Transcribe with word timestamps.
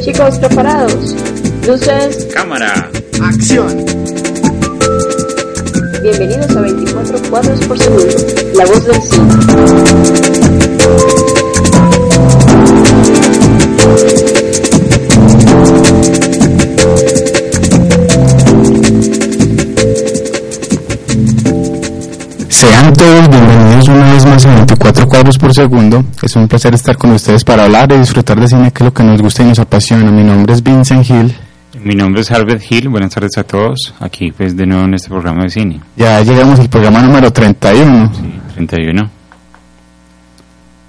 Chicos, 0.00 0.38
preparados. 0.38 1.14
Luces. 1.66 2.26
Cámara. 2.32 2.90
Acción. 3.22 3.84
Bienvenidos 6.02 6.56
a 6.56 6.60
24 6.62 7.22
cuadros 7.28 7.60
por 7.66 7.78
segundo. 7.78 8.06
La 8.54 8.64
voz 8.64 8.86
del 8.86 9.02
cine. 9.02 9.30
Más 24.46 24.54
a 24.54 24.54
24 24.56 25.06
cuadros 25.06 25.38
por 25.38 25.54
segundo. 25.54 26.04
Es 26.22 26.36
un 26.36 26.48
placer 26.48 26.74
estar 26.74 26.96
con 26.96 27.10
ustedes 27.12 27.44
para 27.44 27.64
hablar 27.64 27.92
y 27.92 27.98
disfrutar 27.98 28.40
de 28.40 28.48
cine, 28.48 28.70
que 28.70 28.82
es 28.82 28.86
lo 28.86 28.94
que 28.94 29.02
nos 29.02 29.20
gusta 29.20 29.42
y 29.42 29.46
nos 29.46 29.58
apasiona. 29.58 30.10
Mi 30.10 30.22
nombre 30.22 30.54
es 30.54 30.62
Vincent 30.62 31.08
Hill. 31.08 31.34
Mi 31.82 31.94
nombre 31.94 32.22
es 32.22 32.30
Albert 32.30 32.62
Hill. 32.68 32.88
Buenas 32.88 33.12
tardes 33.12 33.36
a 33.38 33.44
todos. 33.44 33.94
Aquí, 34.00 34.30
pues, 34.32 34.56
de 34.56 34.66
nuevo 34.66 34.84
en 34.84 34.94
este 34.94 35.08
programa 35.08 35.44
de 35.44 35.50
cine. 35.50 35.80
Ya 35.96 36.20
llegamos 36.22 36.58
al 36.58 36.68
programa 36.68 37.02
número 37.02 37.32
31. 37.32 38.12
Sí, 38.14 38.40
31. 38.54 39.10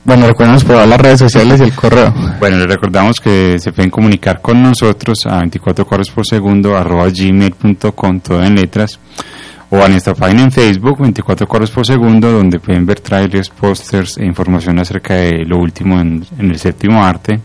Bueno, 0.03 0.27
recuerden 0.27 0.59
por 0.61 0.87
las 0.87 0.99
redes 0.99 1.19
sociales 1.19 1.59
y 1.59 1.63
el 1.63 1.73
correo. 1.73 2.13
Bueno, 2.39 2.57
les 2.57 2.67
recordamos 2.67 3.19
que 3.19 3.59
se 3.59 3.71
pueden 3.71 3.91
comunicar 3.91 4.41
con 4.41 4.61
nosotros 4.61 5.25
a 5.25 5.39
24 5.39 5.85
cuadros 5.85 6.09
por 6.09 6.25
segundo, 6.25 6.75
arroba 6.75 7.07
gmail.com, 7.09 8.19
todo 8.21 8.43
en 8.43 8.55
letras, 8.55 8.99
o 9.71 9.81
a 9.83 9.87
nuestra 9.89 10.13
página 10.13 10.43
en 10.43 10.51
Facebook, 10.51 10.99
24 11.01 11.47
cuadros 11.47 11.71
por 11.71 11.85
segundo, 11.85 12.31
donde 12.31 12.59
pueden 12.59 12.85
ver 12.85 12.99
trailers, 12.99 13.49
pósters 13.49 14.17
e 14.17 14.25
información 14.25 14.77
acerca 14.79 15.15
de 15.15 15.43
lo 15.45 15.57
último 15.57 15.99
en, 15.99 16.23
en 16.37 16.51
el 16.51 16.59
séptimo 16.59 17.03
arte. 17.03 17.39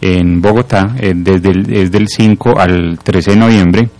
en 0.00 0.40
Bogotá, 0.40 0.94
eh, 0.96 1.12
desde 1.16 1.50
el, 1.50 1.64
desde 1.64 1.98
el 1.98 2.06
5 2.06 2.56
al 2.56 3.00
13 3.02 3.32
de 3.32 3.36
noviembre. 3.36 3.90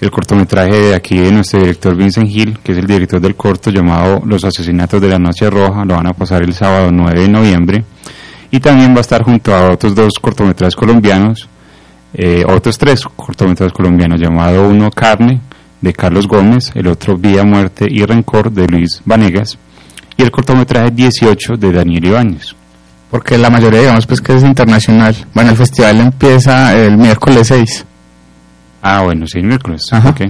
El 0.00 0.10
cortometraje 0.10 0.74
de 0.74 0.96
aquí 0.96 1.18
de 1.18 1.30
nuestro 1.30 1.60
director 1.60 1.94
Vincent 1.94 2.28
Hill, 2.28 2.58
que 2.64 2.72
es 2.72 2.78
el 2.78 2.88
director 2.88 3.20
del 3.20 3.36
corto 3.36 3.70
llamado 3.70 4.22
Los 4.26 4.42
Asesinatos 4.42 5.00
de 5.00 5.08
la 5.08 5.20
Noche 5.20 5.48
Roja, 5.48 5.84
lo 5.84 5.94
van 5.94 6.08
a 6.08 6.14
pasar 6.14 6.42
el 6.42 6.52
sábado 6.52 6.90
9 6.90 7.20
de 7.20 7.28
noviembre. 7.28 7.84
Y 8.50 8.60
también 8.60 8.92
va 8.92 8.98
a 8.98 9.00
estar 9.02 9.22
junto 9.22 9.54
a 9.54 9.70
otros 9.70 9.94
dos 9.94 10.14
cortometrajes 10.20 10.74
colombianos, 10.74 11.48
eh, 12.14 12.44
otros 12.46 12.78
tres 12.78 13.04
cortometrajes 13.04 13.72
colombianos, 13.72 14.20
llamado 14.20 14.68
uno 14.68 14.90
Carne, 14.90 15.40
de 15.80 15.92
Carlos 15.92 16.26
Gómez, 16.26 16.72
el 16.74 16.88
otro 16.88 17.16
Vida, 17.16 17.44
Muerte 17.44 17.86
y 17.88 18.04
Rencor, 18.04 18.50
de 18.50 18.66
Luis 18.66 19.00
Vanegas, 19.04 19.58
y 20.16 20.22
el 20.22 20.30
cortometraje 20.30 20.90
18 20.90 21.56
de 21.56 21.72
Daniel 21.72 22.04
Ibáñez. 22.04 22.54
Porque 23.10 23.38
la 23.38 23.50
mayoría 23.50 23.80
digamos 23.80 24.06
pues 24.06 24.20
que 24.20 24.34
es 24.34 24.44
internacional. 24.44 25.16
Bueno, 25.34 25.50
el 25.50 25.56
festival 25.56 26.00
empieza 26.00 26.76
el 26.76 26.96
miércoles 26.96 27.48
6. 27.48 27.86
Ah, 28.82 29.02
bueno, 29.02 29.26
sí, 29.26 29.38
el 29.38 29.46
miércoles. 29.46 29.82
Ajá. 29.90 30.10
ok. 30.10 30.22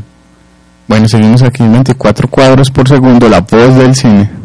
Bueno, 0.88 1.06
seguimos 1.06 1.42
aquí 1.42 1.62
en 1.62 1.72
24 1.72 2.28
cuadros 2.28 2.70
por 2.70 2.88
segundo, 2.88 3.28
la 3.28 3.40
voz 3.40 3.76
del 3.76 3.94
cine. 3.94 4.39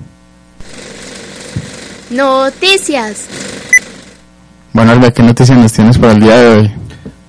Noticias. 2.15 3.27
Bueno, 4.71 4.91
Albert, 4.91 5.15
¿qué 5.17 5.23
noticias 5.23 5.57
nos 5.57 5.73
tienes 5.73 5.97
para 5.97 6.13
el 6.13 6.19
día 6.21 6.37
de 6.37 6.47
hoy? 6.57 6.71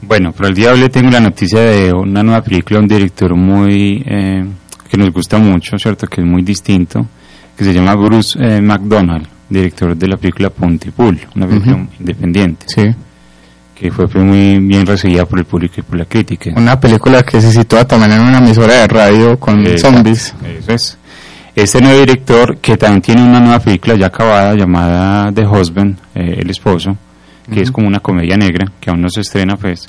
Bueno, 0.03 0.31
para 0.33 0.49
el 0.49 0.55
día 0.55 0.73
de 0.73 0.83
hoy 0.85 0.89
tengo 0.89 1.11
la 1.11 1.19
noticia 1.19 1.61
de 1.61 1.93
una 1.93 2.23
nueva 2.23 2.41
película, 2.43 2.79
un 2.79 2.87
director 2.87 3.35
muy 3.35 4.05
eh, 4.07 4.45
que 4.89 4.97
nos 4.97 5.11
gusta 5.13 5.39
mucho, 5.39 5.77
¿cierto? 5.77 6.07
Que 6.07 6.21
es 6.21 6.27
muy 6.27 6.43
distinto, 6.43 7.05
que 7.57 7.65
se 7.65 7.73
llama 7.75 7.97
Bruce 7.97 8.39
eh, 8.41 8.61
McDonald, 8.61 9.27
director 9.51 9.97
de 9.97 10.07
la 10.07 10.17
película 10.17 10.51
Pontypool, 10.51 11.19
una 11.35 11.49
película 11.49 11.87
independiente, 11.99 12.67
Sí, 12.69 12.83
que 13.75 13.91
fue 13.91 14.07
muy 14.23 14.59
bien 14.61 14.87
recibida 14.87 15.27
por 15.27 15.41
el 15.41 15.45
público 15.47 15.75
y 15.79 15.83
por 15.83 15.99
la 15.99 16.05
crítica. 16.05 16.51
una 16.57 16.79
película 16.79 17.23
que 17.25 17.41
se 17.41 17.51
sitúa 17.51 17.85
también 17.85 18.13
en 18.13 18.21
una 18.21 18.39
emisora 18.39 18.75
de 18.75 18.87
radio 18.87 19.39
con 19.41 19.67
Exacto, 19.67 19.97
zombies. 19.97 20.33
Eso 20.61 20.73
es. 20.73 20.99
Este 21.57 21.81
nuevo 21.81 21.99
director, 22.01 22.59
que 22.59 22.77
también 22.77 23.01
tiene 23.03 23.23
una 23.25 23.41
nueva 23.41 23.59
película 23.61 23.95
ya 23.97 24.07
acabada 24.09 24.55
llamada 24.55 25.33
The 25.33 25.47
Husband, 25.47 25.97
eh, 26.15 26.37
El 26.41 26.51
Esposo, 26.51 26.97
que 27.51 27.63
es 27.63 27.71
como 27.71 27.87
una 27.89 28.01
comedia 28.01 28.37
negra, 28.37 28.67
que 28.79 28.91
aún 28.91 29.01
no 29.01 29.09
se 29.09 29.23
estrena, 29.23 29.57
pues, 29.57 29.89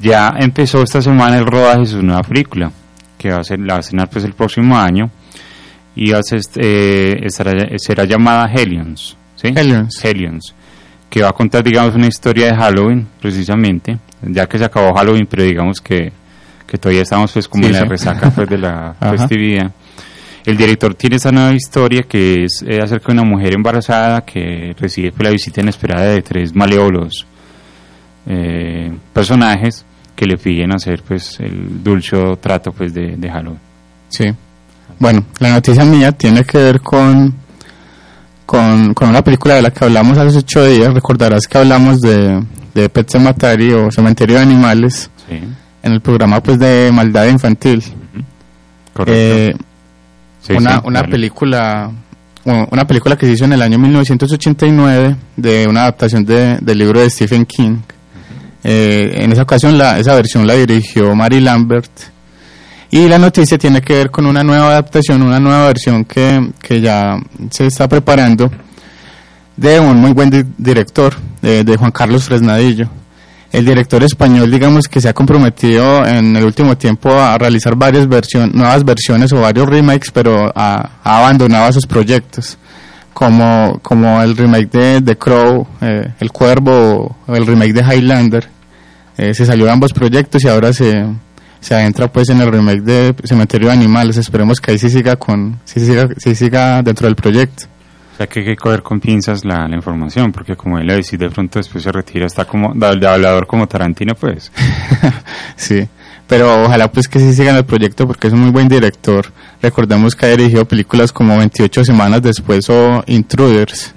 ya 0.00 0.34
empezó 0.40 0.82
esta 0.82 1.00
semana 1.00 1.36
el 1.38 1.46
rodaje 1.46 1.80
de 1.80 1.86
su 1.86 2.02
nueva 2.02 2.22
película, 2.22 2.72
que 3.16 3.30
va 3.30 3.38
a 3.38 3.44
ser, 3.44 3.60
la 3.60 3.74
va 3.74 3.76
a 3.76 3.80
estrenar 3.80 4.08
pues 4.10 4.24
el 4.24 4.32
próximo 4.32 4.76
año, 4.76 5.08
y 5.94 6.10
va 6.10 6.18
a 6.18 6.22
ser, 6.24 6.40
eh, 6.56 7.14
estará- 7.22 7.78
será 7.78 8.04
llamada 8.04 8.50
Hellions, 8.52 9.16
¿sí? 9.36 9.52
Hellions. 9.54 10.04
Hellions, 10.04 10.54
que 11.08 11.22
va 11.22 11.28
a 11.28 11.32
contar, 11.32 11.62
digamos, 11.62 11.94
una 11.94 12.08
historia 12.08 12.46
de 12.46 12.56
Halloween, 12.56 13.06
precisamente, 13.20 13.98
ya 14.22 14.46
que 14.48 14.58
se 14.58 14.64
acabó 14.64 14.92
Halloween, 14.94 15.28
pero 15.30 15.44
digamos 15.44 15.80
que, 15.80 16.10
que 16.66 16.76
todavía 16.78 17.02
estamos 17.02 17.30
pues 17.32 17.46
como 17.46 17.62
Sí, 17.64 17.68
en 17.68 17.74
la 17.74 17.82
sí. 17.82 17.88
resaca 17.88 18.30
pues 18.30 18.48
de 18.48 18.58
la 18.58 18.94
festividad. 19.00 19.70
El 20.44 20.56
director 20.56 20.94
tiene 20.94 21.16
esa 21.16 21.30
nueva 21.30 21.52
historia 21.54 22.02
que 22.08 22.44
es 22.44 22.64
eh, 22.66 22.80
acerca 22.82 23.06
de 23.12 23.20
una 23.20 23.24
mujer 23.30 23.54
embarazada 23.54 24.22
que 24.24 24.74
recibe 24.78 25.12
pues, 25.12 25.22
la 25.24 25.30
visita 25.30 25.60
inesperada 25.60 26.06
de 26.06 26.22
tres 26.22 26.54
malévolos 26.54 27.26
eh, 28.26 28.92
personajes 29.12 29.84
que 30.16 30.26
le 30.26 30.36
piden 30.36 30.72
hacer 30.74 31.02
pues 31.06 31.38
el 31.40 31.82
dulce 31.82 32.16
trato 32.40 32.72
pues 32.72 32.92
de, 32.92 33.16
de 33.16 33.30
Halloween. 33.30 33.60
Sí. 34.08 34.24
Bueno, 34.98 35.24
la 35.38 35.50
noticia 35.50 35.84
mía 35.84 36.12
tiene 36.12 36.44
que 36.44 36.58
ver 36.58 36.80
con, 36.80 37.34
con, 38.46 38.94
con 38.94 39.08
una 39.08 39.22
película 39.22 39.54
de 39.54 39.62
la 39.62 39.70
que 39.70 39.84
hablamos 39.84 40.18
hace 40.18 40.38
ocho 40.38 40.64
días. 40.66 40.92
Recordarás 40.92 41.46
que 41.48 41.58
hablamos 41.58 42.00
de, 42.00 42.42
de 42.74 42.88
Pet 42.88 43.08
Cemetery 43.10 43.72
o 43.72 43.90
Cementerio 43.90 44.36
de 44.36 44.42
Animales 44.42 45.10
Sí, 45.28 45.38
en 45.82 45.92
el 45.92 46.00
programa 46.00 46.40
pues 46.42 46.58
de 46.58 46.90
Maldad 46.92 47.26
Infantil. 47.26 47.82
correcto. 48.92 49.12
Eh, 49.16 49.54
Sí, 50.42 50.52
una, 50.54 50.74
sí, 50.76 50.80
una 50.84 51.02
película 51.04 51.90
una 52.44 52.84
película 52.88 53.16
que 53.16 53.26
se 53.26 53.32
hizo 53.32 53.44
en 53.44 53.52
el 53.52 53.62
año 53.62 53.78
1989 53.78 55.16
de 55.36 55.66
una 55.68 55.82
adaptación 55.82 56.24
de, 56.24 56.58
del 56.60 56.78
libro 56.78 56.98
de 57.00 57.08
Stephen 57.08 57.46
King. 57.46 57.76
Eh, 58.64 59.12
en 59.22 59.30
esa 59.32 59.42
ocasión 59.42 59.78
la, 59.78 59.98
esa 59.98 60.14
versión 60.16 60.46
la 60.46 60.54
dirigió 60.54 61.14
Mary 61.14 61.40
Lambert 61.40 61.90
y 62.90 63.08
la 63.08 63.18
noticia 63.18 63.58
tiene 63.58 63.80
que 63.80 63.94
ver 63.94 64.10
con 64.10 64.26
una 64.26 64.42
nueva 64.42 64.68
adaptación, 64.70 65.22
una 65.22 65.38
nueva 65.40 65.66
versión 65.68 66.04
que, 66.04 66.50
que 66.60 66.80
ya 66.80 67.16
se 67.50 67.66
está 67.66 67.88
preparando 67.88 68.50
de 69.56 69.78
un 69.80 69.96
muy 70.00 70.12
buen 70.12 70.28
di- 70.30 70.44
director, 70.58 71.14
de, 71.40 71.62
de 71.64 71.76
Juan 71.76 71.92
Carlos 71.92 72.24
Fresnadillo. 72.24 72.88
El 73.52 73.66
director 73.66 74.02
español, 74.02 74.50
digamos 74.50 74.88
que 74.88 75.00
se 75.00 75.10
ha 75.10 75.12
comprometido 75.12 76.06
en 76.06 76.34
el 76.34 76.44
último 76.44 76.76
tiempo 76.76 77.10
a 77.12 77.36
realizar 77.36 77.76
varias 77.76 78.08
versiones, 78.08 78.54
nuevas 78.54 78.82
versiones 78.82 79.30
o 79.32 79.40
varios 79.42 79.68
remakes, 79.68 80.10
pero 80.10 80.50
ha, 80.54 80.90
abandonado 81.04 81.68
esos 81.68 81.86
proyectos, 81.86 82.56
como, 83.12 83.78
como 83.82 84.22
el 84.22 84.36
remake 84.36 84.70
de 84.70 85.02
The 85.02 85.18
Crow, 85.18 85.66
eh, 85.82 86.12
El 86.18 86.32
Cuervo 86.32 87.16
o 87.26 87.36
el 87.36 87.46
remake 87.46 87.74
de 87.74 87.82
Highlander. 87.82 88.48
Eh, 89.18 89.34
se 89.34 89.44
salió 89.44 89.66
de 89.66 89.72
ambos 89.72 89.92
proyectos 89.92 90.42
y 90.42 90.48
ahora 90.48 90.72
se, 90.72 91.04
se 91.60 91.74
adentra 91.74 92.10
pues 92.10 92.30
en 92.30 92.40
el 92.40 92.50
remake 92.50 92.80
de 92.80 93.14
Cementerio 93.22 93.68
de 93.68 93.74
Animales. 93.74 94.16
Esperemos 94.16 94.60
que 94.60 94.70
ahí 94.70 94.78
sí 94.78 94.88
siga, 94.88 95.16
con, 95.16 95.60
sí 95.66 95.80
siga, 95.80 96.08
sí 96.16 96.34
siga 96.34 96.82
dentro 96.82 97.06
del 97.06 97.16
proyecto. 97.16 97.66
Que 98.26 98.40
hay 98.40 98.46
que 98.46 98.56
coger 98.56 98.82
con 98.82 99.00
pinzas 99.00 99.44
la, 99.44 99.66
la 99.68 99.76
información, 99.76 100.32
porque 100.32 100.56
como 100.56 100.78
él 100.78 100.86
le 100.86 100.96
decía, 100.96 101.18
de 101.18 101.30
pronto 101.30 101.58
después 101.58 101.84
se 101.84 101.92
retira, 101.92 102.26
está 102.26 102.44
como 102.44 102.72
de, 102.74 103.06
hablador 103.06 103.46
como 103.46 103.66
Tarantino, 103.66 104.14
pues. 104.14 104.50
sí, 105.56 105.86
pero 106.26 106.64
ojalá 106.64 106.90
pues 106.90 107.08
que 107.08 107.18
sí 107.18 107.32
sigan 107.34 107.56
el 107.56 107.64
proyecto 107.64 108.06
porque 108.06 108.28
es 108.28 108.32
un 108.32 108.40
muy 108.40 108.50
buen 108.50 108.68
director. 108.68 109.26
Recordemos 109.60 110.14
que 110.14 110.26
ha 110.26 110.30
dirigido 110.30 110.64
películas 110.64 111.12
como 111.12 111.36
28 111.36 111.84
semanas 111.84 112.22
después 112.22 112.68
o 112.70 113.02
Intruders. 113.06 113.94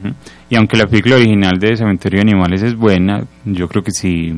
Y 0.49 0.55
aunque 0.55 0.77
la 0.77 0.85
película 0.85 1.15
original 1.15 1.57
de 1.59 1.75
Cementerio 1.75 2.17
de 2.17 2.29
Animales 2.29 2.61
es 2.61 2.75
buena, 2.75 3.23
yo 3.45 3.67
creo 3.67 3.83
que 3.83 3.91
sí 3.91 4.33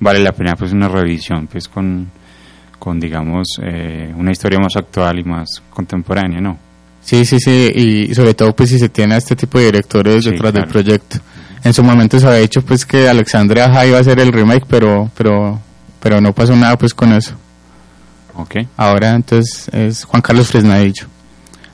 vale 0.00 0.20
la 0.20 0.32
pena 0.32 0.54
pues 0.56 0.72
una 0.72 0.88
revisión, 0.88 1.46
pues 1.46 1.68
con, 1.68 2.10
con 2.78 2.98
digamos, 2.98 3.46
eh, 3.62 4.12
una 4.16 4.32
historia 4.32 4.58
más 4.58 4.76
actual 4.76 5.18
y 5.20 5.24
más 5.24 5.62
contemporánea, 5.70 6.40
¿no? 6.40 6.58
Sí, 7.04 7.24
sí, 7.24 7.38
sí, 7.40 7.70
y 7.74 8.14
sobre 8.14 8.34
todo 8.34 8.54
pues 8.54 8.70
si 8.70 8.78
se 8.78 8.88
tiene 8.88 9.14
a 9.14 9.18
este 9.18 9.34
tipo 9.34 9.58
de 9.58 9.66
directores 9.66 10.24
Sí, 10.24 10.30
detrás 10.30 10.52
del 10.52 10.66
proyecto. 10.66 11.18
En 11.64 11.72
su 11.72 11.82
momento 11.82 12.18
se 12.18 12.26
había 12.26 12.40
dicho 12.40 12.62
pues 12.62 12.86
que 12.86 13.08
Alexandria 13.08 13.66
Aja 13.66 13.86
iba 13.86 13.98
a 13.98 14.00
hacer 14.00 14.18
el 14.20 14.32
remake, 14.32 14.66
pero, 14.68 15.10
pero, 15.16 15.60
pero 16.00 16.20
no 16.20 16.32
pasó 16.32 16.56
nada 16.56 16.76
pues 16.76 16.94
con 16.94 17.12
eso. 17.12 17.34
Ok. 18.34 18.56
Ahora 18.76 19.10
entonces 19.14 19.68
es 19.72 20.04
Juan 20.04 20.22
Carlos 20.22 20.48
Fresnadillo. 20.48 21.06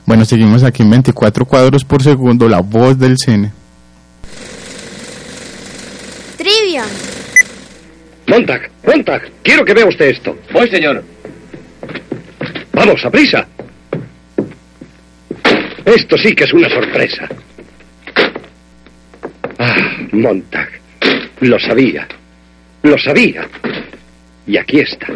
Bueno, 0.06 0.24
seguimos 0.24 0.62
aquí 0.64 0.82
en 0.82 0.90
24 0.90 1.44
cuadros 1.44 1.84
por 1.84 2.02
segundo, 2.02 2.48
la 2.48 2.60
voz 2.60 2.98
del 2.98 3.16
cine. 3.18 3.52
Trivia. 6.36 6.84
Montag, 8.26 8.70
Montag, 8.86 9.22
quiero 9.42 9.64
que 9.64 9.74
vea 9.74 9.86
usted 9.86 10.06
esto. 10.06 10.36
Voy, 10.52 10.68
señor. 10.70 11.04
Vamos, 12.72 13.04
a 13.04 13.10
prisa. 13.10 13.46
Esto 15.94 16.18
sí 16.18 16.34
que 16.34 16.44
es 16.44 16.52
una 16.52 16.68
sorpresa. 16.68 17.26
Ah, 19.58 19.96
Montag. 20.12 20.68
Lo 21.40 21.58
sabía. 21.58 22.06
Lo 22.82 22.98
sabía. 22.98 23.48
Y 24.46 24.58
aquí 24.58 24.80
está. 24.80 25.06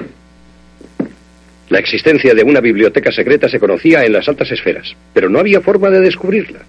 La 1.68 1.78
existencia 1.78 2.34
de 2.34 2.42
una 2.42 2.60
biblioteca 2.60 3.12
secreta 3.12 3.50
se 3.50 3.60
conocía 3.60 4.04
en 4.06 4.14
las 4.14 4.26
altas 4.28 4.50
esferas, 4.50 4.96
pero 5.12 5.28
no 5.28 5.40
había 5.40 5.60
forma 5.60 5.90
de 5.90 6.00
descubrirla. 6.00 6.60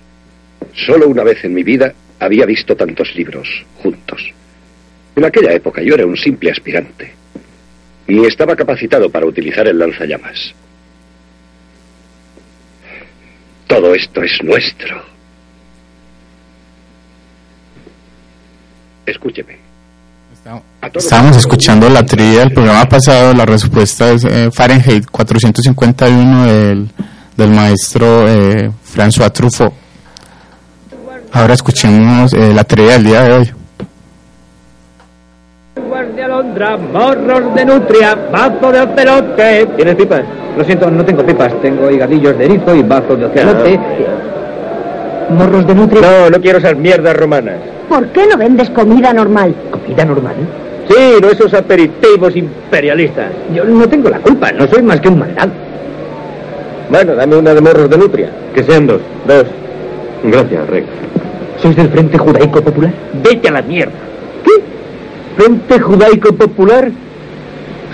Solo 0.73 1.07
una 1.07 1.23
vez 1.23 1.44
en 1.45 1.53
mi 1.53 1.63
vida 1.63 1.94
había 2.19 2.45
visto 2.45 2.75
tantos 2.75 3.15
libros 3.15 3.47
juntos. 3.77 4.33
En 5.15 5.23
aquella 5.23 5.53
época 5.53 5.81
yo 5.81 5.95
era 5.95 6.05
un 6.05 6.17
simple 6.17 6.51
aspirante. 6.51 7.13
Ni 8.07 8.25
estaba 8.25 8.55
capacitado 8.57 9.09
para 9.09 9.25
utilizar 9.25 9.65
el 9.65 9.79
lanzallamas. 9.79 10.53
Todo 13.73 13.95
esto 13.95 14.21
es 14.21 14.31
nuestro. 14.43 15.01
Escúcheme. 19.03 19.57
Estábamos 20.93 21.37
escuchando 21.37 21.89
la 21.89 22.05
trivia 22.05 22.41
del 22.41 22.51
programa 22.51 22.87
pasado, 22.87 23.33
la 23.33 23.45
respuesta 23.45 24.11
es 24.11 24.25
eh, 24.25 24.51
Fahrenheit 24.51 25.09
451 25.09 26.45
del, 26.45 26.89
del 27.35 27.49
maestro 27.49 28.27
eh, 28.29 28.71
François 28.83 29.31
Truffaut. 29.31 29.73
Ahora 31.31 31.55
escuchemos 31.55 32.31
eh, 32.33 32.53
la 32.53 32.65
trivia 32.65 32.93
del 32.93 33.03
día 33.05 33.21
de 33.23 33.31
hoy. 33.31 33.53
Alondra, 36.43 36.77
morros 36.77 37.55
de 37.55 37.65
nutria, 37.65 38.17
bazo 38.31 38.71
de 38.71 38.81
ocelote. 38.81 39.65
¿Tienes 39.77 39.95
pipas? 39.95 40.23
Lo 40.57 40.63
siento, 40.65 40.91
no 40.91 41.05
tengo 41.05 41.25
pipas. 41.25 41.53
Tengo 41.61 41.89
higadillos 41.89 42.37
de 42.37 42.45
erizo 42.45 42.75
y 42.75 42.83
bazo 42.83 43.15
de 43.15 43.25
ocelote. 43.25 43.79
¿Morros 45.29 45.65
de 45.65 45.75
nutria? 45.75 46.01
No, 46.01 46.29
no 46.29 46.41
quiero 46.41 46.57
esas 46.57 46.75
mierdas 46.75 47.15
romanas. 47.15 47.55
¿Por 47.87 48.07
qué 48.07 48.27
no 48.27 48.37
vendes 48.37 48.69
comida 48.71 49.13
normal? 49.13 49.55
¿Comida 49.71 50.03
normal? 50.03 50.35
Sí, 50.89 51.15
no 51.21 51.29
esos 51.29 51.53
aperitivos 51.53 52.35
imperialistas. 52.35 53.31
Yo 53.55 53.63
no 53.63 53.87
tengo 53.87 54.09
la 54.09 54.19
culpa, 54.19 54.51
no 54.51 54.67
soy 54.67 54.83
más 54.83 54.99
que 54.99 55.07
un 55.07 55.19
mandado. 55.19 55.51
Bueno, 56.89 57.15
dame 57.15 57.37
una 57.37 57.53
de 57.53 57.61
morros 57.61 57.89
de 57.89 57.97
nutria. 57.97 58.29
Que 58.53 58.63
sean 58.63 58.85
dos. 58.85 59.01
Dos. 59.25 59.45
Gracias, 60.23 60.69
Rex. 60.69 60.87
¿Sois 61.61 61.75
del 61.75 61.87
Frente 61.87 62.17
Judaico 62.17 62.61
Popular? 62.61 62.91
Vete 63.23 63.47
a 63.47 63.51
la 63.51 63.61
mierda. 63.61 64.12
¿Frente 65.35 65.80
Judaico 65.80 66.33
Popular? 66.33 66.91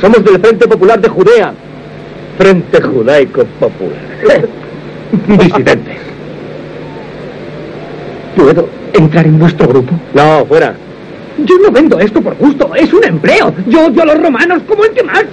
Somos 0.02 0.24
del 0.24 0.40
Frente 0.40 0.68
Popular 0.68 1.00
de 1.00 1.10
Judea. 1.10 1.54
Frente 2.38 2.82
Judaico 2.82 3.46
Popular. 3.60 4.48
Disidentes. 5.28 5.98
¿Puedo 8.36 8.70
entrar 8.94 9.26
en 9.26 9.40
vuestro 9.40 9.68
grupo? 9.68 9.94
No, 10.14 10.46
fuera. 10.46 10.76
Yo 11.46 11.58
no 11.60 11.72
vendo 11.72 12.00
esto 12.00 12.22
por 12.22 12.36
gusto, 12.36 12.74
es 12.76 12.92
un 12.94 13.04
empleo. 13.04 13.54
Yo 13.68 13.88
odio 13.88 14.02
a 14.04 14.06
los 14.06 14.22
romanos 14.22 14.62
como 14.68 14.84
el 14.86 14.92
que 14.92 15.04
más. 15.04 15.24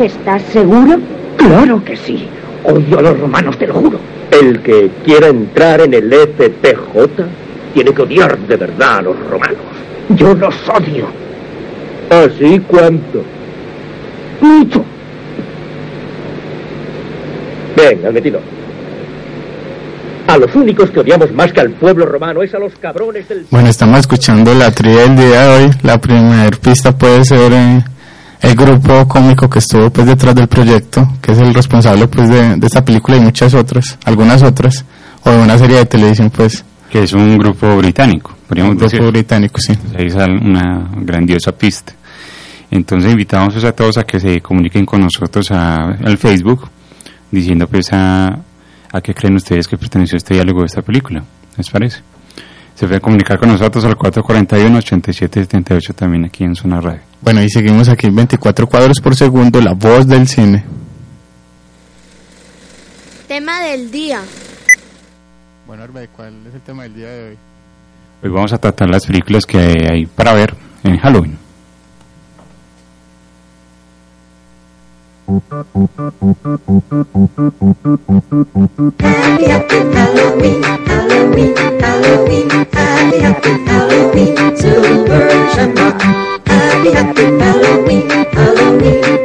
¿Estás 0.00 0.42
seguro? 0.52 0.98
Claro 1.36 1.84
que 1.84 1.96
sí. 1.96 2.26
Odio 2.64 2.98
a 2.98 3.02
los 3.02 3.20
romanos, 3.20 3.56
te 3.58 3.66
lo 3.66 3.74
juro. 3.74 3.98
El 4.30 4.60
que 4.60 4.90
quiera 5.04 5.28
entrar 5.28 5.80
en 5.80 5.94
el 5.94 6.12
FPJ 6.12 7.24
tiene 7.74 7.92
que 7.92 8.02
odiar 8.02 8.38
de 8.38 8.56
verdad 8.56 8.98
a 8.98 9.02
los 9.02 9.18
romanos. 9.28 9.58
Yo 10.10 10.34
los 10.34 10.54
odio. 10.68 11.06
¿Así 12.10 12.60
cuánto? 12.68 13.22
Mucho. 14.40 14.84
Venga, 17.76 18.10
metido. 18.10 18.40
A 20.26 20.38
los 20.38 20.54
únicos 20.54 20.90
que 20.90 21.00
odiamos 21.00 21.32
más 21.32 21.52
que 21.52 21.60
al 21.60 21.70
pueblo 21.70 22.06
romano 22.06 22.42
es 22.42 22.54
a 22.54 22.58
los 22.58 22.74
cabrones 22.76 23.28
del... 23.28 23.46
Bueno, 23.50 23.68
estamos 23.68 24.00
escuchando 24.00 24.54
la 24.54 24.70
trivia 24.70 25.02
del 25.02 25.16
día 25.16 25.42
de 25.42 25.64
hoy. 25.64 25.70
La 25.82 26.00
primera 26.00 26.50
pista 26.58 26.96
puede 26.96 27.24
ser 27.24 27.52
eh, 27.52 27.84
el 28.42 28.54
grupo 28.54 29.06
cómico 29.08 29.48
que 29.48 29.58
estuvo 29.58 29.90
pues 29.90 30.06
detrás 30.06 30.34
del 30.34 30.48
proyecto, 30.48 31.06
que 31.20 31.32
es 31.32 31.38
el 31.38 31.54
responsable 31.54 32.06
pues 32.08 32.28
de, 32.28 32.56
de 32.56 32.66
esta 32.66 32.84
película 32.84 33.16
y 33.16 33.20
muchas 33.20 33.54
otras, 33.54 33.98
algunas 34.04 34.42
otras, 34.42 34.84
o 35.24 35.30
de 35.30 35.38
una 35.38 35.58
serie 35.58 35.78
de 35.78 35.86
televisión 35.86 36.30
pues, 36.30 36.64
Que 36.92 37.02
es 37.04 37.12
un 37.14 37.38
grupo 37.38 37.74
británico, 37.78 38.32
un 38.32 38.46
podríamos 38.48 38.76
grupo 38.76 38.90
decir. 38.90 39.10
británico, 39.10 39.58
sí. 39.60 39.72
Ahí 39.98 40.10
sale 40.10 40.36
una 40.38 40.90
grandiosa 40.96 41.52
pista. 41.52 41.94
Entonces 42.70 43.10
invitamos 43.12 43.54
pues, 43.54 43.64
a 43.64 43.72
todos 43.72 43.96
a 43.98 44.04
que 44.04 44.20
se 44.20 44.40
comuniquen 44.42 44.84
con 44.84 45.00
nosotros 45.00 45.50
a- 45.52 45.86
al 46.04 46.18
Facebook 46.18 46.68
diciendo 47.30 47.66
pues 47.66 47.90
a, 47.92 48.28
a 48.92 49.00
qué 49.02 49.14
creen 49.14 49.36
ustedes 49.36 49.66
que 49.66 49.78
perteneció 49.78 50.18
este 50.18 50.34
diálogo 50.34 50.60
de 50.60 50.66
esta 50.66 50.82
película. 50.82 51.24
¿Les 51.56 51.70
parece? 51.70 52.00
Se 52.74 52.86
puede 52.86 53.00
comunicar 53.00 53.38
con 53.38 53.48
nosotros 53.50 53.84
al 53.86 53.96
441-8778 53.96 55.94
también 55.94 56.24
aquí 56.26 56.44
en 56.44 56.54
Zona 56.54 56.80
Radio. 56.80 57.00
Bueno, 57.22 57.42
y 57.42 57.48
seguimos 57.48 57.88
aquí 57.88 58.06
en 58.08 58.16
24 58.16 58.66
cuadros 58.66 58.98
por 59.02 59.14
segundo, 59.16 59.60
la 59.62 59.72
voz 59.74 60.06
del 60.06 60.26
cine. 60.28 60.64
Tema 63.28 63.60
del 63.62 63.90
día. 63.90 64.20
Bueno, 65.72 65.84
Arbe, 65.84 66.06
¿cuál 66.14 66.34
es 66.46 66.54
el 66.54 66.60
tema 66.60 66.82
del 66.82 66.94
día 66.94 67.08
de 67.08 67.28
hoy? 67.30 67.38
Hoy 68.22 68.28
vamos 68.28 68.52
a 68.52 68.58
tratar 68.58 68.90
las 68.90 69.06
películas 69.06 69.46
que 69.46 69.56
hay 69.90 70.04
para 70.04 70.34
ver 70.34 70.54
en 70.84 70.98
Halloween. 70.98 71.38
Happy, 75.26 75.46
happy 79.50 79.76
Halloween, 79.94 80.62
Halloween, 80.62 81.54
Halloween, 81.80 82.50
happy, 82.50 83.24
happy 83.24 83.64
Halloween, 83.66 84.54
Silver 84.54 85.30
Shamrock. 85.54 86.02
Happy, 86.48 86.92
happy 86.92 87.24
Halloween, 87.40 88.10
Halloween, 88.34 89.22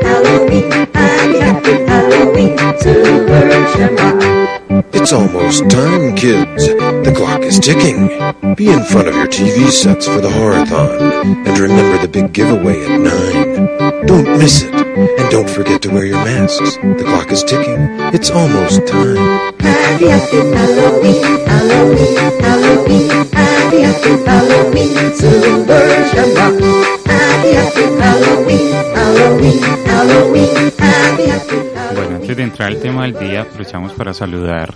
It's 4.70 5.14
almost 5.14 5.70
time, 5.70 6.16
kids. 6.16 6.68
The 6.68 7.14
clock 7.16 7.42
is 7.42 7.60
ticking. 7.60 8.08
Be 8.56 8.70
in 8.70 8.84
front 8.84 9.08
of 9.08 9.16
your 9.16 9.28
TV 9.28 9.70
sets 9.70 10.08
for 10.08 10.20
the 10.20 10.28
horathon. 10.28 11.48
And 11.48 11.58
remember 11.58 11.98
the 12.02 12.10
big 12.10 12.34
giveaway 12.34 12.84
at 12.84 13.00
9. 13.00 14.06
Don't 14.08 14.38
miss 14.38 14.64
it. 14.64 14.74
And 14.76 15.30
don't 15.32 15.50
forget 15.50 15.82
to 15.84 15.90
wear 15.90 16.06
your 16.06 16.18
masks. 16.18 16.76
The 16.78 17.04
clock 17.06 17.32
is 17.32 17.44
ticking. 17.44 17.80
It's 18.14 18.30
almost 18.30 18.86
time. 18.88 19.16
Happy, 19.60 20.08
Halloween, 20.08 21.24
Halloween, 21.48 22.16
Halloween, 22.42 23.10
happy, 23.32 23.82
Halloween, 24.26 25.16
Silver 25.16 26.08
Shamrock. 26.12 26.60
Happy, 27.08 27.54
happy 27.54 27.86
Halloween, 28.02 28.74
Halloween, 28.96 29.62
Halloween, 29.86 30.72
happy, 30.78 31.26
happy 31.28 31.67
Bueno, 31.98 32.18
antes 32.18 32.38
de 32.38 32.44
entrar 32.44 32.70
al 32.70 32.80
tema 32.80 33.08
del 33.08 33.18
día, 33.18 33.42
aprovechamos 33.42 33.92
para 33.94 34.14
saludar 34.14 34.72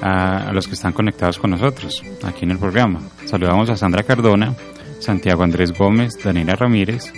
a, 0.00 0.48
a 0.48 0.52
los 0.54 0.66
que 0.66 0.72
están 0.72 0.94
conectados 0.94 1.38
con 1.38 1.50
nosotros 1.50 2.02
aquí 2.22 2.46
en 2.46 2.52
el 2.52 2.58
programa. 2.58 3.00
Saludamos 3.26 3.68
a 3.68 3.76
Sandra 3.76 4.02
Cardona, 4.02 4.54
Santiago 4.98 5.42
Andrés 5.42 5.72
Gómez, 5.76 6.14
Daniela 6.24 6.54
Ramírez, 6.54 7.12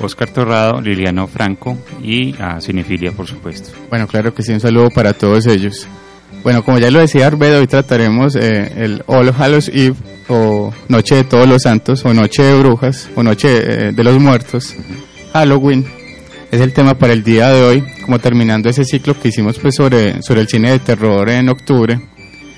Oscar 0.00 0.30
Torrado, 0.30 0.80
Liliano 0.80 1.26
Franco 1.26 1.76
y 2.02 2.34
a 2.40 2.58
Cinefilia, 2.62 3.12
por 3.12 3.26
supuesto. 3.26 3.70
Bueno, 3.90 4.06
claro 4.06 4.32
que 4.32 4.42
sí, 4.42 4.50
un 4.54 4.60
saludo 4.60 4.88
para 4.88 5.12
todos 5.12 5.46
ellos. 5.46 5.86
Bueno, 6.42 6.64
como 6.64 6.78
ya 6.78 6.90
lo 6.90 7.00
decía 7.00 7.26
Arbedo, 7.26 7.60
hoy 7.60 7.66
trataremos 7.66 8.34
eh, 8.34 8.72
el 8.76 9.02
All 9.08 9.30
Hallows 9.38 9.68
Eve 9.68 9.96
o 10.28 10.72
Noche 10.88 11.16
de 11.16 11.24
Todos 11.24 11.46
los 11.46 11.62
Santos 11.64 12.02
o 12.06 12.14
Noche 12.14 12.42
de 12.44 12.58
Brujas 12.58 13.10
o 13.14 13.22
Noche 13.22 13.88
eh, 13.88 13.92
de 13.92 14.04
los 14.04 14.18
Muertos, 14.18 14.74
Halloween. 15.34 15.99
Es 16.50 16.60
el 16.60 16.72
tema 16.72 16.94
para 16.94 17.12
el 17.12 17.22
día 17.22 17.48
de 17.50 17.62
hoy, 17.62 17.84
como 18.04 18.18
terminando 18.18 18.68
ese 18.68 18.84
ciclo 18.84 19.18
que 19.18 19.28
hicimos 19.28 19.58
pues 19.58 19.76
sobre, 19.76 20.20
sobre 20.22 20.40
el 20.40 20.48
cine 20.48 20.72
de 20.72 20.78
terror 20.80 21.28
en 21.28 21.48
octubre. 21.48 22.00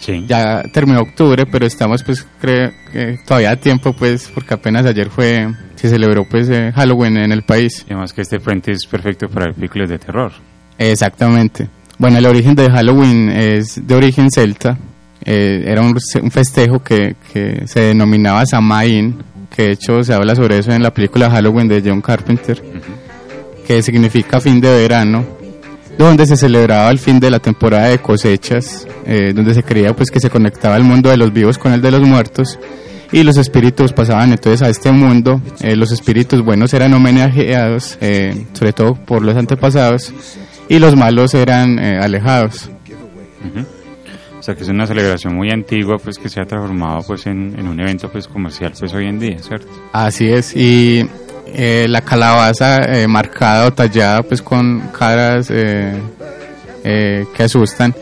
Sí. 0.01 0.25
Ya 0.27 0.63
terminó 0.73 1.01
octubre, 1.01 1.45
pero 1.47 1.67
estamos 1.67 2.03
pues 2.03 2.27
creo 2.41 2.73
que 2.91 3.19
todavía 3.27 3.51
a 3.51 3.57
tiempo 3.57 3.93
pues 3.93 4.31
porque 4.33 4.55
apenas 4.55 4.87
ayer 4.87 5.11
fue 5.11 5.47
se 5.77 5.91
celebró 5.91 6.25
pues 6.25 6.49
eh, 6.49 6.73
Halloween 6.75 7.19
en 7.19 7.33
el 7.33 7.43
país. 7.43 7.85
Y 7.87 7.93
además 7.93 8.13
que 8.13 8.23
este 8.23 8.41
frente 8.41 8.73
es 8.73 8.87
perfecto 8.87 9.29
para 9.29 9.47
el 9.47 9.55
películas 9.55 9.91
de 9.91 9.99
terror. 9.99 10.33
Exactamente. 10.79 11.69
Bueno, 11.99 12.19
el 12.19 12.27
origen 12.27 12.55
de 12.55 12.71
Halloween 12.71 13.29
es 13.29 13.87
de 13.87 13.95
origen 13.95 14.31
celta. 14.31 14.79
Eh, 15.25 15.65
era 15.67 15.83
un, 15.83 15.97
un 16.23 16.31
festejo 16.31 16.83
que, 16.83 17.15
que 17.33 17.67
se 17.67 17.81
denominaba 17.81 18.45
Samhain, 18.47 19.23
que 19.55 19.63
de 19.63 19.73
hecho 19.73 20.03
se 20.03 20.15
habla 20.15 20.35
sobre 20.35 20.59
eso 20.59 20.73
en 20.73 20.83
la 20.83 20.93
película 20.93 21.31
Halloween 21.31 21.69
de 21.69 21.83
John 21.85 22.01
Carpenter, 22.01 22.61
que 23.73 23.83
significa 23.83 24.38
fin 24.38 24.61
de 24.61 24.71
verano, 24.71 25.25
donde 25.97 26.26
se 26.26 26.37
celebraba 26.37 26.91
el 26.91 26.99
fin 26.99 27.19
de 27.19 27.31
la 27.31 27.38
temporada 27.38 27.88
de 27.88 28.00
cosechas, 28.00 28.87
eh, 29.07 29.33
donde 29.35 29.55
se 29.55 29.62
creía 29.62 29.97
pues 29.97 30.11
que 30.11 30.21
se 30.21 30.29
conectaba 30.29 30.76
el 30.76 30.85
mundo 30.85 31.09
de 31.09 31.17
los 31.17 31.33
vivos 31.33 31.57
con 31.57 31.73
el 31.73 31.81
de 31.81 31.91
los 31.91 32.02
muertos 32.02 32.59
y 33.12 33.23
los 33.23 33.38
espíritus 33.38 33.95
pasaban 33.95 34.31
entonces 34.31 34.61
a 34.61 34.69
este 34.69 34.93
mundo. 34.93 35.41
Eh, 35.62 35.75
los 35.75 35.91
espíritus 35.91 36.43
buenos 36.43 36.75
eran 36.75 36.93
homenajeados, 36.93 37.97
eh, 38.02 38.45
sobre 38.52 38.75
todo 38.75 38.95
por 38.95 39.23
los 39.23 39.37
antepasados, 39.37 40.12
y 40.69 40.79
los 40.79 40.95
malos 40.95 41.33
eran 41.33 41.79
eh, 41.79 41.99
alejados. 41.99 42.69
Ujú. 43.41 43.67
O 44.38 44.43
sea 44.43 44.55
que 44.55 44.64
es 44.64 44.69
una 44.69 44.87
celebración 44.87 45.35
muy 45.35 45.50
antigua 45.50 45.97
pues 45.97 46.19
que 46.19 46.29
se 46.29 46.43
ha 46.43 46.45
transformado 46.45 47.00
pues 47.07 47.26
en, 47.26 47.59
en 47.59 47.69
un 47.69 47.81
evento 47.81 48.11
pues 48.11 48.29
comercial 48.29 48.73
pues 48.79 48.93
hoy 48.93 49.07
en 49.07 49.19
día, 49.19 49.38
¿cierto? 49.38 49.69
Así 49.93 50.29
es, 50.29 50.55
y 50.55 51.09
eh, 51.55 51.87
la 51.89 52.01
calabaza 52.01 52.79
eh, 52.79 53.07
marcada 53.07 53.67
o 53.67 53.73
tallada 53.73 54.23
pues 54.23 54.41
con 54.41 54.81
caras 54.97 55.49
eh, 55.51 55.95
que 56.83 57.43
asustan. 57.43 57.95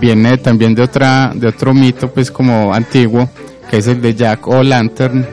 Viene 0.00 0.38
también 0.38 0.74
de 0.74 0.82
otra 0.82 1.30
de 1.34 1.46
otro 1.46 1.74
mito 1.74 2.10
pues 2.10 2.30
como 2.30 2.72
antiguo 2.72 3.28
que 3.70 3.76
es 3.76 3.86
el 3.86 4.00
de 4.00 4.14
Jack 4.14 4.48
O'Lantern 4.48 5.26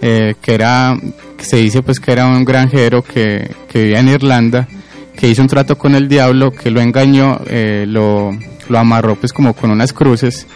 eh, 0.00 0.34
que 0.40 0.54
era 0.54 0.96
se 1.38 1.56
dice 1.56 1.82
pues 1.82 1.98
que 1.98 2.12
era 2.12 2.24
un 2.24 2.44
granjero 2.44 3.02
que, 3.02 3.50
que 3.68 3.82
vivía 3.82 3.98
en 3.98 4.10
Irlanda 4.10 4.68
que 5.16 5.28
hizo 5.28 5.42
un 5.42 5.48
trato 5.48 5.76
con 5.76 5.96
el 5.96 6.06
diablo 6.06 6.52
que 6.52 6.70
lo 6.70 6.80
engañó 6.80 7.40
lo, 7.86 8.30
lo 8.68 8.78
amarró 8.78 9.16
pues 9.16 9.32
como 9.32 9.54
con 9.54 9.72
unas 9.72 9.92
cruces 9.92 10.46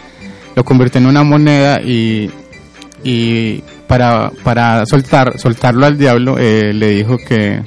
lo 0.55 0.63
convirtió 0.63 1.01
en 1.01 1.07
una 1.07 1.23
moneda 1.23 1.81
y 1.83 2.31
para, 3.89 4.29
para 4.43 4.85
soltar 4.85 5.37
soltarlo 5.37 5.85
al 5.85 5.97
diablo 5.97 6.37
eh, 6.39 6.71
le 6.73 6.91
dijo 6.91 7.17
que, 7.17 7.61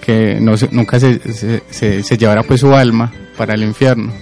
que 0.00 0.38
no 0.40 0.52
nunca 0.70 1.00
se, 1.00 1.18
se, 1.32 1.62
se- 1.70 2.02
se 2.04 2.16
llevara 2.16 2.42
pues 2.44 2.60
su 2.60 2.72
alma 2.74 3.10
para 3.36 3.54
el 3.54 3.64
infierno. 3.64 4.12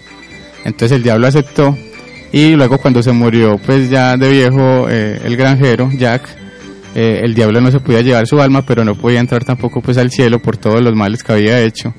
Entonces 0.65 0.97
el 0.97 1.03
diablo 1.03 1.27
aceptó 1.27 1.77
y 2.33 2.55
luego 2.55 2.79
cuando 2.79 3.03
se 3.03 3.13
murió 3.13 3.59
pues 3.59 3.91
ya 3.91 4.17
de 4.17 4.31
viejo 4.31 4.89
eh, 4.89 5.21
el 5.25 5.37
granjero 5.37 5.91
Jack 5.93 6.23
eh, 6.95 7.21
el 7.25 7.35
diablo 7.35 7.61
no 7.61 7.71
se 7.71 7.81
podía 7.81 8.01
llevar 8.03 8.27
su 8.27 8.41
alma 8.41 8.63
pero 8.63 8.85
no 8.85 8.95
podía 8.95 9.21
entrar 9.21 9.45
tampoco 9.45 9.81
pues 9.83 9.99
al 9.99 10.11
cielo 10.11 10.39
por 10.41 10.57
todos 10.57 10.81
los 10.81 10.95
males 10.95 11.23
que 11.25 11.33
había 11.33 11.61
hecho. 11.61 11.93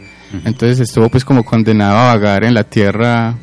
Entonces 0.46 0.80
estuvo 0.80 1.10
pues 1.10 1.24
como 1.26 1.44
condenado 1.44 1.98
a 1.98 2.16
vagar 2.16 2.44
en 2.46 2.54
la 2.56 2.64
tierra 2.64 3.36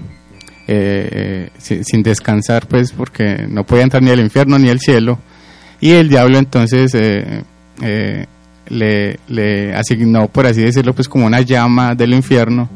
eh, 0.67 1.51
sin, 1.59 1.85
sin 1.85 2.03
descansar 2.03 2.67
pues 2.67 2.93
porque 2.93 3.47
no 3.49 3.65
podía 3.65 3.85
entrar 3.85 4.03
ni 4.03 4.11
al 4.11 4.21
infierno 4.21 4.59
ni 4.59 4.69
al 4.71 4.81
cielo 4.81 5.19
y 5.81 5.93
el 5.93 6.09
diablo 6.09 6.39
entonces 6.39 6.95
eh, 6.95 7.43
eh, 7.83 8.27
le, 8.69 9.19
le 9.29 9.75
asignó 9.75 10.29
por 10.29 10.47
así 10.47 10.63
decirlo 10.63 10.93
pues 10.95 11.09
como 11.09 11.27
una 11.27 11.41
llama 11.41 11.95
del 11.95 12.15
infierno 12.15 12.69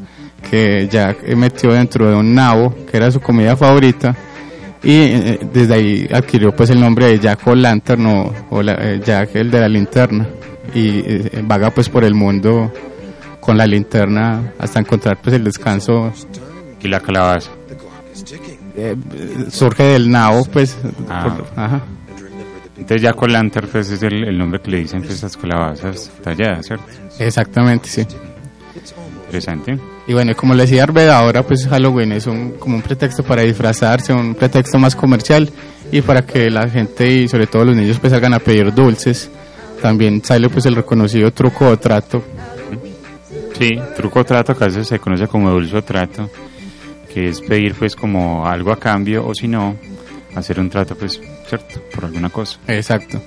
que 0.49 0.87
Jack 0.91 1.27
metió 1.35 1.71
dentro 1.73 2.09
de 2.09 2.15
un 2.15 2.33
nabo 2.35 2.73
que 2.89 2.97
era 2.97 3.11
su 3.11 3.19
comida 3.19 3.55
favorita 3.55 4.15
y 4.83 4.91
eh, 4.93 5.39
desde 5.53 5.73
ahí 5.73 6.07
adquirió 6.13 6.55
pues 6.55 6.69
el 6.69 6.79
nombre 6.79 7.07
de 7.07 7.19
Jack 7.19 7.47
O'Lantern 7.47 8.05
o, 8.05 8.33
o 8.51 8.61
la- 8.61 8.73
eh, 8.79 9.01
Jack 9.03 9.35
el 9.35 9.49
de 9.49 9.59
la 9.59 9.69
linterna 9.69 10.27
y 10.73 10.99
eh, 10.99 11.41
vaga 11.43 11.71
pues 11.71 11.89
por 11.89 12.03
el 12.03 12.13
mundo 12.13 12.71
con 13.39 13.57
la 13.57 13.65
linterna 13.65 14.53
hasta 14.59 14.79
encontrar 14.79 15.17
pues 15.21 15.35
el 15.35 15.43
descanso 15.43 16.11
Y 16.81 16.87
la 16.87 16.99
calabaza. 16.99 17.49
eh, 18.75 18.95
surge 19.49 19.83
del 19.83 20.09
nabo 20.11 20.45
pues 20.45 20.77
Ah. 21.09 21.23
por- 21.37 21.59
ajá. 21.59 21.81
Entonces 22.77 23.01
ya 23.01 23.13
con 23.13 23.31
Lantern 23.31 23.67
pues 23.71 23.89
es 23.89 24.03
el, 24.03 24.27
el 24.27 24.37
nombre 24.37 24.59
que 24.61 24.71
le 24.71 24.79
dicen 24.79 24.99
pues 25.01 25.13
estas 25.13 25.37
calabazas 25.37 26.11
talladas, 26.23 26.65
¿cierto? 26.65 26.85
exactamente 27.19 27.87
sí 27.87 28.05
Interesante. 29.25 29.77
y 30.07 30.13
bueno 30.13 30.35
como 30.35 30.53
le 30.53 30.63
decía 30.63 30.83
Arbeda 30.83 31.17
ahora 31.17 31.43
pues 31.43 31.65
Halloween 31.67 32.11
es 32.11 32.27
un, 32.27 32.51
como 32.59 32.75
un 32.75 32.81
pretexto 32.81 33.23
para 33.23 33.41
disfrazarse 33.43 34.13
un 34.13 34.35
pretexto 34.35 34.77
más 34.77 34.95
comercial 34.95 35.49
y 35.91 36.01
para 36.01 36.25
que 36.25 36.49
la 36.49 36.67
gente 36.69 37.09
y 37.09 37.27
sobre 37.29 37.47
todo 37.47 37.63
los 37.65 37.75
niños 37.75 37.97
pues 37.99 38.11
salgan 38.11 38.33
a 38.33 38.39
pedir 38.39 38.73
dulces 38.73 39.29
también 39.81 40.21
sale 40.23 40.49
pues 40.49 40.65
el 40.65 40.75
reconocido 40.75 41.31
truco 41.31 41.67
o 41.69 41.77
trato 41.77 42.23
Sí, 43.57 43.69
truco 43.95 44.19
o 44.19 44.23
trato, 44.25 44.53
que 44.53 44.65
a 44.65 44.67
veces 44.67 44.85
se 44.85 44.99
conoce 44.99 45.27
como 45.27 45.49
dulce 45.49 45.77
o 45.77 45.81
trato, 45.81 46.29
que 47.13 47.29
es 47.29 47.39
pedir 47.39 47.73
pues 47.73 47.95
como 47.95 48.45
algo 48.45 48.69
a 48.73 48.77
cambio 48.77 49.25
o 49.25 49.33
si 49.33 49.47
no, 49.47 49.77
hacer 50.35 50.59
un 50.59 50.69
trato 50.69 50.93
pues, 50.95 51.21
¿cierto? 51.47 51.81
Por 51.93 52.05
alguna 52.05 52.29
cosa. 52.29 52.57
Exacto. 52.67 53.21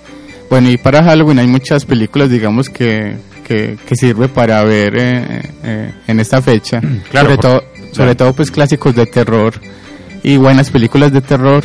Bueno, 0.50 0.70
y 0.70 0.76
para 0.78 1.02
Halloween 1.02 1.38
hay 1.40 1.46
muchas 1.46 1.84
películas, 1.84 2.30
digamos, 2.30 2.70
que, 2.70 3.16
que, 3.46 3.76
que 3.86 3.96
sirve 3.96 4.28
para 4.28 4.62
ver 4.64 4.94
eh, 4.96 5.42
eh, 5.62 5.92
en 6.06 6.20
esta 6.20 6.40
fecha. 6.42 6.80
Claro, 7.10 7.28
sobre 7.30 7.36
por- 7.36 7.40
todo, 7.50 7.60
claro. 7.72 7.94
sobre 7.94 8.14
todo 8.14 8.32
pues 8.32 8.50
clásicos 8.50 8.94
de 8.94 9.06
terror 9.06 9.54
y 10.22 10.36
buenas 10.36 10.70
películas 10.70 11.12
de 11.12 11.20
terror. 11.20 11.64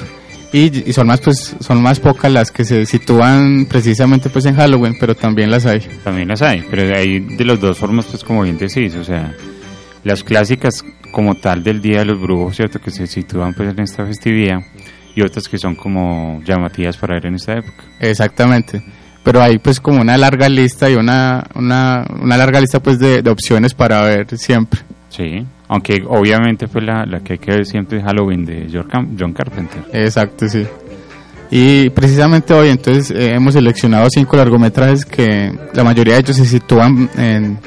Y, 0.51 0.87
y 0.87 0.93
son 0.93 1.07
más 1.07 1.19
pues 1.19 1.55
son 1.61 1.81
más 1.81 1.99
pocas 1.99 2.31
las 2.31 2.51
que 2.51 2.63
se 2.63 2.85
sitúan 2.85 3.65
precisamente 3.65 4.29
pues 4.29 4.45
en 4.45 4.55
Halloween, 4.55 4.95
pero 4.99 5.15
también 5.15 5.49
las 5.49 5.65
hay. 5.65 5.79
También 6.03 6.27
las 6.27 6.43
hay, 6.43 6.63
pero 6.69 6.95
hay 6.95 7.19
de 7.21 7.43
las 7.45 7.59
dos 7.59 7.77
formas 7.79 8.05
pues 8.05 8.23
como 8.23 8.43
bien 8.43 8.59
decís, 8.59 8.93
o 8.95 9.03
sea, 9.03 9.33
las 10.03 10.23
clásicas 10.23 10.83
como 11.11 11.33
tal 11.35 11.63
del 11.63 11.81
Día 11.81 11.99
de 11.99 12.05
los 12.05 12.21
Brujos, 12.21 12.55
¿cierto? 12.57 12.79
Que 12.79 12.91
se 12.91 13.07
sitúan 13.07 13.55
pues 13.55 13.69
en 13.69 13.79
esta 13.79 14.05
festividad 14.05 14.59
y 15.15 15.21
otras 15.21 15.47
que 15.47 15.57
son 15.57 15.75
como 15.75 16.41
llamativas 16.45 16.97
para 16.97 17.15
ver 17.15 17.27
en 17.27 17.35
esta 17.35 17.53
época. 17.53 17.83
Exactamente. 17.99 18.83
Pero 19.23 19.41
hay 19.41 19.57
pues 19.57 19.79
como 19.79 20.01
una 20.01 20.17
larga 20.17 20.49
lista 20.49 20.89
y 20.89 20.95
una, 20.95 21.45
una, 21.55 22.05
una 22.21 22.35
larga 22.37 22.59
lista 22.59 22.81
pues 22.81 22.99
de, 22.99 23.21
de 23.21 23.29
opciones 23.29 23.73
para 23.73 24.01
ver 24.03 24.37
siempre. 24.37 24.81
Sí, 25.09 25.45
aunque 25.67 26.03
obviamente 26.07 26.67
pues 26.67 26.83
la, 26.83 27.05
la 27.05 27.21
que 27.21 27.33
hay 27.33 27.39
que 27.39 27.51
ver 27.51 27.65
siempre 27.65 27.99
es 27.99 28.03
Halloween 28.03 28.43
de 28.43 28.67
John 28.71 29.33
Carpenter. 29.33 29.83
Exacto, 29.93 30.47
sí. 30.49 30.65
Y 31.51 31.89
precisamente 31.91 32.53
hoy 32.53 32.69
entonces 32.69 33.11
eh, 33.11 33.35
hemos 33.35 33.53
seleccionado 33.53 34.07
cinco 34.09 34.35
largometrajes 34.35 35.05
que 35.05 35.53
la 35.73 35.83
mayoría 35.83 36.15
de 36.15 36.21
ellos 36.21 36.35
se 36.35 36.45
sitúan 36.45 37.09
en, 37.15 37.59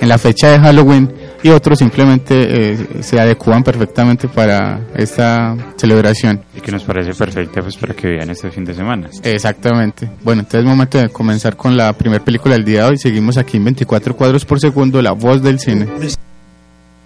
en 0.00 0.08
la 0.08 0.16
fecha 0.16 0.48
de 0.50 0.60
Halloween 0.60 1.10
y 1.42 1.50
otros 1.50 1.78
simplemente 1.78 2.72
eh, 2.72 2.76
se 3.00 3.20
adecúan 3.20 3.62
perfectamente 3.64 4.28
para 4.28 4.80
esta 4.94 5.56
celebración. 5.76 6.40
Y 6.56 6.60
que 6.60 6.70
nos 6.70 6.84
parece 6.84 7.12
perfecta 7.14 7.60
pues 7.60 7.76
para 7.76 7.94
que 7.94 8.08
vean 8.08 8.30
este 8.30 8.50
fin 8.50 8.64
de 8.64 8.74
semana. 8.74 9.08
Exactamente. 9.22 10.08
Bueno, 10.22 10.42
entonces 10.42 10.60
es 10.60 10.66
momento 10.66 10.98
de 10.98 11.08
comenzar 11.08 11.56
con 11.56 11.76
la 11.76 11.92
primera 11.92 12.24
película 12.24 12.54
del 12.54 12.64
día 12.64 12.84
de 12.84 12.90
hoy. 12.90 12.98
Seguimos 12.98 13.36
aquí 13.36 13.56
en 13.56 13.64
24 13.64 14.14
cuadros 14.14 14.44
por 14.44 14.60
segundo, 14.60 15.02
La 15.02 15.12
Voz 15.12 15.42
del 15.42 15.58
Cine. 15.58 15.86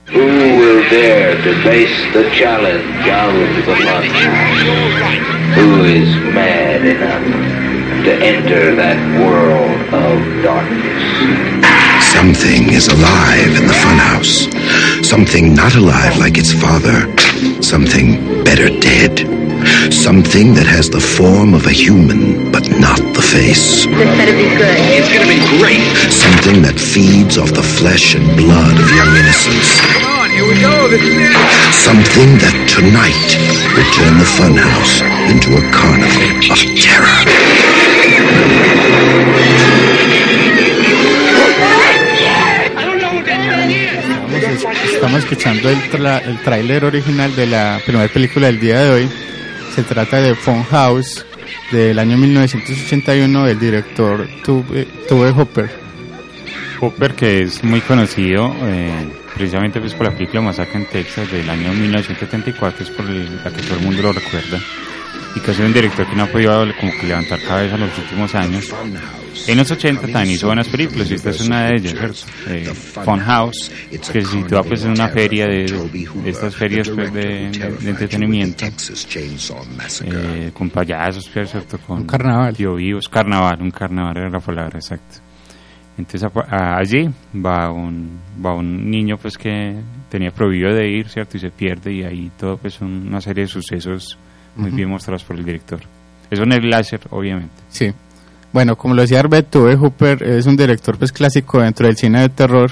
Who 0.08 0.20
will 0.20 0.84
dare 0.88 1.34
to 1.42 1.52
face 1.62 1.90
the 2.12 2.30
challenge 2.38 3.10
of 3.10 3.34
the? 3.64 3.74
Who 5.56 5.84
is 5.84 6.14
mad 6.34 6.84
enough 6.84 7.24
to 8.04 8.12
enter 8.24 8.76
that 8.76 8.98
world 9.18 9.94
of 9.94 10.42
darkness? 10.44 10.95
Something 12.16 12.72
is 12.72 12.88
alive 12.88 13.52
in 13.60 13.66
the 13.66 13.76
funhouse. 13.84 14.48
Something 15.04 15.52
not 15.52 15.74
alive 15.74 16.16
like 16.16 16.38
its 16.38 16.50
father. 16.50 17.12
Something 17.62 18.42
better 18.42 18.70
dead. 18.80 19.20
Something 19.92 20.54
that 20.54 20.64
has 20.64 20.88
the 20.88 20.98
form 20.98 21.52
of 21.52 21.66
a 21.66 21.70
human, 21.70 22.50
but 22.50 22.64
not 22.80 22.96
the 23.12 23.20
face. 23.20 23.84
This 23.84 24.08
better 24.16 24.32
be 24.32 24.48
good. 24.56 24.80
It's 24.96 25.12
gonna 25.12 25.28
be 25.28 25.44
great. 25.60 25.84
Something 26.08 26.62
that 26.64 26.80
feeds 26.80 27.36
off 27.36 27.52
the 27.52 27.62
flesh 27.62 28.14
and 28.16 28.24
blood 28.34 28.76
of 28.80 28.88
young 28.96 29.12
innocence. 29.12 29.68
Come 29.92 30.08
on, 30.08 30.30
here 30.32 30.48
we 30.48 30.56
go. 30.56 30.88
This 30.88 31.04
is 31.04 31.20
it. 31.20 31.36
Something 31.68 32.40
that 32.40 32.56
tonight 32.64 33.28
will 33.76 33.88
turn 33.92 34.16
the 34.16 34.30
funhouse 34.40 35.04
into 35.28 35.52
a 35.52 35.64
carnival 35.68 36.48
of 36.48 36.60
terror. 36.80 37.65
Estamos, 45.06 45.22
escuchando 45.22 45.70
el, 45.70 45.78
tra- 45.88 46.20
el 46.26 46.36
tráiler 46.42 46.84
original 46.84 47.34
de 47.36 47.46
la 47.46 47.80
primera 47.86 48.08
película 48.12 48.48
del 48.48 48.58
día 48.58 48.80
de 48.80 48.90
hoy. 48.90 49.08
Se 49.72 49.84
trata 49.84 50.20
de 50.20 50.34
Funhouse 50.34 51.24
del 51.70 51.96
año 52.00 52.16
1981 52.16 53.44
del 53.44 53.56
director 53.56 54.26
Tube, 54.44 54.84
Tube 55.08 55.30
Hopper. 55.30 55.70
Hopper, 56.80 57.14
que 57.14 57.42
es 57.42 57.62
muy 57.62 57.80
conocido 57.82 58.52
eh, 58.64 59.06
precisamente 59.32 59.78
pues 59.78 59.94
por 59.94 60.06
la 60.08 60.12
película 60.12 60.40
Masacre 60.42 60.78
en 60.80 60.86
Texas 60.86 61.30
del 61.30 61.48
año 61.50 61.72
1974, 61.72 62.82
es 62.84 62.90
por 62.90 63.06
el- 63.06 63.36
la 63.44 63.52
que 63.52 63.62
todo 63.62 63.78
el 63.78 63.84
mundo 63.84 64.02
lo 64.02 64.12
recuerda. 64.12 64.58
Y 65.36 65.40
que 65.40 65.50
es 65.50 65.58
un 65.60 65.72
director 65.72 66.06
que 66.08 66.16
no 66.16 66.22
ha 66.24 66.26
podido 66.26 66.64
como 66.80 66.92
que 66.98 67.06
levantar 67.06 67.38
cabeza 67.42 67.74
en 67.74 67.80
los 67.82 67.98
últimos 67.98 68.34
años. 68.34 68.74
En 69.46 69.58
los 69.58 69.70
80 69.70 70.00
también 70.08 70.30
hizo 70.30 70.46
buenas 70.46 70.66
películas 70.66 71.10
y 71.10 71.14
esta 71.14 71.30
es 71.30 71.40
una 71.46 71.66
de 71.66 71.74
ellas. 71.76 72.26
Eh, 72.48 72.64
Funhouse, 72.74 73.70
que 73.90 74.22
se 74.22 74.22
sitúa 74.22 74.62
pues 74.64 74.84
en 74.84 74.92
una 74.92 75.08
feria 75.08 75.46
de, 75.46 75.66
de 76.24 76.30
estas 76.30 76.56
ferias 76.56 76.88
pues, 76.88 77.12
de, 77.12 77.46
entretenimiento, 77.84 78.64
eh, 78.64 80.50
con 80.54 80.70
payasos, 80.70 81.30
¿cierto? 81.30 81.78
Con 81.86 81.98
Un 82.00 82.06
carnaval. 82.06 82.56
tío 82.56 82.74
vivos, 82.76 83.08
carnaval, 83.08 83.60
un 83.60 83.70
carnaval 83.70 84.16
era 84.16 84.30
la 84.30 84.40
palabra, 84.40 84.78
exacto. 84.78 85.18
Entonces 85.98 86.28
allí 86.50 87.08
va 87.34 87.70
un, 87.70 88.18
va 88.44 88.54
un 88.54 88.90
niño 88.90 89.16
pues 89.16 89.36
que 89.38 89.76
tenía 90.10 90.30
prohibido 90.30 90.74
de 90.74 90.88
ir, 90.90 91.08
¿cierto? 91.08 91.36
Y 91.36 91.40
se 91.40 91.50
pierde 91.50 91.92
y 91.92 92.02
ahí 92.04 92.30
todo 92.38 92.56
pues 92.56 92.80
un- 92.80 93.06
una 93.08 93.20
serie 93.20 93.44
de 93.44 93.48
sucesos 93.48 94.18
muy 94.56 94.70
bien 94.70 94.88
mostrados 94.88 95.24
por 95.24 95.36
el 95.36 95.44
director. 95.44 95.80
Es 96.30 96.40
un 96.40 96.48
láser, 96.70 97.00
obviamente. 97.10 97.54
Sí. 97.68 97.92
Bueno, 98.52 98.76
como 98.76 98.94
lo 98.94 99.02
decía 99.02 99.20
Arbet, 99.20 99.50
Tube 99.50 99.76
Hooper 99.76 100.22
es 100.22 100.46
un 100.46 100.56
director 100.56 100.96
pues 100.96 101.12
clásico 101.12 101.60
dentro 101.60 101.86
del 101.86 101.96
cine 101.96 102.20
de 102.22 102.28
terror. 102.30 102.70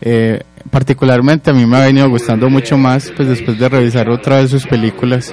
Eh, 0.00 0.40
particularmente 0.70 1.50
a 1.50 1.52
mí 1.52 1.66
me 1.66 1.76
ha 1.76 1.86
venido 1.86 2.08
gustando 2.08 2.48
mucho 2.48 2.78
más 2.78 3.12
pues 3.16 3.28
después 3.28 3.58
de 3.58 3.68
revisar 3.68 4.08
otra 4.10 4.36
vez 4.36 4.50
sus 4.50 4.66
películas. 4.66 5.32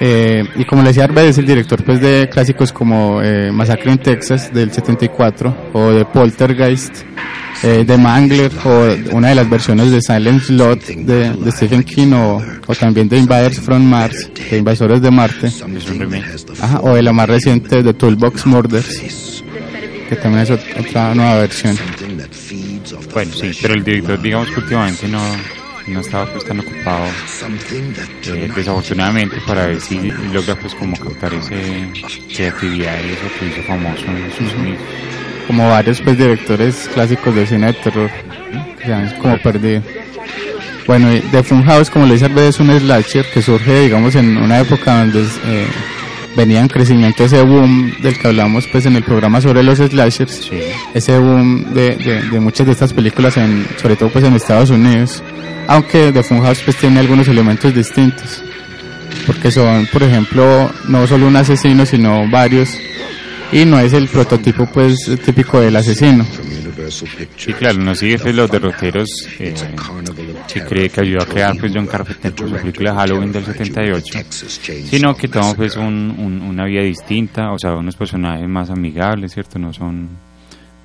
Eh, 0.00 0.44
y 0.56 0.64
como 0.64 0.82
le 0.82 0.88
decía 0.88 1.04
Arbet, 1.04 1.26
es 1.28 1.38
el 1.38 1.46
director 1.46 1.82
pues 1.84 2.00
de 2.00 2.28
clásicos 2.32 2.72
como 2.72 3.20
eh, 3.22 3.50
Masacre 3.52 3.92
en 3.92 3.98
Texas 3.98 4.52
del 4.52 4.72
74 4.72 5.70
o 5.74 5.90
de 5.92 6.04
Poltergeist, 6.04 7.02
eh, 7.62 7.84
de 7.86 7.96
Mangler 7.98 8.50
o 8.64 8.88
una 9.16 9.28
de 9.28 9.34
las 9.36 9.48
versiones 9.48 9.92
de 9.92 10.00
Silent 10.02 10.42
Slot 10.42 10.84
de, 10.86 11.52
Stephen 11.52 11.84
King 11.84 12.12
o, 12.14 12.42
también 12.80 13.08
de 13.08 13.18
Invaders 13.18 13.60
from 13.60 13.84
Mars, 13.84 14.28
de 14.50 14.58
Invasores 14.58 15.00
de 15.00 15.10
Marte. 15.12 15.48
Ajá, 16.60 16.80
o 16.82 16.94
de 16.96 17.02
la 17.02 17.12
más 17.12 17.28
reciente 17.28 17.82
de 17.84 17.94
Toolbox 17.94 18.46
Murders, 18.46 19.44
que 20.08 20.16
también 20.16 20.42
es 20.42 20.50
ot- 20.50 20.80
otra 20.80 21.14
nueva 21.14 21.36
versión. 21.36 21.76
Bueno, 23.14 23.30
sí, 23.34 23.50
pero 23.62 23.74
el 23.74 23.84
director 23.84 24.20
digamos 24.20 24.48
que 24.50 24.58
últimamente 24.60 25.06
no, 25.06 25.20
no 25.86 26.00
estaba 26.00 26.26
pues 26.26 26.44
tan 26.44 26.60
ocupado 26.60 27.04
eh, 28.26 28.50
desafortunadamente 28.54 29.36
para 29.46 29.66
ver 29.66 29.80
si 29.80 30.10
logra 30.32 30.54
pues 30.56 30.74
como 30.74 30.96
captar 30.96 31.34
ese 31.34 31.88
creatividad 32.34 32.98
y 33.02 33.10
eso 33.10 33.22
que 33.38 33.46
hizo 33.46 33.62
famoso 33.62 34.04
en 34.06 34.18
inicios. 34.18 34.78
Como 35.46 35.68
varios 35.68 36.00
pues 36.00 36.16
directores 36.16 36.88
clásicos 36.94 37.34
del 37.34 37.46
cine 37.46 37.66
de 37.68 37.72
terror, 37.74 38.10
que 38.78 38.86
se 38.86 38.92
han 38.92 39.10
como 39.18 39.38
perdido. 39.38 39.82
Bueno, 40.86 41.08
The 41.30 41.42
Funhouse, 41.42 41.90
como 41.90 42.06
le 42.06 42.14
dice 42.14 42.28
es 42.48 42.60
un 42.60 42.78
slasher 42.78 43.24
que 43.26 43.40
surge, 43.40 43.82
digamos, 43.82 44.14
en 44.14 44.36
una 44.36 44.60
época 44.60 44.98
donde 44.98 45.22
eh, 45.22 45.66
venía 46.36 46.60
en 46.60 46.68
crecimiento 46.68 47.24
ese 47.24 47.42
boom 47.42 47.92
del 48.00 48.18
que 48.18 48.28
hablamos 48.28 48.66
pues 48.68 48.86
en 48.86 48.96
el 48.96 49.02
programa 49.02 49.40
sobre 49.40 49.62
los 49.62 49.78
slashers, 49.78 50.50
ese 50.94 51.18
boom 51.18 51.74
de, 51.74 51.96
de, 51.96 52.22
de 52.22 52.40
muchas 52.40 52.66
de 52.66 52.72
estas 52.72 52.92
películas, 52.92 53.36
en, 53.36 53.66
sobre 53.80 53.96
todo 53.96 54.08
pues 54.08 54.24
en 54.24 54.34
Estados 54.34 54.70
Unidos, 54.70 55.22
aunque 55.68 56.12
The 56.12 56.22
Funhouse 56.22 56.60
pues 56.60 56.76
tiene 56.76 57.00
algunos 57.00 57.28
elementos 57.28 57.74
distintos, 57.74 58.42
porque 59.26 59.50
son, 59.50 59.86
por 59.92 60.02
ejemplo, 60.02 60.70
no 60.88 61.06
solo 61.06 61.26
un 61.26 61.36
asesino, 61.36 61.86
sino 61.86 62.28
varios, 62.30 62.78
y 63.52 63.64
no 63.64 63.78
es 63.78 63.92
el 63.92 64.08
prototipo 64.08 64.66
pues 64.66 65.10
típico 65.24 65.60
del 65.60 65.76
asesino. 65.76 66.24
Sí, 67.36 67.52
claro, 67.52 67.78
no 67.78 67.94
sigue 67.94 68.18
pues, 68.18 68.34
los 68.34 68.50
derroteros 68.50 69.08
eh, 69.38 69.54
que 70.52 70.60
cree 70.64 70.88
que 70.90 71.00
ayudó 71.02 71.22
a 71.22 71.26
crear 71.26 71.56
pues, 71.58 71.72
John 71.74 71.86
Carpenter 71.86 72.34
con 72.34 72.48
su 72.48 72.54
película 72.56 72.94
Halloween 72.94 73.32
del 73.32 73.44
78, 73.44 74.18
sino 74.90 75.14
que 75.14 75.28
toma 75.28 75.54
pues 75.54 75.76
un, 75.76 76.14
un- 76.18 76.42
una 76.42 76.64
vida 76.64 76.82
distinta, 76.82 77.52
o 77.52 77.58
sea, 77.58 77.74
unos 77.74 77.94
personajes 77.96 78.48
más 78.48 78.70
amigables, 78.70 79.32
¿cierto? 79.32 79.58
No 79.58 79.72
son 79.72 80.08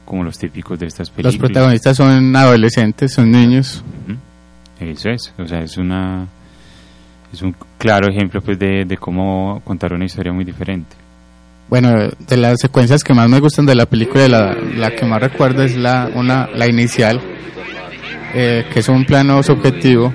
como 0.05 0.23
los 0.23 0.37
típicos 0.37 0.77
de 0.79 0.87
estas 0.87 1.09
películas. 1.09 1.33
Los 1.33 1.39
protagonistas 1.39 1.97
son 1.97 2.35
adolescentes, 2.35 3.13
son 3.13 3.31
niños. 3.31 3.83
Eso 4.79 5.09
es, 5.09 5.33
o 5.37 5.47
sea, 5.47 5.59
es 5.61 5.77
una 5.77 6.27
es 7.33 7.41
un 7.41 7.55
claro 7.77 8.07
ejemplo 8.09 8.41
pues 8.41 8.57
de, 8.59 8.85
de 8.85 8.97
cómo 8.97 9.61
contar 9.65 9.93
una 9.93 10.05
historia 10.05 10.31
muy 10.31 10.45
diferente. 10.45 10.95
Bueno, 11.69 12.09
de 12.27 12.37
las 12.37 12.59
secuencias 12.61 13.03
que 13.03 13.13
más 13.13 13.29
me 13.29 13.39
gustan 13.39 13.65
de 13.65 13.75
la 13.75 13.85
película, 13.85 14.27
la, 14.27 14.55
la 14.75 14.91
que 14.95 15.05
más 15.05 15.19
recuerdo 15.21 15.63
es 15.63 15.75
la, 15.75 16.09
una, 16.15 16.47
la 16.55 16.65
inicial, 16.67 17.19
eh, 18.33 18.65
que 18.73 18.79
es 18.79 18.87
un 18.87 19.03
plano 19.05 19.43
subjetivo, 19.43 20.13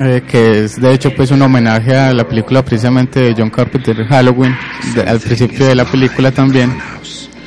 eh, 0.00 0.22
que 0.28 0.64
es 0.64 0.78
de 0.80 0.92
hecho 0.92 1.12
pues 1.14 1.30
un 1.30 1.40
homenaje 1.40 1.96
a 1.96 2.12
la 2.12 2.28
película 2.28 2.62
precisamente 2.62 3.20
de 3.20 3.34
John 3.36 3.48
Carpenter, 3.50 4.04
Halloween, 4.06 4.54
de- 4.94 5.02
al 5.02 5.18
principio 5.20 5.66
de 5.66 5.74
la 5.74 5.86
película 5.86 6.30
también. 6.30 6.74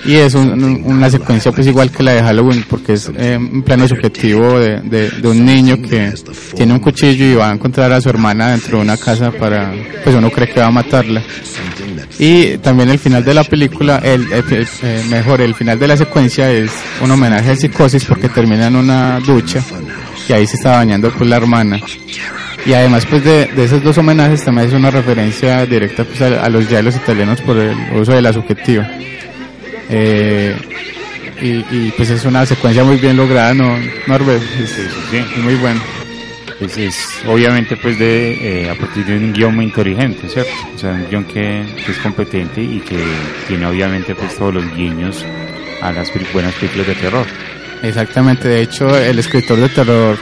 Y 0.05 0.15
es 0.15 0.33
un- 0.33 0.61
un- 0.61 0.81
una 0.83 1.09
secuencia 1.09 1.51
pues 1.53 1.65
igual 1.67 1.89
que 1.89 2.03
la 2.03 2.11
de 2.13 2.21
Halloween, 2.23 2.65
porque 2.69 2.93
es 2.93 3.09
eh, 3.15 3.37
un 3.37 3.61
plano 3.61 3.87
subjetivo 3.87 4.59
de, 4.59 4.81
de, 4.81 5.09
de 5.11 5.27
un 5.29 5.45
niño 5.45 5.77
que 5.81 6.13
tiene 6.55 6.73
un 6.73 6.79
cuchillo 6.79 7.23
y 7.25 7.35
va 7.35 7.49
a 7.51 7.53
encontrar 7.53 7.91
a 7.93 8.01
su 8.01 8.09
hermana 8.09 8.49
dentro 8.51 8.77
de 8.79 8.83
una 8.83 8.97
casa 8.97 9.31
para, 9.31 9.71
pues 10.03 10.13
uno 10.15 10.29
cree 10.29 10.49
que 10.49 10.59
va 10.59 10.65
a 10.67 10.71
matarla. 10.71 11.21
Y 12.19 12.57
también 12.59 12.89
el 12.89 12.99
final 12.99 13.23
de 13.25 13.33
la 13.33 13.43
película, 13.43 13.97
el, 14.03 14.31
el- 14.31 14.53
el- 14.53 14.67
eh, 14.83 15.03
mejor, 15.09 15.41
el 15.41 15.55
final 15.55 15.79
de 15.79 15.87
la 15.87 15.97
secuencia 15.97 16.49
es 16.51 16.71
un 17.01 17.09
homenaje 17.11 17.51
a 17.51 17.55
Psicosis 17.55 18.05
porque 18.05 18.29
termina 18.29 18.67
en 18.67 18.75
una 18.75 19.19
ducha 19.19 19.61
y 20.29 20.33
ahí 20.33 20.45
se 20.45 20.55
está 20.57 20.71
bañando 20.77 21.11
pues 21.11 21.29
la 21.29 21.37
hermana. 21.37 21.79
Y 22.65 22.73
además 22.73 23.05
pues 23.07 23.23
de, 23.23 23.47
de 23.47 23.65
esos 23.65 23.83
dos 23.83 23.97
homenajes 23.97 24.43
también 24.45 24.67
es 24.67 24.73
una 24.73 24.91
referencia 24.91 25.65
directa 25.65 26.03
pues 26.05 26.21
a, 26.21 26.43
a 26.45 26.49
los 26.49 26.69
diálogos 26.69 26.95
italianos 27.01 27.41
por 27.41 27.57
el 27.57 27.75
uso 27.99 28.11
de 28.13 28.21
la 28.21 28.31
subjetiva. 28.31 28.87
Eh, 29.89 30.55
y, 31.41 31.47
y, 31.75 31.93
pues 31.97 32.09
es 32.09 32.23
una 32.25 32.45
secuencia 32.45 32.83
muy 32.83 32.97
bien 32.97 33.17
lograda, 33.17 33.53
¿no, 33.53 33.75
Norbert? 34.07 34.41
Es, 34.61 34.77
es 34.77 35.37
muy 35.43 35.55
bueno. 35.55 35.81
Pues 36.63 36.77
es 36.77 37.21
obviamente 37.27 37.75
pues 37.75 37.99
de 37.99 38.63
eh, 38.63 38.69
a 38.69 38.75
partir 38.75 39.05
de 39.05 39.17
un 39.17 39.33
guion 39.33 39.53
muy 39.53 39.65
inteligente, 39.65 40.29
¿cierto? 40.29 40.53
O 40.73 40.77
sea, 40.77 40.91
un 40.91 41.09
guion 41.09 41.25
que, 41.25 41.59
es 41.59 41.97
competente 42.01 42.63
y 42.63 42.79
que 42.79 43.03
tiene 43.49 43.65
obviamente 43.65 44.15
pues 44.15 44.37
todos 44.37 44.53
los 44.53 44.73
guiños 44.73 45.25
a 45.81 45.91
las 45.91 46.09
buenas 46.31 46.53
películas 46.53 46.87
de 46.87 46.95
terror. 46.95 47.27
Exactamente, 47.81 48.47
de 48.47 48.61
hecho 48.61 48.97
el 48.97 49.19
escritor 49.19 49.59
de 49.59 49.67
terror 49.67 50.17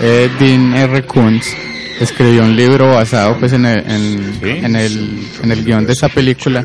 eh, 0.00 0.28
Dean 0.40 0.74
R. 0.74 1.04
Kuntz 1.04 1.54
escribió 2.00 2.42
un 2.42 2.54
libro 2.56 2.88
basado 2.88 3.36
pues 3.38 3.52
en 3.52 3.64
el, 3.66 3.78
en, 3.90 4.40
en 4.64 4.76
el, 4.76 5.18
en 5.42 5.52
el 5.52 5.64
guion 5.64 5.86
de 5.86 5.92
esta 5.92 6.08
película. 6.08 6.64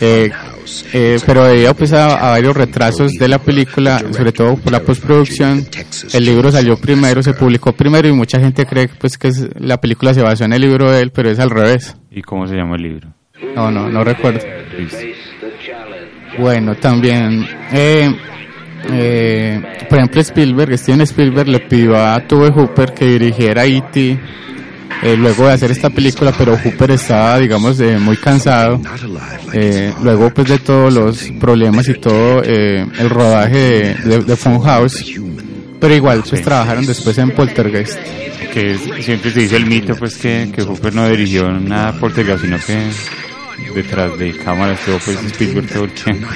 Eh, 0.00 0.30
eh, 0.92 1.18
pero 1.24 1.44
debido 1.44 1.74
pues 1.74 1.92
a, 1.92 2.16
a 2.16 2.30
varios 2.30 2.56
retrasos 2.56 3.12
de 3.12 3.28
la 3.28 3.38
película 3.38 4.00
sobre 4.10 4.32
todo 4.32 4.56
por 4.56 4.72
la 4.72 4.80
postproducción 4.80 5.64
el 6.12 6.24
libro 6.24 6.50
salió 6.50 6.76
primero, 6.76 7.22
se 7.22 7.34
publicó 7.34 7.72
primero 7.72 8.08
y 8.08 8.12
mucha 8.12 8.40
gente 8.40 8.66
cree 8.66 8.88
pues 8.88 9.16
que 9.16 9.28
es- 9.28 9.46
la 9.60 9.80
película 9.80 10.12
se 10.12 10.22
basó 10.22 10.44
en 10.44 10.52
el 10.54 10.62
libro 10.62 10.90
de 10.90 11.02
él 11.02 11.12
pero 11.12 11.30
es 11.30 11.38
al 11.38 11.50
revés. 11.50 11.96
¿Y 12.10 12.22
cómo 12.22 12.46
se 12.48 12.56
llama 12.56 12.76
el 12.76 12.82
libro? 12.82 13.08
no, 13.54 13.70
no, 13.70 13.88
no 13.88 14.02
recuerdo. 14.02 14.40
Bueno, 16.38 16.74
también, 16.74 17.46
eh, 17.72 18.14
eh, 18.90 19.60
por 19.88 19.98
ejemplo, 19.98 20.20
Spielberg, 20.20 20.76
Steven 20.78 21.00
Spielberg 21.02 21.48
le 21.48 21.60
pidió 21.60 21.96
a 21.96 22.20
Tube 22.26 22.50
Hooper 22.50 22.92
que 22.94 23.04
dirigiera 23.06 23.64
E.T. 23.64 24.18
eh, 25.02 25.16
luego 25.16 25.46
de 25.46 25.52
hacer 25.54 25.70
esta 25.70 25.90
película, 25.90 26.32
pero 26.36 26.56
Hooper 26.56 26.92
estaba, 26.92 27.38
digamos, 27.38 27.78
eh, 27.80 27.98
muy 27.98 28.16
cansado. 28.16 28.80
Eh, 29.52 29.92
luego, 30.02 30.30
pues, 30.30 30.48
de 30.48 30.58
todos 30.58 30.92
los 30.92 31.22
problemas 31.40 31.88
y 31.88 31.94
todo 31.94 32.42
eh, 32.44 32.86
el 32.98 33.10
rodaje 33.10 33.56
de, 33.58 33.94
de, 33.94 34.18
de 34.24 34.36
Funhouse, 34.36 35.14
Pero 35.80 35.94
igual, 35.94 36.22
pues 36.28 36.42
trabajaron 36.42 36.86
después 36.86 37.18
en 37.18 37.30
Poltergeist. 37.32 37.98
Que 38.52 38.72
es- 38.72 39.04
siempre 39.04 39.30
se 39.30 39.40
dice 39.40 39.56
el 39.56 39.66
mito, 39.66 39.94
pues 39.96 40.16
que, 40.16 40.50
que 40.54 40.62
Hooper 40.62 40.94
no 40.94 41.06
dirigió 41.08 41.50
nada 41.52 41.92
Poltergeist, 42.00 42.44
sino 42.44 42.56
que 42.58 42.88
detrás 43.74 44.18
de 44.18 44.32
cámara 44.38 44.72
estuvo 44.72 44.98
pues 45.04 45.18
Spielberg 45.24 45.66
todo 45.68 45.84
el 45.84 45.92
tiempo. 45.92 46.26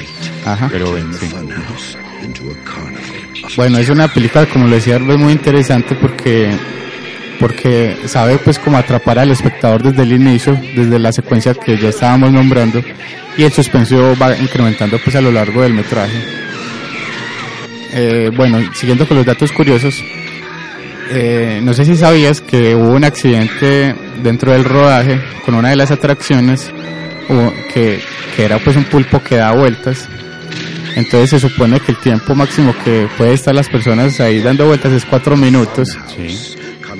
Ajá. 0.45 0.67
Pero 0.71 0.91
bueno, 0.91 1.11
sí. 1.13 1.27
Bueno, 3.55 3.77
es 3.79 3.89
una 3.89 4.07
película, 4.07 4.45
como 4.45 4.67
lo 4.67 4.75
decía 4.75 4.99
muy 4.99 5.33
interesante 5.33 5.95
porque 5.95 6.51
porque 7.39 7.97
sabe 8.05 8.37
pues 8.37 8.59
como 8.59 8.77
atrapar 8.77 9.17
al 9.17 9.31
espectador 9.31 9.81
desde 9.81 10.03
el 10.03 10.13
inicio, 10.13 10.55
desde 10.75 10.99
la 10.99 11.11
secuencia 11.11 11.55
que 11.55 11.75
ya 11.75 11.89
estábamos 11.89 12.31
nombrando 12.31 12.83
y 13.35 13.43
el 13.43 13.51
suspenso 13.51 14.15
va 14.21 14.37
incrementando 14.37 14.99
pues 15.03 15.15
a 15.15 15.21
lo 15.21 15.31
largo 15.31 15.63
del 15.63 15.73
metraje. 15.73 16.21
Eh, 17.93 18.29
bueno, 18.35 18.59
siguiendo 18.75 19.07
con 19.07 19.17
los 19.17 19.25
datos 19.25 19.51
curiosos, 19.51 20.03
eh, 21.09 21.59
no 21.63 21.73
sé 21.73 21.83
si 21.83 21.97
sabías 21.97 22.41
que 22.41 22.75
hubo 22.75 22.91
un 22.91 23.03
accidente 23.03 23.95
dentro 24.21 24.51
del 24.51 24.63
rodaje 24.63 25.19
con 25.43 25.55
una 25.55 25.71
de 25.71 25.75
las 25.77 25.89
atracciones 25.89 26.71
que, 27.73 27.99
que 28.35 28.45
era 28.45 28.59
pues 28.59 28.75
un 28.75 28.83
pulpo 28.83 29.23
que 29.23 29.37
da 29.37 29.51
vueltas 29.53 30.07
entonces 30.95 31.29
se 31.29 31.39
supone 31.39 31.79
que 31.79 31.91
el 31.91 31.97
tiempo 31.97 32.35
máximo 32.35 32.73
que 32.83 33.07
puede 33.17 33.33
estar 33.33 33.53
las 33.53 33.69
personas 33.69 34.19
ahí 34.19 34.41
dando 34.41 34.67
vueltas 34.67 34.91
es 34.91 35.05
cuatro 35.05 35.35
minutos. 35.37 35.97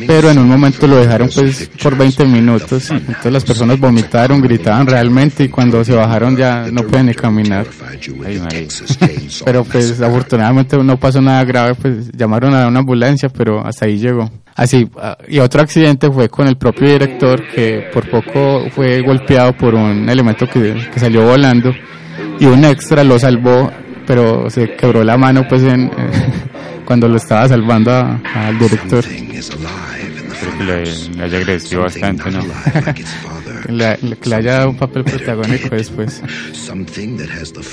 Pero 0.08 0.32
en 0.32 0.40
un 0.40 0.48
momento 0.48 0.88
lo 0.88 0.98
dejaron 0.98 1.30
pues 1.34 1.70
por 1.82 1.98
20 1.98 2.26
minutos. 2.26 2.90
Entonces 2.90 3.32
las 3.32 3.44
personas 3.44 3.80
vomitaron, 3.80 4.42
gritaban 4.42 4.88
realmente 4.88 5.44
y 5.44 5.50
cuando 5.50 5.84
se 5.84 5.94
bajaron 5.94 6.36
ya 6.36 6.68
no 6.72 6.84
pueden 6.84 7.08
ni 7.08 7.14
caminar. 7.14 7.68
Ay. 8.50 8.68
Pero 9.46 9.64
pues 9.64 10.02
afortunadamente 10.02 10.78
no 10.78 10.98
pasó 10.98 11.22
nada 11.22 11.44
grave, 11.44 11.76
pues 11.76 12.12
llamaron 12.14 12.56
a 12.56 12.68
una 12.68 12.80
ambulancia, 12.80 13.30
pero 13.30 13.66
hasta 13.66 13.86
ahí 13.86 13.98
llegó. 13.98 14.30
Así, 14.56 14.88
ah, 14.98 15.18
y 15.28 15.40
otro 15.40 15.62
accidente 15.62 16.12
fue 16.12 16.30
con 16.30 16.48
el 16.48 16.58
propio 16.58 16.88
director 16.88 17.42
que 17.54 17.90
por 17.94 18.10
poco 18.10 18.70
fue 18.72 19.02
golpeado 19.02 19.54
por 19.54 19.76
un 19.76 20.10
elemento 20.10 20.48
que, 20.48 20.90
que 20.92 21.00
salió 21.00 21.26
volando 21.26 21.72
y 22.42 22.46
un 22.48 22.66
extra 22.66 23.04
lo 23.04 23.18
salvó, 23.20 23.72
pero 24.06 24.50
se 24.50 24.76
quebró 24.76 25.04
la 25.04 25.18
mano 25.18 25.46
pues 25.48 25.64
en, 25.64 25.90
cuando 26.86 27.08
lo 27.08 27.18
estaba 27.18 27.48
salvando 27.48 27.92
a- 27.92 28.20
al 28.34 28.58
director. 28.60 29.04
Espero 29.06 30.58
que 30.58 30.64
le, 30.64 30.84
le 31.18 31.24
haya 31.24 31.38
agradecido 31.38 31.82
bastante, 31.84 32.32
¿no? 32.32 32.42
Que 33.66 33.72
le, 33.74 33.96
que 34.20 34.28
le 34.30 34.36
haya 34.38 34.54
dado 34.54 34.70
un 34.72 34.76
papel 34.78 35.04
protagónico 35.04 35.76
después. 35.76 36.20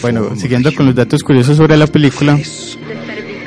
Bueno, 0.03 0.37
siguiendo 0.37 0.75
con 0.75 0.85
los 0.85 0.95
datos 0.95 1.23
curiosos 1.23 1.57
sobre 1.57 1.79
la 1.79 1.87
película, 1.87 2.39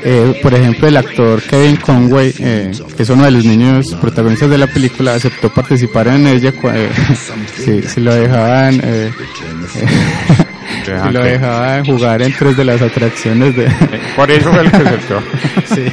eh, 0.04 0.40
por 0.42 0.52
ejemplo, 0.56 0.88
el 0.88 0.98
actor 0.98 1.40
Kevin 1.44 1.76
Conway, 1.76 2.34
eh, 2.40 2.72
que 2.98 3.04
es 3.04 3.10
uno 3.12 3.26
de 3.26 3.32
los 3.32 3.46
niños 3.46 3.94
protagonistas 4.02 4.50
de 4.50 4.58
la 4.58 4.66
película, 4.66 5.14
aceptó 5.14 5.54
participar 5.54 6.08
en 6.08 6.26
ella 6.26 6.52
eh, 6.74 6.90
si, 7.64 7.84
si 7.84 8.02
lo 8.02 8.16
dejaban 8.16 8.82
eh, 10.88 10.96
eh, 10.96 11.00
si 11.08 11.14
lo 11.14 11.24
dejaban 11.24 11.86
jugar 11.86 12.22
en 12.22 12.34
tres 12.34 12.58
de 12.58 12.66
las 12.66 12.82
atracciones 12.82 13.56
de 13.56 13.66
Por 14.16 14.30
eso 14.32 14.52
fue 14.52 14.62
el 14.64 14.72
que 14.72 14.78
aceptó. 14.78 15.22
Sí. 15.76 15.86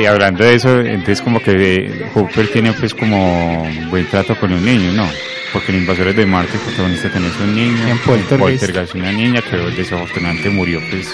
Y 0.00 0.04
hablando 0.04 0.42
de 0.42 0.54
eso, 0.56 0.80
entonces 0.80 1.22
como 1.22 1.38
que 1.40 1.52
eh, 1.52 2.06
Hooper 2.12 2.48
tiene 2.48 2.72
pues 2.72 2.92
como 2.92 3.64
buen 3.88 4.04
trato 4.06 4.34
con 4.36 4.50
los 4.50 4.60
niños, 4.60 4.94
¿no? 4.94 5.08
Porque 5.52 5.70
en 5.70 5.78
Invasores 5.78 6.16
de 6.16 6.26
Marte 6.26 6.54
el 6.54 6.60
protagonista 6.60 7.08
tenés 7.08 7.32
un 7.40 7.54
niño, 7.54 7.88
En 7.88 7.98
Poltergeist. 7.98 8.94
una 8.96 9.12
niña 9.12 9.40
que 9.42 9.56
desafortunadamente 9.56 10.50
murió 10.50 10.80
pues 10.90 11.08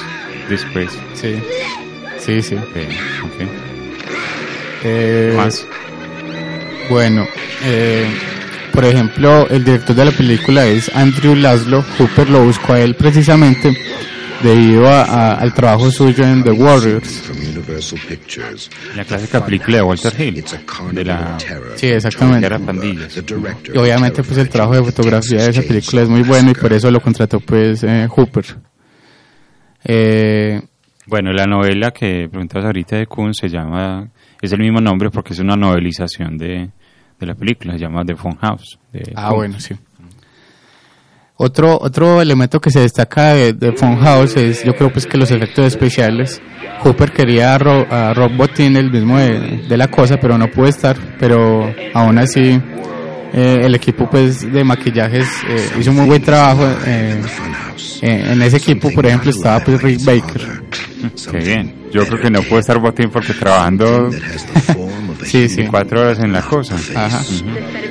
después. 0.48 0.90
Sí, 1.12 1.36
sí, 2.18 2.40
sí. 2.40 2.54
Ve, 2.74 2.88
ok. 3.22 3.48
Eh, 4.84 5.34
Más. 5.36 5.66
Bueno, 6.88 7.26
eh, 7.64 8.06
por 8.72 8.84
ejemplo, 8.84 9.46
el 9.48 9.64
director 9.64 9.94
de 9.94 10.04
la 10.06 10.10
película 10.12 10.66
es 10.66 10.90
Andrew 10.94 11.34
Laszlo. 11.34 11.84
Hooper 11.98 12.28
lo 12.30 12.44
buscó 12.44 12.72
a 12.74 12.80
él 12.80 12.94
precisamente 12.94 13.76
debido 14.42 14.88
a- 14.88 15.02
a- 15.04 15.34
al 15.34 15.54
trabajo 15.54 15.90
suyo 15.90 16.24
en 16.24 16.42
The 16.42 16.50
Warriors. 16.50 17.30
La 18.96 19.04
clásica 19.04 19.44
película 19.44 19.76
de 19.76 19.82
Walter 19.82 20.12
Hill, 20.20 20.42
de 20.92 21.04
la 21.04 21.36
Sí, 21.76 21.86
exactamente. 21.88 22.40
Y 23.72 23.78
obviamente 23.78 24.22
pues 24.24 24.38
el 24.38 24.48
trabajo 24.48 24.74
de 24.74 24.84
fotografía 24.90 25.42
de 25.44 25.50
esa 25.50 25.62
película 25.62 26.02
es 26.02 26.08
muy 26.08 26.22
bueno 26.22 26.50
y 26.50 26.54
por 26.54 26.72
eso 26.72 26.90
lo 26.90 27.00
contrató 27.00 27.38
pues 27.40 27.84
eh, 27.84 28.06
Hooper. 28.08 28.44
Eh, 29.84 30.60
Bueno, 31.06 31.32
la 31.32 31.46
novela 31.46 31.90
que 31.90 32.28
preguntabas 32.30 32.66
ahorita 32.66 32.96
de 32.96 33.06
Kuhn 33.06 33.34
se 33.34 33.48
llama, 33.48 34.08
es 34.40 34.52
el 34.52 34.60
mismo 34.60 34.80
nombre 34.80 35.10
porque 35.10 35.32
es 35.34 35.40
una 35.40 35.56
novelización 35.56 36.38
de, 36.38 36.70
de 37.22 37.32
la 37.32 37.34
película, 37.34 37.72
se 37.74 37.80
llama 37.80 38.04
The 38.04 38.14
Phone 38.16 38.36
House. 38.40 38.78
de 38.92 39.12
Ah, 39.14 39.32
bueno, 39.32 39.58
sí. 39.60 39.74
Otro, 41.36 41.76
otro 41.80 42.20
elemento 42.22 42.60
que 42.60 42.70
se 42.70 42.80
destaca 42.80 43.32
de, 43.34 43.52
de 43.54 43.72
Funhouse 43.72 44.36
es, 44.36 44.62
yo 44.62 44.74
creo 44.74 44.92
pues 44.92 45.06
que 45.06 45.16
los 45.18 45.30
efectos 45.30 45.66
especiales. 45.66 46.40
Hooper 46.84 47.10
quería 47.10 47.54
a, 47.54 47.58
Ro- 47.58 47.86
a 47.90 48.14
Rob 48.14 48.36
Bottin, 48.36 48.76
el 48.76 48.90
mismo 48.92 49.18
de, 49.18 49.62
de 49.68 49.76
la 49.76 49.88
cosa, 49.88 50.18
pero 50.20 50.38
no 50.38 50.48
pudo 50.50 50.66
estar. 50.66 50.96
Pero 51.18 51.74
aún 51.94 52.18
así, 52.18 52.60
eh, 53.32 53.60
el 53.62 53.74
equipo 53.74 54.08
pues 54.08 54.52
de 54.52 54.62
maquillajes 54.62 55.26
eh, 55.48 55.70
hizo 55.80 55.90
un 55.90 55.96
muy 55.96 56.06
buen 56.06 56.22
trabajo. 56.22 56.64
eh, 56.86 57.20
en 58.02 58.42
ese 58.42 58.58
equipo, 58.58 58.90
por 58.92 59.06
ejemplo, 59.06 59.30
estaba 59.30 59.60
pues 59.64 59.80
Rick 59.82 60.04
Baker. 60.04 60.62
Qué 61.30 61.38
bien. 61.38 61.74
Yo 61.92 62.06
creo 62.06 62.20
que 62.20 62.30
no 62.30 62.42
puedo 62.42 62.60
estar 62.60 62.78
botín 62.78 63.10
porque 63.10 63.34
trabajando 63.34 64.10
Sí, 65.24 65.48
sí. 65.48 65.64
cuatro 65.70 66.00
horas 66.00 66.18
en 66.20 66.32
la 66.32 66.42
cosa. 66.42 66.76
Ajá. 66.94 67.22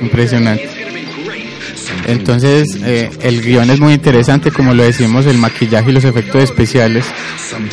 Impresionante. 0.00 0.68
Entonces, 2.06 2.78
eh, 2.84 3.10
el 3.22 3.42
guion 3.42 3.70
es 3.70 3.78
muy 3.80 3.92
interesante, 3.94 4.50
como 4.50 4.74
lo 4.74 4.82
decimos, 4.82 5.26
el 5.26 5.38
maquillaje 5.38 5.90
y 5.90 5.92
los 5.92 6.04
efectos 6.04 6.42
especiales. 6.42 7.04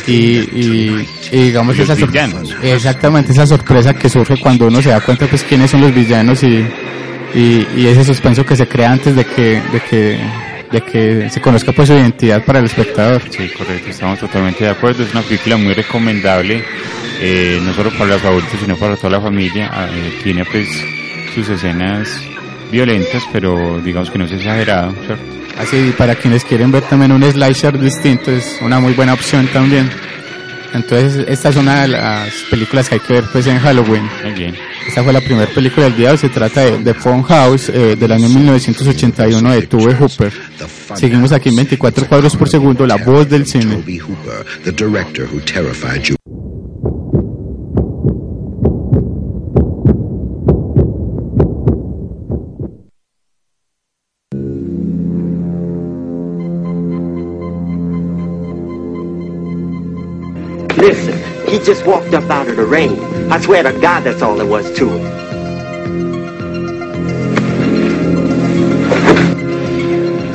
Y, 0.06 0.12
y- 0.12 1.08
y 1.32 1.36
digamos 1.44 1.74
Y 1.74 1.78
los 1.78 1.88
esa 1.90 1.98
sor- 1.98 2.08
villanos. 2.10 2.54
Exactamente, 2.62 3.32
esa 3.32 3.46
sorpresa 3.46 3.94
que 3.94 4.08
surge 4.08 4.38
cuando 4.38 4.66
uno 4.66 4.80
se 4.82 4.90
da 4.90 5.00
cuenta, 5.00 5.26
pues, 5.26 5.42
quiénes 5.42 5.70
son 5.70 5.80
los 5.80 5.94
villanos 5.94 6.42
y, 6.44 6.64
y, 7.34 7.66
y 7.76 7.86
ese 7.86 8.04
suspenso 8.04 8.44
que 8.44 8.56
se 8.56 8.66
crea 8.68 8.92
antes 8.92 9.16
de 9.16 9.24
que, 9.24 9.60
de 9.72 9.80
que, 9.88 10.20
de 10.70 10.80
que 10.82 11.30
se 11.30 11.40
conozca, 11.40 11.72
pues, 11.72 11.88
su 11.88 11.94
identidad 11.94 12.44
para 12.44 12.60
el 12.60 12.66
espectador. 12.66 13.22
Sí, 13.30 13.48
correcto, 13.56 13.90
estamos 13.90 14.18
totalmente 14.18 14.64
de 14.64 14.70
acuerdo. 14.70 15.02
Es 15.02 15.12
una 15.12 15.22
película 15.22 15.56
muy 15.56 15.74
recomendable, 15.74 16.64
eh, 17.20 17.60
no 17.62 17.72
solo 17.74 17.90
para 17.90 18.10
los 18.10 18.24
adultos, 18.24 18.60
sino 18.60 18.76
para 18.76 18.96
toda 18.96 19.10
la 19.10 19.20
familia. 19.20 19.70
Ah, 19.72 19.88
eh, 19.90 20.20
tiene 20.22 20.44
pues 20.44 20.68
sus 21.34 21.48
escenas 21.48 22.08
violentas, 22.70 23.24
pero 23.32 23.80
digamos 23.80 24.10
que 24.10 24.18
no 24.18 24.24
es 24.24 24.32
exagerado, 24.32 24.94
¿cierto? 25.04 25.24
Así, 25.58 25.92
para 25.98 26.14
quienes 26.14 26.44
quieren 26.44 26.70
ver 26.70 26.82
también 26.84 27.12
un 27.12 27.22
slasher 27.22 27.78
distinto, 27.78 28.30
es 28.30 28.58
una 28.62 28.80
muy 28.80 28.94
buena 28.94 29.12
opción 29.12 29.46
también. 29.48 29.90
Entonces, 30.74 31.24
esta 31.28 31.48
es 31.48 31.56
una 31.56 31.82
de 31.82 31.88
las 31.88 32.32
películas 32.50 32.88
que 32.88 32.96
hay 32.96 33.00
que 33.00 33.12
ver 33.14 33.24
pues 33.32 33.46
en 33.46 33.58
Halloween. 33.58 34.08
Bien. 34.36 34.54
Esta 34.86 35.04
fue 35.04 35.12
la 35.12 35.20
primera 35.20 35.46
película 35.46 35.84
del 35.86 35.96
día, 35.96 36.16
se 36.16 36.28
trata 36.28 36.62
de 36.62 36.78
The 36.78 36.94
Phone 36.94 37.22
House 37.22 37.68
eh, 37.68 37.96
del 37.96 38.12
año 38.12 38.28
1981 38.28 39.52
de 39.52 39.62
Tuve 39.62 39.94
Hooper. 39.94 40.32
Seguimos 40.94 41.32
aquí 41.32 41.50
en 41.50 41.56
24 41.56 42.08
cuadros 42.08 42.36
por 42.36 42.48
segundo, 42.48 42.86
la 42.86 42.96
voz 42.96 43.28
del 43.28 43.46
cine. 43.46 43.82
Listen, 60.80 61.18
he 61.46 61.58
just 61.58 61.84
walked 61.84 62.14
up 62.14 62.24
out 62.30 62.48
of 62.48 62.56
the 62.56 62.64
rain. 62.64 62.98
I 63.30 63.38
swear 63.38 63.62
to 63.62 63.78
God, 63.80 64.00
that's 64.00 64.22
all 64.22 64.34
there 64.36 64.46
was 64.46 64.72
to 64.78 64.88
it. 64.96 65.20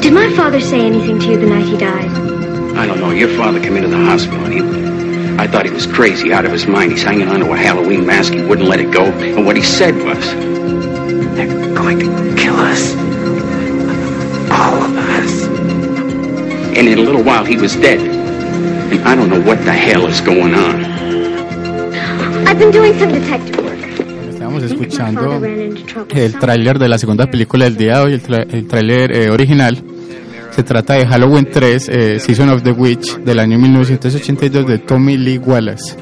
Did 0.03 0.13
my 0.13 0.31
father 0.35 0.59
say 0.59 0.81
anything 0.81 1.17
to 1.17 1.31
you 1.31 1.39
the 1.39 1.47
night 1.47 1.65
he 1.65 1.77
died? 1.77 2.11
I 2.77 2.85
don't 2.85 2.99
know. 2.99 3.09
Your 3.09 3.29
father 3.29 3.59
came 3.59 3.75
into 3.75 3.89
the 3.89 3.97
hospital 3.97 4.45
and 4.45 4.53
he, 4.53 4.61
I 5.43 5.47
thought 5.47 5.65
he 5.65 5.71
was 5.71 5.87
crazy, 5.87 6.31
out 6.31 6.45
of 6.45 6.51
his 6.51 6.67
mind. 6.67 6.91
He's 6.91 7.01
hanging 7.01 7.27
onto 7.27 7.51
a 7.51 7.57
Halloween 7.57 8.05
mask. 8.05 8.33
He 8.33 8.43
wouldn't 8.43 8.67
let 8.69 8.79
it 8.79 8.91
go. 8.91 9.03
And 9.03 9.47
what 9.47 9.55
he 9.57 9.63
said 9.63 9.95
was, 9.95 10.31
they're 11.35 11.73
going 11.73 11.99
to 12.01 12.35
kill 12.37 12.55
us. 12.55 12.93
All 14.51 14.83
of 14.83 14.95
us. 14.95 15.47
And 16.77 16.87
in 16.87 16.99
a 16.99 17.01
little 17.01 17.23
while, 17.23 17.45
he 17.45 17.57
was 17.57 17.75
dead. 17.75 18.24
And 18.91 19.01
I 19.07 19.15
don't 19.15 19.29
know 19.29 19.41
what 19.41 19.63
the 19.65 19.73
hell 19.73 20.07
is 20.07 20.21
going 20.21 20.53
on. 20.53 20.85
I've 22.47 22.59
been 22.59 22.71
doing 22.71 22.93
some 22.99 23.11
detective 23.11 23.57
work. 23.63 23.75
Estamos 24.29 24.63
escuchando 24.63 25.41
el 25.43 26.33
tráiler 26.39 26.77
de 26.77 26.87
la 26.87 26.97
segunda 26.97 27.25
película 27.25 27.65
del 27.65 27.77
día 27.77 27.97
de 27.97 28.03
hoy, 28.03 28.13
el, 28.13 28.67
tráiler 28.67 29.11
eh, 29.11 29.29
original. 29.29 29.81
Se 30.51 30.63
trata 30.63 30.93
de 30.93 31.05
Halloween 31.05 31.49
3, 31.51 31.89
eh, 31.89 32.19
Season 32.19 32.49
of 32.49 32.63
the 32.63 32.71
Witch, 32.71 33.17
del 33.17 33.39
año 33.39 33.57
1982 33.57 34.67
de 34.67 34.77
Tommy 34.79 35.17
Lee 35.17 35.37
Wallace. 35.39 35.97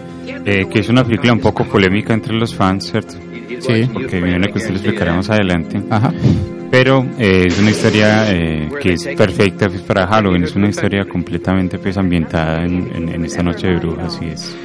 Eh, 0.46 0.68
que 0.70 0.80
es 0.80 0.90
una 0.90 1.04
película 1.04 1.34
un 1.34 1.40
poco 1.40 1.64
polémica 1.64 2.14
entre 2.14 2.34
los 2.34 2.54
fans, 2.54 2.92
¿cierto? 2.92 3.16
Sí. 3.60 3.90
Porque 3.92 4.20
viene 4.20 4.48
que 4.52 4.58
usted 4.58 4.72
lo 4.72 4.76
explicará 4.76 5.14
más 5.16 5.30
adelante. 5.30 5.82
Ajá. 5.90 6.12
Pero 6.74 7.06
eh, 7.20 7.44
es 7.50 7.60
una 7.60 7.70
historia 7.70 8.32
eh, 8.34 8.68
que 8.82 8.94
es 8.94 9.08
perfecta 9.16 9.70
pues, 9.70 9.82
para 9.84 10.08
Halloween, 10.08 10.44
es 10.46 10.56
una 10.56 10.70
historia 10.70 11.06
completamente 11.06 11.78
pues 11.78 11.96
ambientada 11.98 12.64
en, 12.66 12.90
en- 13.14 13.24
esta 13.26 13.44
noche 13.44 13.68
de 13.68 13.76
brujas 13.76 14.18
y 14.24 14.30
es, 14.30 14.56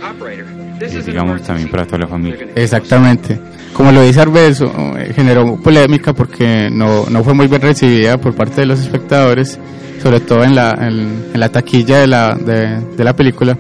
es, 0.80 1.04
digamos 1.04 1.42
también 1.42 1.68
para 1.70 1.84
toda 1.84 1.98
la 1.98 2.06
familia. 2.08 2.46
Exactamente. 2.54 3.38
Como 3.74 3.92
lo 3.92 4.02
dice 4.02 4.22
Arbeso, 4.22 4.72
eh, 4.98 5.12
generó 5.14 5.56
polémica 5.62 6.14
porque 6.14 6.70
no, 6.72 7.04
no 7.10 7.22
fue 7.22 7.34
muy 7.34 7.46
bien 7.46 7.60
recibida 7.60 8.16
por 8.18 8.34
parte 8.34 8.62
de 8.62 8.68
los 8.68 8.80
espectadores, 8.80 9.58
sobre 10.02 10.20
todo 10.20 10.44
en 10.44 10.54
la, 10.54 10.70
en, 10.80 11.38
la 11.38 11.50
taquilla 11.50 11.98
de 11.98 12.06
la, 12.06 12.34
de 12.36 13.04
la 13.04 13.14
película. 13.14 13.54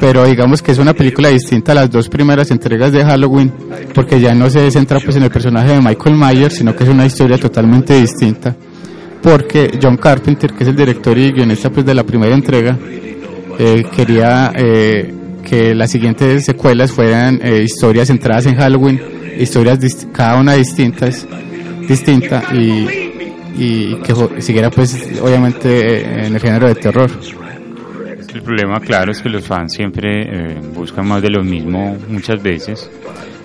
Pero 0.00 0.24
digamos 0.24 0.62
que 0.62 0.72
es 0.72 0.78
una 0.78 0.94
película 0.94 1.28
distinta 1.28 1.72
a 1.72 1.74
las 1.74 1.90
dos 1.90 2.08
primeras 2.08 2.50
entregas 2.50 2.92
de 2.92 3.04
Halloween, 3.04 3.52
porque 3.94 4.20
ya 4.20 4.34
no 4.34 4.48
se 4.48 4.70
centra 4.70 5.00
pues 5.00 5.16
en 5.16 5.24
el 5.24 5.30
personaje 5.30 5.72
de 5.72 5.80
Michael 5.80 6.16
Myers, 6.16 6.54
sino 6.54 6.74
que 6.74 6.84
es 6.84 6.90
una 6.90 7.06
historia 7.06 7.38
totalmente 7.38 8.00
distinta. 8.00 8.54
Porque 9.22 9.76
John 9.82 9.96
Carpenter, 9.96 10.52
que 10.52 10.62
es 10.62 10.68
el 10.68 10.76
director 10.76 11.18
y 11.18 11.32
guionista 11.32 11.70
pues 11.70 11.84
de 11.84 11.94
la 11.94 12.04
primera 12.04 12.34
entrega, 12.34 12.78
eh, 13.58 13.84
quería 13.94 14.52
eh, 14.54 15.12
que 15.42 15.74
las 15.74 15.90
siguientes 15.90 16.44
secuelas 16.44 16.92
fueran 16.92 17.40
eh, 17.42 17.62
historias 17.62 18.08
centradas 18.08 18.46
en 18.46 18.56
Halloween, 18.56 19.00
historias 19.38 19.78
cada 20.12 20.38
una 20.38 20.54
distintas, 20.54 21.26
distinta 21.88 22.42
y, 22.54 23.08
y 23.56 23.94
que 23.96 24.42
siguiera 24.42 24.70
pues 24.70 24.96
obviamente 25.20 25.68
eh, 25.68 26.26
en 26.26 26.34
el 26.34 26.40
género 26.40 26.68
de 26.68 26.74
terror. 26.74 27.10
El 28.34 28.42
problema, 28.42 28.78
claro, 28.80 29.10
es 29.12 29.22
que 29.22 29.28
los 29.28 29.46
fans 29.46 29.72
siempre 29.72 30.22
eh, 30.22 30.60
buscan 30.74 31.06
más 31.08 31.22
de 31.22 31.30
lo 31.30 31.42
mismo 31.42 31.96
muchas 32.08 32.42
veces. 32.42 32.90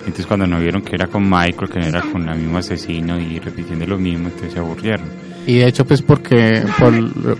Entonces 0.00 0.26
cuando 0.26 0.46
no 0.46 0.60
vieron 0.60 0.82
que 0.82 0.94
era 0.94 1.06
con 1.06 1.24
Michael, 1.24 1.70
que 1.70 1.78
no 1.80 1.86
era 1.86 2.02
con 2.02 2.28
el 2.28 2.38
mismo 2.38 2.58
asesino 2.58 3.18
y 3.18 3.38
repitiendo 3.38 3.86
lo 3.86 3.96
mismo, 3.96 4.26
entonces 4.28 4.52
se 4.52 4.58
aburrieron. 4.58 5.06
Y 5.46 5.58
de 5.58 5.66
hecho 5.66 5.84
pues 5.86 6.00
porque 6.02 6.62
por 6.78 6.92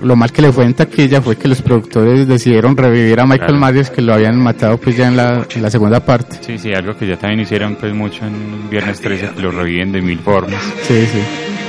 lo 0.02 0.16
mal 0.16 0.30
que 0.32 0.42
le 0.42 0.52
fue 0.52 0.64
en 0.64 0.74
taquilla 0.74 1.20
fue 1.22 1.36
que 1.36 1.48
los 1.48 1.60
productores 1.62 2.26
decidieron 2.26 2.76
revivir 2.76 3.18
a 3.20 3.24
Michael 3.24 3.56
Claro. 3.58 3.72
Myers 3.72 3.90
que 3.90 4.02
lo 4.02 4.12
habían 4.14 4.38
matado 4.38 4.76
pues 4.78 4.96
ya 4.96 5.08
en 5.08 5.16
la, 5.16 5.46
en 5.54 5.62
la 5.62 5.70
segunda 5.70 6.00
parte. 6.04 6.36
Sí, 6.40 6.58
sí, 6.58 6.72
algo 6.74 6.96
que 6.96 7.06
ya 7.06 7.16
también 7.18 7.40
hicieron 7.40 7.76
pues 7.76 7.94
mucho 7.94 8.26
en 8.26 8.68
Viernes 8.70 9.00
13, 9.00 9.30
que 9.36 9.42
lo 9.42 9.50
reviven 9.50 9.92
de 9.92 10.00
mil 10.02 10.18
formas. 10.18 10.60
Sí, 10.82 11.06
sí. 11.06 11.18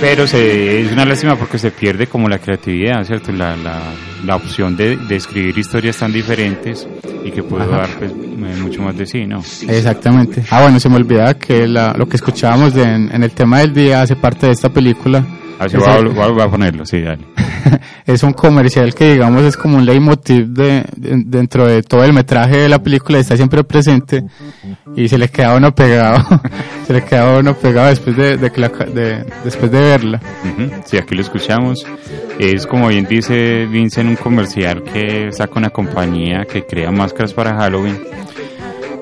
Pero 0.01 0.27
se, 0.27 0.81
es 0.81 0.91
una 0.91 1.05
lástima 1.05 1.35
porque 1.37 1.57
se 1.57 1.71
pierde 1.71 2.07
como 2.07 2.27
la 2.27 2.37
creatividad, 2.37 3.03
¿cierto? 3.05 3.31
La, 3.31 3.55
la, 3.55 3.81
la 4.25 4.35
opción 4.35 4.75
de, 4.75 4.97
de 4.97 5.15
escribir 5.15 5.57
historias 5.57 5.97
tan 5.97 6.11
diferentes 6.11 6.87
y 7.23 7.31
que 7.31 7.41
puede 7.41 7.63
Ajá. 7.63 7.77
dar 7.77 7.89
pues, 7.97 8.11
eh, 8.11 8.61
mucho 8.61 8.81
más 8.81 8.95
de 8.97 9.05
sí, 9.05 9.25
¿no? 9.25 9.39
Exactamente. 9.67 10.43
Ah, 10.51 10.61
bueno, 10.63 10.79
se 10.79 10.89
me 10.89 10.97
olvidaba 10.97 11.33
que 11.35 11.65
la- 11.67 11.93
lo 11.97 12.07
que 12.07 12.17
escuchábamos 12.17 12.73
de- 12.73 12.83
en, 12.83 13.09
en 13.13 13.23
el 13.23 13.31
tema 13.31 13.59
del 13.59 13.73
día 13.73 14.01
hace 14.01 14.15
parte 14.15 14.47
de 14.47 14.51
esta 14.51 14.69
película. 14.69 15.25
Así 15.59 15.77
voy 15.77 15.87
a, 15.87 16.27
voy 16.29 16.41
a- 16.41 16.49
ponerlo, 16.49 16.85
sí, 16.85 17.01
dale. 17.01 17.23
es 18.05 18.21
un 18.23 18.33
comercial 18.33 18.93
que 18.93 19.13
digamos 19.13 19.41
es 19.43 19.57
como 19.57 19.77
un 19.77 19.85
leitmotiv 19.85 20.47
de, 20.47 20.83
de- 20.95 21.23
dentro 21.25 21.65
de 21.67 21.81
todo 21.81 22.03
el 22.03 22.13
metraje 22.13 22.57
de 22.57 22.69
la 22.69 22.77
película 22.83 23.17
está 23.17 23.35
siempre 23.35 23.63
presente 23.63 24.23
y 24.95 25.07
se 25.07 25.17
le 25.17 25.29
queda 25.29 25.55
uno 25.55 25.73
pegado 25.73 26.23
se 26.85 26.93
le 26.93 27.03
queda 27.03 27.39
uno 27.39 27.55
pegado 27.55 27.89
después 27.89 28.15
de, 28.15 28.37
de 28.37 28.49
de- 28.49 29.25
después 29.43 29.71
de 29.71 29.79
verla 29.79 30.21
Ujú, 30.43 30.69
Sí, 30.85 30.97
aquí 30.97 31.15
lo 31.15 31.21
escuchamos. 31.21 31.85
Es 32.37 32.67
como 32.67 32.89
bien 32.89 33.05
dice 33.09 33.65
Vincent, 33.65 34.09
un 34.09 34.15
comercial 34.17 34.83
que 34.83 35.31
saca 35.31 35.53
una 35.57 35.69
compañía 35.69 36.45
que 36.45 36.65
crea 36.65 36.91
máscaras 36.91 37.33
para 37.33 37.55
Halloween. 37.55 37.97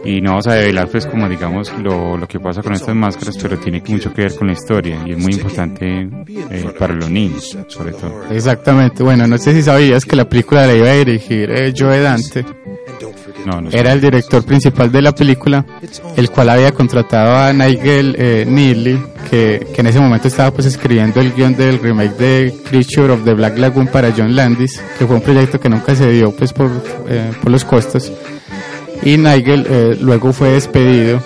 Y 0.06 0.20
no 0.22 0.32
vamos 0.32 0.48
a 0.48 0.54
develar, 0.54 0.88
pues, 0.90 1.06
como 1.06 1.30
digamos, 1.30 1.72
lo, 1.80 2.18
lo 2.18 2.28
que 2.28 2.40
pasa 2.40 2.62
con 2.62 2.74
estas 2.74 2.96
máscaras, 2.96 3.38
pero 3.42 3.58
tiene 3.58 3.82
mucho 3.88 4.14
que 4.14 4.24
ver 4.24 4.36
con 4.36 4.48
la 4.48 4.54
historia 4.54 5.02
y 5.06 5.12
es 5.12 5.18
muy 5.18 5.34
importante 5.34 6.10
eh, 6.50 6.66
para 6.78 6.94
los 6.94 7.10
niños, 7.10 7.58
sobre 7.68 7.92
todo. 7.94 8.24
exactamente 8.32 9.04
bueno 9.04 9.26
no 9.28 9.38
sé 9.38 9.54
si 9.54 9.62
sabías 9.62 10.04
que 10.06 10.16
la 10.16 10.28
película 10.28 10.66
la 10.68 10.74
iba 10.74 10.88
a 10.90 10.94
dirigir 10.94 11.50
eh, 11.52 11.74
Joe 11.78 12.00
Dante 12.00 12.46
No, 13.46 13.62
no 13.62 13.70
era 13.72 13.92
el 13.94 14.02
director 14.02 14.44
principal 14.44 14.92
de 14.92 15.02
la 15.02 15.12
película, 15.14 15.66
el 16.16 16.30
cual 16.30 16.50
había 16.50 16.72
contratado 16.72 17.36
a 17.36 17.52
Nigel 17.54 18.16
eh, 18.18 18.46
Neely, 18.48 19.00
que, 19.30 19.68
que 19.74 19.82
en 19.82 19.88
ese 19.88 20.00
momento 20.00 20.28
estaba 20.28 20.52
pues 20.52 20.68
escribiendo 20.68 21.20
el 21.20 21.34
guion 21.34 21.56
del 21.56 21.80
remake 21.80 22.16
de 22.18 22.54
Creature 22.70 23.14
of 23.14 23.24
the 23.26 23.34
Black 23.34 23.58
Lagoon 23.58 23.88
para 23.88 24.12
John 24.16 24.36
Landis, 24.36 24.82
que 24.98 25.06
fue 25.06 25.16
un 25.18 25.22
proyecto 25.22 25.60
que 25.60 25.70
nunca 25.70 25.96
se 25.96 26.10
dio 26.12 26.32
pues 26.36 26.54
por, 26.54 26.70
eh, 27.10 27.32
por 27.42 27.52
los 27.52 27.66
costos. 27.66 28.12
Y 29.06 29.18
Nigel 29.18 29.66
eh, 29.70 29.98
luego 30.00 30.34
fue 30.34 30.52
despedido. 30.52 31.22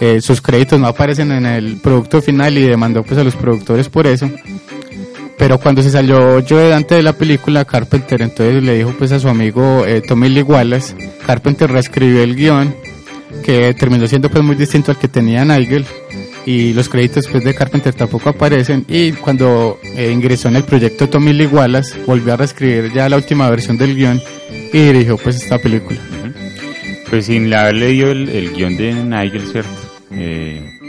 Eh, 0.00 0.20
sus 0.20 0.40
créditos 0.40 0.80
no 0.80 0.86
aparecen 0.86 1.30
en 1.32 1.46
el 1.46 1.76
producto 1.76 2.20
final 2.20 2.58
y 2.58 2.62
demandó 2.62 3.02
pues 3.02 3.18
a 3.18 3.24
los 3.24 3.36
productores 3.36 3.88
por 3.88 4.06
eso. 4.06 4.28
Pero 5.38 5.58
cuando 5.58 5.82
se 5.82 5.90
salió 5.90 6.42
Joe 6.48 6.68
Dante 6.68 6.94
de 6.94 7.02
la 7.02 7.12
película, 7.12 7.64
Carpenter 7.64 8.22
entonces 8.22 8.62
le 8.62 8.76
dijo 8.76 8.94
pues 8.98 9.12
a 9.12 9.20
su 9.20 9.28
amigo 9.28 9.84
eh, 9.86 10.00
Tommy 10.00 10.28
Lee 10.28 10.42
Wallace, 10.42 10.94
Carpenter 11.26 11.70
reescribió 11.70 12.22
el 12.22 12.36
guion, 12.36 12.74
que 13.44 13.74
terminó 13.74 14.06
siendo 14.06 14.30
pues 14.30 14.44
muy 14.44 14.56
distinto 14.56 14.92
al 14.92 14.98
que 14.98 15.08
tenía 15.08 15.44
Nigel, 15.44 15.84
y 16.46 16.72
los 16.72 16.88
créditos 16.88 17.26
pues 17.26 17.42
de 17.42 17.54
Carpenter 17.54 17.92
tampoco 17.94 18.28
aparecen, 18.28 18.84
y 18.88 19.12
cuando 19.12 19.80
eh, 19.82 20.10
ingresó 20.12 20.48
en 20.48 20.56
el 20.56 20.64
proyecto 20.64 21.08
Tommy 21.08 21.32
Lee 21.32 21.46
Wallace, 21.46 21.98
volvió 22.06 22.34
a 22.34 22.36
reescribir 22.36 22.92
ya 22.92 23.08
la 23.08 23.16
última 23.16 23.50
versión 23.50 23.76
del 23.76 23.96
guion, 23.96 24.22
y 24.72 24.78
dirigió 24.78 25.16
pues 25.16 25.36
esta 25.36 25.58
película. 25.58 25.98
Pues 27.14 27.26
sin 27.26 27.54
haber 27.54 27.76
leído 27.76 28.10
el, 28.10 28.28
el 28.28 28.52
guion 28.52 28.76
de 28.76 28.92
Nigel, 28.92 29.46
¿cierto? 29.46 29.70
Eh, 30.10 30.80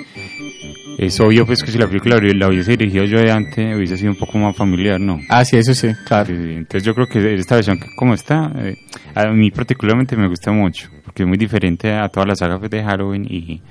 es 0.97 1.19
obvio 1.19 1.45
pues 1.45 1.61
que 1.61 1.69
si 1.69 1.77
la 1.77 1.85
película 1.85 2.17
la 2.19 2.47
hubiese 2.47 2.75
dirigido 2.75 3.03
yo 3.03 3.19
de 3.19 3.31
antes 3.31 3.75
hubiese 3.75 3.95
sido 3.95 4.09
un 4.09 4.17
poco 4.17 4.39
más 4.39 4.55
familiar, 4.55 4.99
¿no? 4.99 5.19
Ah, 5.29 5.45
sí, 5.45 5.55
eso 5.55 5.75
sí, 5.75 5.89
claro. 6.03 6.33
Entonces 6.33 6.83
yo 6.83 6.95
creo 6.95 7.05
que 7.05 7.35
esta 7.35 7.53
versión 7.53 7.77
como 7.95 8.15
está, 8.15 8.51
eh, 8.55 8.75
a 9.13 9.27
mí 9.27 9.51
particularmente 9.51 10.17
me 10.17 10.27
gusta 10.27 10.51
mucho, 10.51 10.89
porque 11.03 11.21
es 11.21 11.29
muy 11.29 11.37
diferente 11.37 11.93
a 11.93 12.09
toda 12.09 12.25
la 12.25 12.35
saga 12.35 12.57
pues, 12.57 12.71
de 12.71 12.83
Halloween 12.83 13.27
y, 13.29 13.61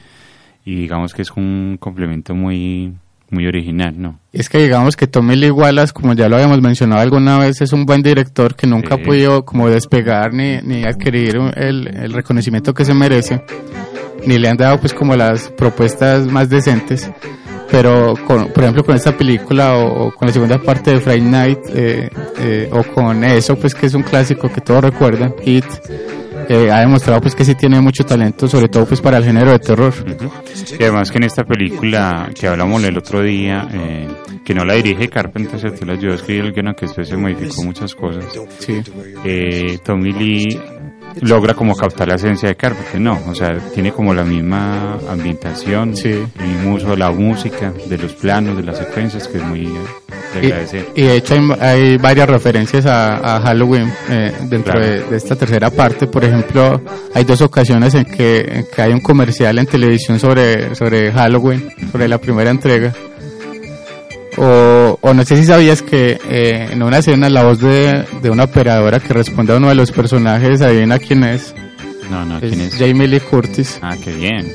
y 0.64 0.77
digamos 0.77 1.12
que 1.12 1.23
es 1.23 1.33
un 1.33 1.77
complemento 1.81 2.37
muy 2.37 2.93
muy 3.35 3.47
original, 3.47 3.94
¿no? 4.01 4.20
Es 4.33 4.49
que 4.49 4.59
digamos 4.59 4.97
que 4.97 5.07
Tommy 5.07 5.37
Lee 5.37 5.51
Wallace, 5.51 5.92
como 5.92 6.14
ya 6.14 6.29
lo 6.29 6.37
habíamos 6.37 6.61
mencionado 6.62 7.03
alguna 7.03 7.38
vez, 7.38 7.61
es 7.61 7.73
un 7.73 7.85
buen 7.85 8.03
director 8.03 8.55
que 8.55 8.66
nunca 8.66 8.94
Sí. 8.97 9.03
ha 9.03 9.05
podido 9.05 9.44
como 9.44 9.68
despegar 9.68 10.33
ni, 10.33 10.59
ni 10.62 10.85
adquirir 10.85 11.37
el, 11.57 11.88
el 11.88 12.12
reconocimiento 12.12 12.73
que 12.73 12.85
se 12.85 12.94
merece, 12.94 13.42
ni 14.27 14.38
le 14.38 14.49
han 14.49 14.57
dado 14.57 14.79
pues 14.81 14.94
como 14.94 15.14
las 15.16 15.49
propuestas 15.51 16.27
más 16.27 16.49
decentes. 16.49 17.11
Pero, 17.70 18.14
con, 18.27 18.49
por 18.49 18.62
ejemplo, 18.62 18.85
con 18.85 18.94
esta 18.94 19.16
película 19.16 19.77
o, 19.77 20.07
o 20.07 20.12
con 20.14 20.29
la 20.29 20.33
segunda 20.33 20.59
parte 20.59 20.92
de 20.92 21.01
Friday 21.01 21.20
Night, 21.23 21.59
eh, 21.75 22.09
eh, 22.38 22.68
o 22.70 22.83
con 22.85 23.25
eso, 23.25 23.57
pues 23.57 23.75
que 23.75 23.87
es 23.87 23.94
un 23.94 24.03
clásico 24.03 24.49
que 24.53 24.61
todos 24.61 24.85
recuerdan, 24.85 25.35
It, 25.44 25.64
eh, 26.48 26.70
ha 26.70 26.80
demostrado 26.80 27.20
pues 27.20 27.35
que 27.35 27.44
sí 27.44 27.54
tiene 27.54 27.80
mucho 27.80 28.04
talento, 28.04 28.48
sobre 28.48 28.68
todo 28.68 28.87
pues 28.87 29.00
para 29.00 29.18
el 29.18 29.24
género 29.24 29.52
de 29.52 29.59
terror. 29.59 29.92
Y 30.78 30.83
además 30.83 31.11
que 31.11 31.18
en 31.18 31.24
esta 31.24 31.44
película 31.44 32.30
que 32.38 32.46
hablamos 32.46 32.83
el 32.85 32.96
otro 32.96 33.22
día, 33.22 33.68
eh, 33.72 34.09
que 34.44 34.54
no 34.54 34.64
la 34.64 34.74
dirige 34.74 35.09
Carpenter, 35.09 35.59
¿cierto? 35.59 35.85
La 35.85 35.94
ayudó 35.94 36.12
a 36.12 36.16
escribir 36.16 36.44
el 36.44 36.52
guion, 36.52 36.68
aunque 36.68 36.87
después 36.87 37.09
se 37.09 37.16
modificó 37.16 37.62
muchas 37.62 37.94
cosas. 37.94 38.26
Sí. 38.59 38.80
Eh, 39.24 39.78
Tommy 39.85 40.12
Lee 40.12 40.61
logra 41.20 41.55
como 41.55 41.74
captar 41.77 42.09
la 42.09 42.14
esencia 42.16 42.48
de 42.48 42.57
Carpenter, 42.57 43.00
no, 43.00 43.18
o 43.29 43.35
sea, 43.35 43.57
tiene 43.74 43.92
como 43.92 44.12
la 44.14 44.24
misma 44.24 44.98
ambientación, 45.11 45.96
Sí. 45.96 46.11
el 46.11 46.46
mismo 46.46 46.74
uso 46.74 46.90
de 46.90 46.96
la 46.96 47.11
música, 47.11 47.72
de 47.88 47.98
los 47.98 48.12
planos, 48.12 48.57
de 48.57 48.62
las 48.62 48.79
secuencias, 48.79 49.29
que 49.29 49.38
es 49.38 49.44
muy 49.44 49.64
de 50.35 50.42
Y, 50.42 50.46
agradecer. 50.46 50.88
y 50.96 51.03
de 51.03 51.16
hecho 51.16 51.35
hay, 51.35 51.50
hay 51.61 51.96
varias 51.98 52.29
referencias 52.29 52.87
a, 52.87 53.37
a 53.37 53.40
Halloween 53.40 53.90
eh, 54.11 54.33
dentro 54.48 54.72
Claro. 54.74 54.87
de, 54.87 55.00
de 55.05 55.16
esta 55.16 55.37
tercera 55.37 55.70
parte. 55.70 56.07
Por 56.09 56.24
ejemplo, 56.24 56.81
hay 57.14 57.24
dos 57.24 57.40
ocasiones 57.40 57.94
en 57.94 58.05
que, 58.05 58.40
en 58.40 58.66
que 58.74 58.83
hay 58.83 58.92
un 58.92 59.00
comercial 59.00 59.59
en 59.59 59.66
televisión 59.66 60.18
sobre, 60.18 60.74
sobre 60.74 61.12
Halloween, 61.12 61.68
sobre 61.92 62.09
la 62.09 62.18
primera 62.18 62.50
entrega. 62.50 62.92
O, 64.37 64.99
o 65.01 65.14
no 65.14 65.25
sé 65.25 65.37
si 65.37 65.44
sabías 65.44 65.83
que 65.83 66.18
eh, 66.29 66.68
en 66.73 66.83
una 66.83 66.99
escena 66.99 67.29
la 67.31 67.44
voz 67.44 67.61
de, 67.61 68.05
de 68.23 68.31
una 68.31 68.44
operadora 68.44 68.99
que 69.01 69.12
responde 69.12 69.53
a 69.53 69.57
uno 69.57 69.68
de 69.68 69.75
los 69.77 69.92
personajes, 69.92 70.61
adivina 70.61 70.99
quién 70.99 71.23
es. 71.25 71.55
No, 72.11 72.25
no, 72.25 72.40
¿quién 72.40 72.61
es? 72.61 72.75
Jamie 72.77 73.07
Lee 73.09 73.20
Curtis. 73.20 73.79
Ah, 73.81 73.97
qué 74.03 74.12
bien. 74.12 74.47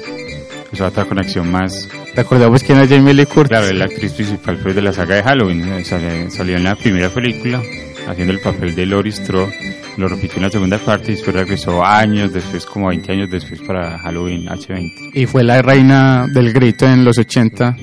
Es 0.72 0.82
otra 0.82 1.06
conexión 1.06 1.50
más. 1.52 1.88
Recordamos 2.15 2.62
quién 2.63 2.80
es 2.80 2.89
Jamie 2.89 3.13
Lee 3.13 3.26
Curtis. 3.26 3.50
Claro, 3.58 3.72
la 3.74 3.86
actriz 3.86 4.12
principal 4.13 4.58
pues, 4.62 4.76
de 4.76 4.82
la 4.82 4.94
saga 4.94 5.15
de 5.15 5.24
Halloween. 5.24 5.68
eh, 5.68 5.84
sale- 5.86 6.30
Salió 6.30 6.58
en 6.58 6.63
la 6.65 6.76
primera 6.76 7.10
película 7.10 7.62
haciendo 8.08 8.34
el 8.34 8.39
papel 8.39 8.76
de 8.76 8.86
Laurie 8.86 9.12
Strode. 9.13 9.54
Lo 9.98 10.08
repitió 10.08 10.38
en 10.38 10.44
la 10.44 10.50
segunda 10.50 10.78
parte 10.78 11.12
y 11.12 11.15
después 11.15 11.36
regresó 11.36 11.84
años 11.86 12.32
después, 12.34 12.65
como 12.65 12.88
20 12.89 13.12
años 13.13 13.30
después 13.32 13.62
para 13.62 13.98
Halloween 14.00 14.46
H20. 14.48 15.12
y 15.13 15.26
fue 15.26 15.44
la 15.44 15.62
reina 15.62 16.28
del 16.34 16.54
grito 16.54 16.86
en 16.88 17.04
los 17.04 17.18
80 17.18 17.76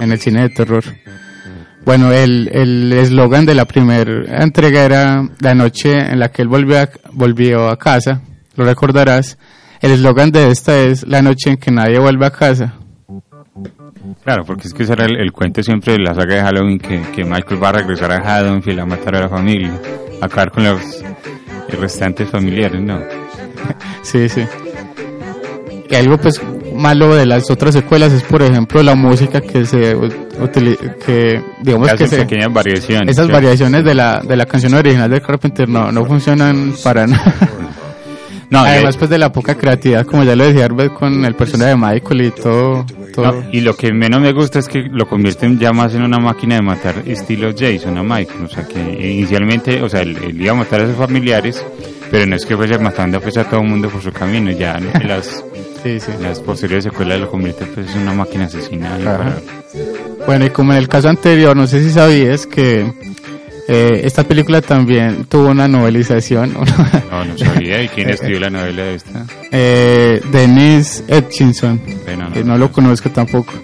en 0.00 0.12
el 0.12 0.18
cine 0.20 0.42
de 0.42 0.48
terror. 0.50 0.82
Bueno, 1.84 2.12
el 2.12 2.48
el 2.52 2.92
eslogan 2.92 3.44
de 3.44 3.54
la 3.54 3.64
primera 3.64 4.42
entrega 4.42 4.84
era 4.84 5.28
la 5.40 5.54
noche 5.54 5.98
en 5.98 6.20
la 6.20 6.30
que 6.30 6.42
él 6.42 6.48
volvió 6.48 6.80
a, 6.80 6.88
volvió 7.12 7.68
a 7.68 7.76
casa, 7.76 8.22
lo 8.56 8.64
recordarás, 8.64 9.36
el 9.80 9.90
eslogan 9.90 10.30
de 10.30 10.50
esta 10.50 10.78
es 10.78 11.06
la 11.06 11.22
noche 11.22 11.50
en 11.50 11.56
que 11.56 11.72
nadie 11.72 11.98
vuelve 11.98 12.26
a 12.26 12.30
casa. 12.30 12.74
Claro, 14.24 14.44
porque 14.44 14.68
es 14.68 14.74
que 14.74 14.84
ese 14.84 14.92
era 14.92 15.06
el, 15.06 15.16
el 15.16 15.32
cuento 15.32 15.62
siempre 15.62 15.94
de 15.94 15.98
la 15.98 16.14
saga 16.14 16.36
de 16.36 16.42
Halloween, 16.42 16.78
que, 16.78 17.00
que 17.14 17.24
Michael 17.24 17.62
va 17.62 17.70
a 17.70 17.72
regresar 17.72 18.12
a 18.12 18.18
Haddonfield 18.18 18.80
a 18.80 18.86
matar 18.86 19.16
a 19.16 19.20
la 19.22 19.28
familia, 19.28 19.72
a 20.20 20.26
acabar 20.26 20.50
con 20.50 20.64
los 20.64 21.02
restantes 21.68 22.28
familiares, 22.28 22.80
¿no? 22.80 23.00
Sí, 24.02 24.28
sí. 24.28 24.44
Y 25.88 25.94
algo 25.94 26.18
pues 26.18 26.40
malo 26.82 27.14
de 27.14 27.24
las 27.26 27.48
otras 27.50 27.74
secuelas 27.74 28.12
es 28.12 28.22
por 28.24 28.42
ejemplo 28.42 28.82
la 28.82 28.94
música 28.94 29.40
que 29.40 29.64
se 29.64 29.94
utiliza, 29.96 30.94
que 31.06 31.40
digamos 31.62 31.88
Que 31.88 31.96
que 31.96 32.04
hacen 32.04 32.18
se, 32.18 32.24
pequeñas 32.26 32.52
variaciones. 32.52 33.08
esas 33.08 33.28
variaciones 33.28 33.84
de 33.84 33.94
la, 33.94 34.20
de 34.20 34.36
la 34.36 34.46
canción 34.46 34.74
original 34.74 35.08
de 35.10 35.20
Carpenter 35.20 35.68
no, 35.68 35.90
no 35.92 36.04
funcionan 36.04 36.74
para 36.82 37.06
nada. 37.06 37.34
No, 38.50 38.58
Además 38.60 38.98
pues 38.98 39.08
de 39.08 39.16
la 39.16 39.32
poca 39.32 39.54
creatividad, 39.54 40.04
como 40.04 40.24
ya 40.24 40.36
lo 40.36 40.44
decía 40.44 40.66
Arbet 40.66 40.92
con 40.92 41.24
el 41.24 41.34
personaje 41.34 41.70
de 41.70 41.76
Michael 41.76 42.20
y 42.20 42.30
todo. 42.32 42.84
todo. 43.14 43.32
No, 43.32 43.44
y 43.50 43.62
lo 43.62 43.74
que 43.74 43.94
menos 43.94 44.20
me 44.20 44.32
gusta 44.32 44.58
es 44.58 44.68
que 44.68 44.80
lo 44.90 45.08
convierten 45.08 45.58
ya 45.58 45.72
más 45.72 45.94
en 45.94 46.02
una 46.02 46.18
máquina 46.18 46.56
de 46.56 46.60
matar 46.62 46.96
estilo 47.06 47.54
Jason 47.58 47.96
a 47.96 48.02
Michael. 48.02 48.44
O 48.44 48.48
sea, 48.48 48.68
que 48.68 48.78
inicialmente, 48.78 49.80
o 49.80 49.88
sea, 49.88 50.02
él, 50.02 50.18
él 50.22 50.38
iba 50.38 50.52
a 50.52 50.56
matar 50.56 50.82
a 50.82 50.86
sus 50.86 50.96
familiares, 50.96 51.64
pero 52.12 52.26
no 52.26 52.36
es 52.36 52.46
que 52.46 52.54
fuese 52.56 52.78
matando 52.78 53.20
pues, 53.20 53.36
a 53.38 53.44
todo 53.44 53.60
el 53.62 53.66
mundo 53.68 53.88
por 53.88 54.00
su 54.02 54.12
camino. 54.12 54.50
Ya 54.52 54.76
en 54.78 54.92
las, 55.08 55.42
Sí, 55.82 55.98
sí. 55.98 56.12
las 56.20 56.38
posteriores 56.38 56.84
secuelas 56.84 57.18
lo 57.18 57.28
convierte 57.30 57.64
pues, 57.66 57.92
en 57.96 58.02
una 58.02 58.12
máquina 58.14 58.44
asesina. 58.44 58.96
para- 59.02 59.40
Bueno, 60.26 60.44
y 60.46 60.50
como 60.50 60.72
en 60.72 60.78
el 60.78 60.88
caso 60.88 61.08
anterior, 61.08 61.56
no 61.56 61.66
sé 61.66 61.82
si 61.82 61.90
sabías 61.90 62.46
que 62.46 62.86
eh, 63.68 64.00
esta 64.04 64.22
película 64.24 64.60
también 64.60 65.24
tuvo 65.24 65.48
una 65.48 65.66
novelización. 65.66 66.52
No, 67.10 67.24
no 67.24 67.38
sabía. 67.38 67.82
¿Y 67.82 67.88
quién 67.88 68.10
escribió 68.10 68.38
la 68.40 68.50
novela 68.50 68.82
de 68.84 68.94
esta? 68.94 69.24
eh, 69.50 70.20
Dennis 70.30 71.02
Etchinson, 71.08 71.80
Bueno, 72.04 72.28
no. 72.28 72.34
que 72.34 72.44
no 72.44 72.58
lo 72.58 72.70
conozco 72.70 73.10
tampoco. 73.10 73.54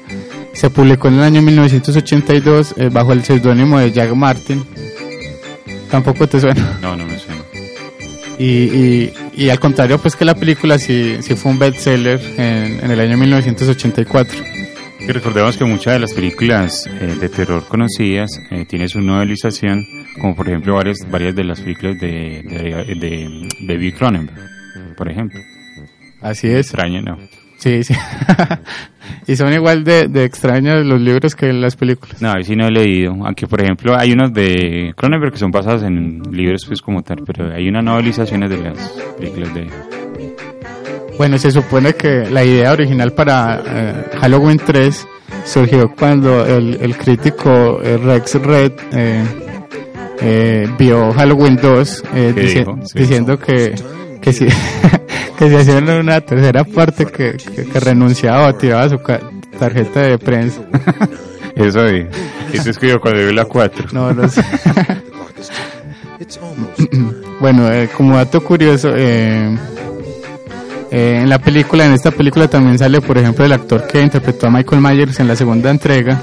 Se 0.54 0.70
publicó 0.70 1.06
en 1.08 1.14
el 1.14 1.22
año 1.22 1.42
1982 1.42 2.74
eh, 2.78 2.88
bajo 2.90 3.12
el 3.12 3.22
seudónimo 3.22 3.78
de 3.78 3.92
Jack 3.92 4.12
Martin. 4.14 4.64
Tampoco 5.90 6.26
te 6.26 6.40
suena. 6.40 6.78
No, 6.82 6.96
no 6.96 7.06
me 7.06 7.16
suena. 7.18 7.42
Y, 8.38 8.44
y, 8.44 9.12
y 9.36 9.48
al 9.50 9.58
contrario, 9.58 9.98
pues 9.98 10.14
que 10.14 10.24
la 10.24 10.34
película 10.34 10.78
sí, 10.78 11.16
sí 11.20 11.34
fue 11.34 11.50
un 11.50 11.58
bestseller 11.58 12.20
en, 12.36 12.84
en 12.84 12.90
el 12.90 13.00
año 13.00 13.16
1984. 13.16 14.38
Y 15.00 15.12
recordemos 15.12 15.56
que 15.56 15.64
muchas 15.64 15.94
de 15.94 16.00
las 16.00 16.12
películas 16.12 16.86
eh, 16.86 17.16
de 17.18 17.28
terror 17.28 17.64
conocidas 17.66 18.30
eh, 18.50 18.64
tienen 18.66 18.88
su 18.88 19.00
novelización, 19.00 19.86
como 20.20 20.36
por 20.36 20.48
ejemplo 20.48 20.74
varias, 20.74 20.98
varias 21.10 21.34
de 21.34 21.44
las 21.44 21.60
películas 21.60 21.98
de, 21.98 22.42
de, 22.42 22.94
de 22.94 23.48
David 23.60 23.94
Cronenberg, 23.96 24.38
por 24.96 25.10
ejemplo. 25.10 25.40
Así 26.20 26.48
es. 26.48 26.66
Extraño, 26.66 27.00
¿no? 27.00 27.16
Sí, 27.58 27.82
sí. 27.82 27.92
y 29.26 29.34
son 29.36 29.52
igual 29.52 29.82
de, 29.84 30.06
de 30.08 30.24
extraños 30.24 30.86
los 30.86 31.00
libros 31.00 31.34
que 31.34 31.52
las 31.52 31.74
películas. 31.76 32.22
No, 32.22 32.32
sí 32.44 32.54
no 32.56 32.66
he 32.68 32.70
leído. 32.70 33.12
Aunque, 33.24 33.46
por 33.46 33.60
ejemplo, 33.60 33.96
hay 33.98 34.12
unos 34.12 34.32
de 34.32 34.92
Cronenberg 34.96 35.32
que 35.32 35.38
son 35.38 35.50
basados 35.50 35.82
en 35.82 36.22
libros, 36.30 36.64
pues, 36.66 36.80
como 36.80 37.02
tal, 37.02 37.22
pero 37.26 37.52
hay 37.52 37.68
unas 37.68 37.82
novelizaciones 37.84 38.48
de 38.50 38.58
las 38.58 38.78
películas 39.18 39.52
de. 39.54 39.66
Bueno, 41.18 41.36
se 41.36 41.50
supone 41.50 41.94
que 41.94 42.30
la 42.30 42.44
idea 42.44 42.70
original 42.72 43.12
para 43.12 43.60
eh, 43.66 44.04
Halloween 44.20 44.60
3 44.64 45.08
surgió 45.44 45.92
cuando 45.98 46.46
el, 46.46 46.78
el 46.80 46.96
crítico 46.96 47.80
eh, 47.82 47.96
Rex 47.98 48.34
Red 48.36 48.72
eh, 48.92 49.24
eh, 50.20 50.68
vio 50.78 51.12
Halloween 51.12 51.56
2 51.60 52.04
eh, 52.14 52.32
¿Qué 52.36 52.40
dici- 52.42 52.58
dijo? 52.60 52.78
Sí. 52.86 52.98
diciendo 53.00 53.36
que, 53.36 53.74
que 54.22 54.32
si 54.32 54.46
que 55.38 55.48
si 55.48 55.54
hacían 55.54 55.88
una 55.88 56.20
tercera 56.20 56.64
parte 56.64 57.06
que, 57.06 57.36
que, 57.36 57.64
que 57.64 57.80
renunciaba 57.80 58.48
o 58.48 58.54
tiraba 58.54 58.88
su 58.88 58.98
tarjeta 59.58 60.00
de 60.00 60.18
prensa. 60.18 60.62
Eso 61.54 61.82
de. 61.82 62.08
Eso 62.52 62.70
escribió 62.70 63.00
cuando 63.00 63.20
vio 63.20 63.32
la 63.32 63.44
4. 63.44 63.88
No, 63.92 64.12
no 64.12 64.28
sé. 64.28 64.42
bueno, 67.40 67.70
eh, 67.70 67.88
como 67.96 68.16
dato 68.16 68.42
curioso, 68.42 68.90
eh, 68.96 69.56
eh, 70.90 71.20
en 71.22 71.28
la 71.28 71.38
película, 71.38 71.86
en 71.86 71.92
esta 71.92 72.10
película 72.10 72.48
también 72.48 72.78
sale, 72.78 73.00
por 73.00 73.18
ejemplo, 73.18 73.44
el 73.44 73.52
actor 73.52 73.86
que 73.86 74.00
interpretó 74.00 74.46
a 74.46 74.50
Michael 74.50 74.82
Myers 74.82 75.20
en 75.20 75.28
la 75.28 75.36
segunda 75.36 75.70
entrega, 75.70 76.20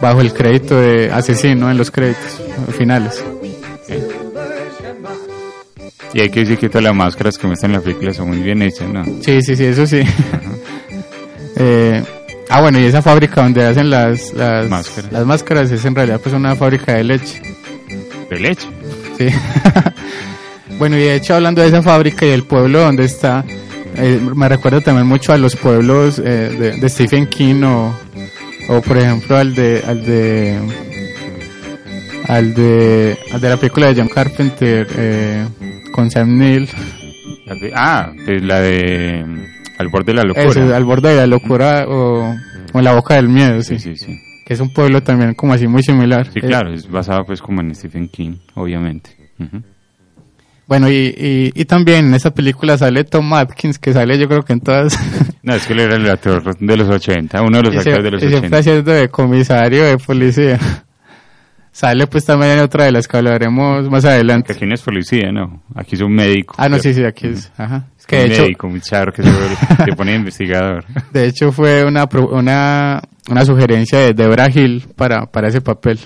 bajo 0.00 0.20
el 0.20 0.32
crédito 0.32 0.78
de 0.80 1.10
asesino 1.10 1.70
en 1.70 1.78
los 1.78 1.90
créditos 1.90 2.42
finales. 2.76 3.24
Y 6.14 6.20
hay 6.20 6.30
que 6.30 6.40
decir 6.40 6.58
que 6.58 6.68
todas 6.68 6.84
las 6.84 6.94
máscaras 6.94 7.38
que 7.38 7.46
muestran 7.46 7.72
en 7.72 7.78
la 7.78 7.82
película 7.82 8.12
son 8.12 8.28
muy 8.28 8.38
bien 8.38 8.62
hechas, 8.62 8.88
¿no? 8.88 9.04
Sí, 9.22 9.40
sí, 9.42 9.56
sí, 9.56 9.64
eso 9.64 9.86
sí. 9.86 10.00
Eh, 11.56 12.02
ah, 12.48 12.60
bueno, 12.62 12.80
y 12.80 12.84
esa 12.84 13.02
fábrica 13.02 13.42
donde 13.42 13.64
hacen 13.64 13.90
las, 13.90 14.32
las, 14.32 14.68
Máscaras. 14.70 15.12
las 15.12 15.26
máscaras 15.26 15.70
es 15.70 15.84
en 15.84 15.94
realidad 15.94 16.18
pues 16.20 16.34
una 16.34 16.56
fábrica 16.56 16.94
de 16.94 17.04
leche. 17.04 17.42
De 18.30 18.40
leche. 18.40 18.66
Sí. 19.18 19.26
bueno, 20.78 20.96
y 20.96 21.00
de 21.00 21.16
hecho 21.16 21.34
hablando 21.34 21.60
de 21.60 21.68
esa 21.68 21.82
fábrica 21.82 22.26
y 22.26 22.30
el 22.30 22.44
pueblo 22.44 22.80
donde 22.80 23.04
está, 23.04 23.44
eh, 23.96 24.18
me 24.34 24.48
recuerda 24.48 24.80
también 24.80 25.06
mucho 25.06 25.32
a 25.32 25.38
los 25.38 25.54
pueblos 25.54 26.18
eh, 26.18 26.22
de, 26.58 26.72
de 26.78 26.88
Stephen 26.88 27.26
King 27.26 27.62
o, 27.64 27.94
o 28.68 28.80
por 28.80 28.96
ejemplo 28.96 29.36
al 29.36 29.54
de 29.54 29.82
al 29.86 30.04
de 30.04 30.58
al 32.26 32.54
de 32.54 33.18
al 33.32 33.40
de 33.40 33.48
la 33.48 33.56
película 33.58 33.88
de 33.88 34.00
John 34.00 34.08
Carpenter 34.08 34.86
eh, 34.96 35.44
con 35.92 36.10
Sam 36.10 36.36
Neill. 36.38 36.68
La 37.46 37.54
de- 37.54 37.72
ah, 37.74 38.12
pues 38.24 38.42
la 38.42 38.60
de. 38.60 39.24
mm, 39.26 39.40
Al 39.78 39.88
borde 39.88 40.12
de 40.12 40.14
la 40.14 40.22
locura. 40.24 40.76
Al 40.76 40.84
borde 40.84 41.10
de 41.10 41.16
la 41.16 41.26
locura 41.26 41.84
o, 41.88 42.34
o 42.72 42.78
en 42.78 42.84
la 42.84 42.94
boca 42.94 43.14
del 43.14 43.28
miedo, 43.28 43.62
sí. 43.62 43.78
Sí, 43.78 43.94
sí, 43.96 44.06
sí. 44.06 44.18
Que 44.44 44.54
es 44.54 44.60
un 44.60 44.72
pueblo 44.72 45.02
también 45.02 45.34
como 45.34 45.52
así 45.52 45.66
muy 45.68 45.82
similar. 45.82 46.26
Sí, 46.32 46.40
Eh, 46.42 46.46
claro, 46.48 46.72
es 46.72 46.88
basado 46.90 47.24
pues 47.24 47.40
como 47.40 47.60
en 47.60 47.74
Stephen 47.74 48.08
King, 48.08 48.36
obviamente. 48.54 49.10
Bueno, 50.66 50.88
y, 50.90 50.94
y, 51.16 51.52
y 51.54 51.64
también 51.64 52.06
en 52.06 52.14
esa 52.14 52.32
película 52.32 52.78
sale 52.78 53.04
Tom 53.04 53.32
Atkins, 53.34 53.78
que 53.78 53.92
sale 53.92 54.18
yo 54.18 54.26
creo 54.28 54.42
que 54.42 54.52
en 54.54 54.60
todas. 54.60 54.98
No, 55.44 55.54
es 55.54 55.66
que 55.66 55.72
él 55.72 55.80
era 55.80 55.96
el 55.96 56.08
actor 56.08 56.56
de 56.56 56.76
los 56.76 56.88
80, 56.88 57.42
uno 57.42 57.56
de 57.58 57.64
los 57.64 57.74
y, 57.74 57.78
actores 57.78 58.04
de 58.04 58.10
los 58.12 58.22
y 58.22 58.28
siempre 58.28 58.46
80. 58.46 58.58
haciendo 58.58 58.92
de 58.92 59.08
comisario, 59.08 59.84
de 59.84 59.98
policía. 59.98 60.56
Sale 61.74 62.06
pues 62.06 62.26
también 62.26 62.58
otra 62.60 62.84
de 62.84 62.92
las 62.92 63.08
que 63.08 63.16
hablaremos 63.16 63.88
más 63.90 64.04
adelante. 64.04 64.52
aquí 64.52 64.66
no 64.66 64.74
es 64.74 64.82
policía, 64.82 65.32
no. 65.32 65.62
Aquí 65.74 65.94
es 65.94 66.02
un 66.02 66.12
médico. 66.14 66.54
Ah, 66.58 66.68
no, 66.68 66.78
sí, 66.78 66.92
sí, 66.92 67.02
aquí 67.02 67.28
es. 67.28 67.50
Ajá. 67.56 67.86
Es 67.98 68.06
que 68.06 68.16
un 68.16 68.28
de 68.28 68.34
hecho, 68.34 68.42
médico, 68.42 68.68
muy 68.68 68.80
charro 68.82 69.10
que 69.12 69.22
se, 69.84 69.92
pone 69.96 70.14
investigador. 70.14 70.84
de 71.12 71.26
hecho 71.26 71.50
fue 71.50 71.82
una, 71.84 72.06
una, 72.30 73.00
una 73.30 73.44
sugerencia 73.46 74.00
de 74.00 74.12
Debra 74.12 74.50
Hill 74.50 74.86
para, 74.94 75.24
para 75.26 75.48
ese 75.48 75.60
papel. 75.62 75.98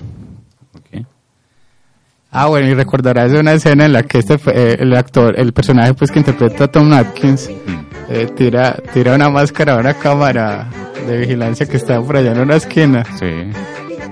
Ah, 2.29 2.47
bueno, 2.47 2.67
y 2.67 2.73
recordarás 2.73 3.31
de 3.31 3.39
una 3.39 3.53
escena 3.53 3.85
en 3.85 3.93
la 3.93 4.03
que 4.03 4.19
este, 4.19 4.35
eh, 4.53 4.77
el 4.79 4.93
actor, 4.95 5.39
el 5.39 5.53
personaje 5.53 5.93
pues 5.93 6.11
que 6.11 6.19
interpreta 6.19 6.65
a 6.65 6.67
Tom 6.67 6.91
Atkins, 6.93 7.49
Mm. 7.49 8.11
eh, 8.13 8.27
tira, 8.35 8.75
tira 8.93 9.15
una 9.15 9.29
máscara 9.29 9.73
a 9.75 9.77
una 9.77 9.93
cámara 9.93 10.67
de 11.07 11.17
vigilancia 11.17 11.65
que 11.65 11.77
está 11.77 12.01
por 12.01 12.17
allá 12.17 12.33
en 12.33 12.39
una 12.41 12.57
esquina. 12.57 13.03
Sí. 13.17 13.25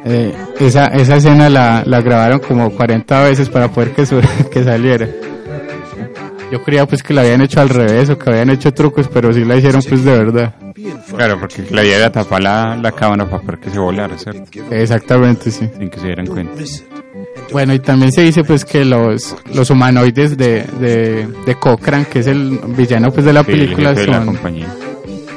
Eh, 0.03 0.34
esa, 0.60 0.88
esa 0.88 1.15
escena 1.15 1.49
la, 1.49 1.84
la 1.86 2.01
grabaron 2.01 2.39
como 2.39 2.69
40 2.71 3.23
veces 3.23 3.49
para 3.49 3.69
poder 3.69 3.91
que, 3.91 4.05
su- 4.05 4.21
que 4.51 4.63
saliera. 4.63 5.08
Yo 6.51 6.62
creía 6.63 6.86
pues 6.86 7.01
que 7.01 7.13
la 7.13 7.21
habían 7.21 7.41
hecho 7.41 7.60
al 7.60 7.69
revés 7.69 8.10
o 8.12 8.17
que 8.19 8.29
habían 8.29 8.49
hecho 8.51 8.71
trucos, 8.71 9.08
pero 9.12 9.34
sí 9.34 9.43
la 9.43 9.55
hicieron 9.58 9.81
pues 9.88 10.03
de 10.05 10.12
verdad. 10.12 10.53
Claro, 11.15 11.39
porque 11.39 11.65
la 11.71 11.84
idea 11.84 11.97
era 11.97 12.12
tapar 12.12 12.41
la, 12.43 12.75
la 12.77 12.91
cámara 12.91 13.25
para 13.27 13.41
poder 13.41 13.60
que 13.60 13.69
se 13.71 13.79
volara, 13.79 14.15
¿cierto? 14.17 14.43
Exactamente, 14.71 15.49
sí. 15.49 15.67
Sin 15.77 15.89
que 15.89 15.99
se 15.99 16.05
dieran 16.08 16.27
cuenta. 16.27 16.62
Bueno, 17.51 17.73
y 17.73 17.79
también 17.79 18.12
se 18.12 18.21
dice 18.21 18.43
pues 18.43 18.63
que 18.63 18.86
los, 18.86 19.36
los 19.53 19.69
humanoides 19.71 20.38
de, 20.38 20.63
de, 20.79 21.27
de 21.45 21.55
Cochran, 21.55 22.05
que 22.05 22.19
es 22.19 22.27
el 22.27 22.60
villano 22.77 23.12
pues 23.12 23.25
de 23.25 23.34
la 23.34 23.43
Sí, 23.43 23.51
el 23.51 23.60
película, 23.60 23.89
jefe 23.89 24.01
de 24.01 24.08
la 24.08 24.17
son, 24.17 24.25
compañía. 24.27 24.67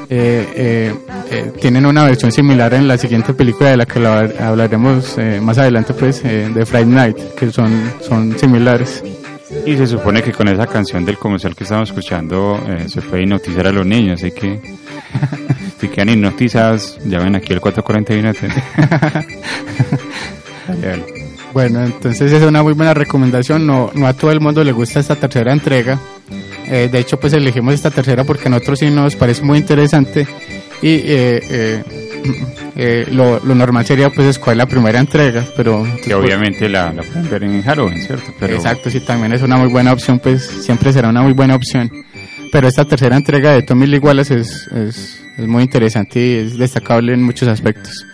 Eh, 0.09 0.47
eh, 0.55 0.93
eh, 1.31 1.51
tienen 1.61 1.85
una 1.85 2.03
versión 2.05 2.31
similar 2.31 2.73
en 2.73 2.87
la 2.87 2.97
siguiente 2.97 3.33
película 3.33 3.69
de 3.69 3.77
la 3.77 3.85
que 3.85 3.99
la- 3.99 4.29
hablaremos 4.39 5.17
eh, 5.17 5.39
más 5.41 5.57
adelante 5.57 5.93
pues 5.93 6.21
eh, 6.25 6.49
de 6.53 6.65
Friday 6.65 6.85
Night, 6.87 7.17
que 7.37 7.51
son, 7.51 7.71
son 8.01 8.37
similares. 8.37 9.03
Y 9.65 9.75
se 9.77 9.87
supone 9.87 10.21
que 10.21 10.31
con 10.31 10.47
esa 10.47 10.67
canción 10.67 11.05
del 11.05 11.17
comercial 11.17 11.55
que 11.55 11.63
estamos 11.63 11.89
escuchando 11.89 12.59
se 12.87 13.01
puede 13.01 13.23
hipnotizar 13.23 13.65
a 13.67 13.71
los 13.71 13.85
niños, 13.85 14.21
así 14.21 14.31
que 14.31 14.59
si 15.81 15.87
quedan 15.87 16.09
hipnotizados, 16.09 16.99
llamen 17.05 17.35
aquí 17.35 17.53
al 17.53 17.59
441. 17.61 18.33
Dale. 20.81 21.19
Bueno, 21.51 21.83
entonces 21.83 22.31
es 22.31 22.43
una 22.43 22.61
muy 22.61 22.73
buena 22.73 22.93
recomendación. 22.93 23.65
No, 23.65 23.89
no 23.95 24.05
a 24.05 24.13
todo 24.13 24.31
el 24.31 24.39
mundo 24.39 24.63
le 24.63 24.71
gusta 24.71 24.99
esta 24.99 25.15
tercera 25.15 25.51
entrega. 25.51 25.97
Eh, 26.69 26.87
de 26.91 26.99
hecho, 26.99 27.19
pues 27.19 27.33
elegimos 27.33 27.73
esta 27.73 27.89
tercera 27.89 28.23
porque 28.23 28.47
a 28.47 28.51
nosotros 28.51 28.79
sí 28.79 28.89
nos 28.91 29.15
parece 29.15 29.41
muy 29.43 29.57
interesante. 29.57 30.27
Y 30.81 30.87
eh, 30.87 31.41
eh, 31.49 31.83
eh, 32.75 33.07
lo, 33.11 33.39
lo 33.43 33.55
normal 33.55 33.85
sería 33.85 34.09
pues 34.09 34.27
escoger 34.27 34.55
la 34.57 34.65
primera 34.65 34.99
entrega, 34.99 35.43
pero... 35.57 35.85
Que 36.03 36.13
obviamente 36.13 36.69
la, 36.69 36.93
la 36.93 37.03
pueden 37.03 37.29
ver 37.29 37.43
en 37.43 37.61
Halloween, 37.63 38.01
¿cierto? 38.01 38.33
Pero 38.39 38.55
Exacto, 38.55 38.89
sí, 38.89 38.99
también 39.01 39.33
es 39.33 39.41
una 39.41 39.57
muy 39.57 39.69
buena 39.69 39.91
opción, 39.91 40.19
pues 40.19 40.43
siempre 40.45 40.93
será 40.93 41.09
una 41.09 41.21
muy 41.21 41.33
buena 41.33 41.55
opción. 41.55 41.91
pero 42.51 42.67
esta 42.67 42.85
tercera 42.85 43.17
entrega 43.17 43.51
de 43.51 43.61
Tommy 43.63 43.87
Lee 43.87 43.97
Wallace 43.99 44.39
es, 44.39 44.67
es, 44.67 45.21
es 45.37 45.47
muy 45.47 45.63
interesante 45.63 46.19
y 46.19 46.33
es 46.35 46.57
destacable 46.57 47.13
en 47.13 47.23
muchos 47.23 47.47
aspectos. 47.49 48.05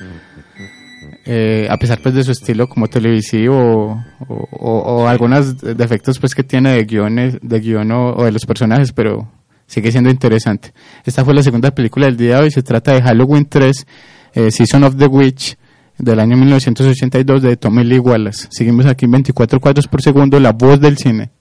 Eh, 1.27 1.67
a 1.71 1.77
pesar 1.77 1.99
pues 2.01 2.13
de 2.13 2.23
su 2.23 2.31
estilo 2.31 2.69
como 2.69 2.87
televisivo 2.87 4.03
o, 4.29 5.07
algunos 5.07 5.57
defectos 5.57 6.19
pues 6.19 6.35
que 6.35 6.43
tiene 6.43 6.73
de 6.73 6.85
guiones 6.85 7.39
de 7.41 7.59
guion 7.59 7.91
o, 7.91 8.23
de 8.23 8.31
los 8.31 8.45
personajes 8.45 8.91
pero 8.91 9.27
sigue 9.65 9.91
siendo 9.91 10.11
interesante. 10.11 10.73
Esta 11.03 11.25
fue 11.25 11.33
la 11.33 11.41
segunda 11.41 11.71
película 11.71 12.05
del 12.05 12.17
día 12.17 12.35
de 12.35 12.43
hoy. 12.43 12.51
Se 12.51 12.61
trata 12.61 12.93
de 12.93 13.01
Halloween 13.01 13.47
3 13.49 13.87
eh, 14.33 14.51
Season 14.51 14.83
of 14.83 14.97
the 14.97 15.07
Witch 15.07 15.57
del 15.97 16.19
año 16.19 16.37
1982 16.37 17.41
de 17.41 17.57
Tommy 17.57 17.83
Lee 17.83 17.99
Wallace. 17.99 18.47
Seguimos 18.51 18.85
aquí 18.85 19.05
en 19.05 19.11
24 19.11 19.59
cuadros 19.59 19.87
por 19.87 20.03
segundo 20.03 20.39
la 20.39 20.51
voz 20.51 20.79
del 20.79 20.97
cine 20.97 21.31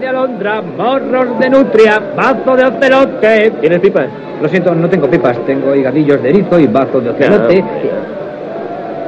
De 0.00 0.06
alondra, 0.06 0.60
morros 0.60 1.38
de 1.38 1.48
nutria, 1.48 2.00
bazo 2.14 2.56
de 2.56 2.64
ocelote. 2.64 3.52
¿Tienes 3.60 3.80
pipas? 3.80 4.08
Lo 4.42 4.48
siento, 4.48 4.74
no 4.74 4.88
tengo 4.90 5.08
pipas. 5.08 5.38
Tengo 5.46 5.74
higadillos 5.74 6.22
de 6.22 6.28
erizo 6.28 6.58
y 6.58 6.66
bazo 6.66 7.00
de 7.00 7.10
ocelote. 7.10 7.64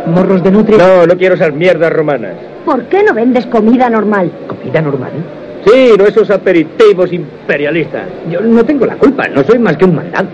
¿Morros 0.06 0.42
de 0.42 0.50
nutria? 0.50 0.78
No, 0.78 1.06
no 1.06 1.16
quiero 1.16 1.34
esas 1.34 1.52
mierdas 1.52 1.92
romanas. 1.92 2.32
¿Por 2.64 2.84
qué 2.84 3.02
no 3.02 3.12
vendes 3.12 3.46
comida 3.46 3.90
normal? 3.90 4.30
¿Comida 4.46 4.80
normal? 4.80 5.12
Sí, 5.66 5.92
no 5.98 6.06
esos 6.06 6.30
aperitivos 6.30 7.12
imperialistas. 7.12 8.04
Yo 8.30 8.40
no 8.40 8.64
tengo 8.64 8.86
la 8.86 8.96
culpa, 8.96 9.28
no 9.28 9.42
soy 9.44 9.58
más 9.58 9.76
que 9.76 9.84
un 9.84 9.94
mandado. 9.94 10.28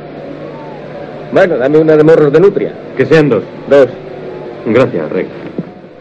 Bueno, 1.33 1.57
dame 1.59 1.79
una 1.79 1.97
de 1.97 2.05
morros 2.05 2.33
de 2.33 2.41
nutria. 2.41 2.73
Que 2.97 3.05
sean 3.07 3.29
dos. 3.29 3.43
Dos. 3.69 3.89
Gracias, 4.67 5.11
Rey. 5.11 5.27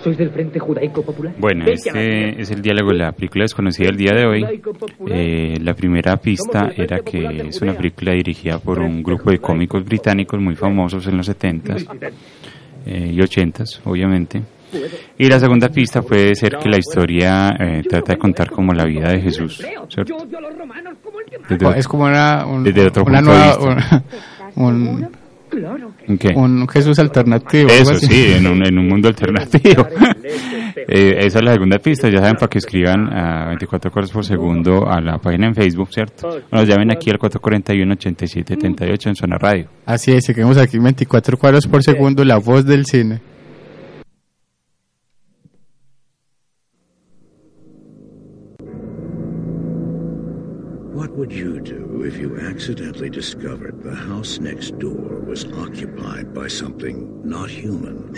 ¿Sois 0.04 0.18
del 0.18 0.32
Frente 0.32 0.60
Judaico 0.60 1.02
Popular? 1.02 1.34
Bueno, 1.38 1.66
este 1.66 2.42
es 2.42 2.52
el 2.52 2.62
diálogo 2.62 2.92
de 2.92 2.98
la 2.98 3.14
película 3.14 3.46
desconocida 3.46 3.88
del 3.88 3.96
día 3.96 4.12
de 4.14 4.26
hoy. 4.26 4.62
Eh, 5.08 5.58
la 5.62 5.74
primera 5.74 6.18
pista 6.18 6.72
era 6.76 7.00
que 7.00 7.48
es 7.48 7.62
una 7.62 7.74
película 7.74 8.12
dirigida 8.12 8.60
por 8.60 8.80
un 8.80 9.02
grupo 9.02 9.32
de 9.32 9.40
cómicos 9.40 9.86
británicos 9.86 10.42
muy 10.42 10.56
famosos 10.56 11.08
en 11.08 11.16
los 11.16 11.30
70s 11.30 11.88
eh, 12.86 13.12
y 13.14 13.18
80s, 13.18 13.80
obviamente. 13.86 14.42
Y 15.18 15.30
la 15.30 15.40
segunda 15.40 15.70
pista 15.70 16.02
puede 16.02 16.36
ser 16.36 16.58
que 16.58 16.68
la 16.68 16.78
historia 16.78 17.56
eh, 17.58 17.84
trata 17.88 18.14
de 18.14 18.20
contar 18.20 18.50
como 18.50 18.74
la 18.74 18.84
vida 18.84 19.10
de 19.10 19.22
Jesús, 19.22 19.66
¿cierto? 19.88 20.18
Desde, 21.48 21.80
es 21.80 21.88
como 21.88 22.04
una, 22.06 22.46
un, 22.46 22.64
desde 22.64 22.88
otro 22.88 23.04
una 23.06 23.20
punto 23.20 23.32
de 23.32 23.38
nueva, 23.38 23.58
vista. 23.58 24.04
un, 24.56 25.08
¿En 25.14 25.23
qué? 26.20 26.34
un 26.36 26.68
Jesús 26.68 27.00
alternativo. 27.00 27.70
Eso 27.70 27.96
sí, 27.96 28.34
en 28.36 28.48
un, 28.48 28.66
en 28.66 28.78
un 28.78 28.88
mundo 28.88 29.08
alternativo. 29.08 29.88
Eh, 30.76 31.28
esa 31.28 31.40
es 31.40 31.46
la 31.46 31.54
segunda 31.54 31.78
pista. 31.78 32.10
Ya 32.10 32.18
saben 32.18 32.34
para 32.36 32.48
que 32.48 32.58
escriban 32.58 33.08
a 33.14 33.46
24 33.48 33.92
cuadros 33.92 34.12
por 34.12 34.26
segundo 34.26 34.90
a 34.90 35.00
la 35.00 35.18
página 35.18 35.48
en 35.48 35.56
Facebook, 35.56 35.90
¿cierto? 35.94 36.28
O 36.28 36.56
nos 36.56 36.68
llamen 36.68 36.92
aquí 36.92 37.10
al 37.10 37.20
441-8778 37.20 39.08
en 39.08 39.16
Zona 39.16 39.38
Radio. 39.38 39.70
Así 39.86 40.12
es, 40.12 40.26
seguimos 40.26 40.58
aquí 40.58 40.80
24 40.80 41.38
cuadros 41.38 41.68
por 41.68 41.84
segundo, 41.84 42.26
la 42.26 42.38
voz 42.38 42.66
del 42.66 42.86
cine. 42.86 43.22
What 50.94 51.12
would 51.16 51.32
you 51.32 51.60
do 51.60 51.83
if 52.06 52.18
you 52.18 52.38
accidentally 52.38 53.10
discovered 53.10 53.82
the 53.82 53.96
house 53.96 54.38
next 54.40 54.78
door 54.80 55.20
was 55.22 55.46
occupied 55.54 56.34
by 56.34 56.48
something 56.48 57.22
not 57.28 57.50
human? 57.50 58.14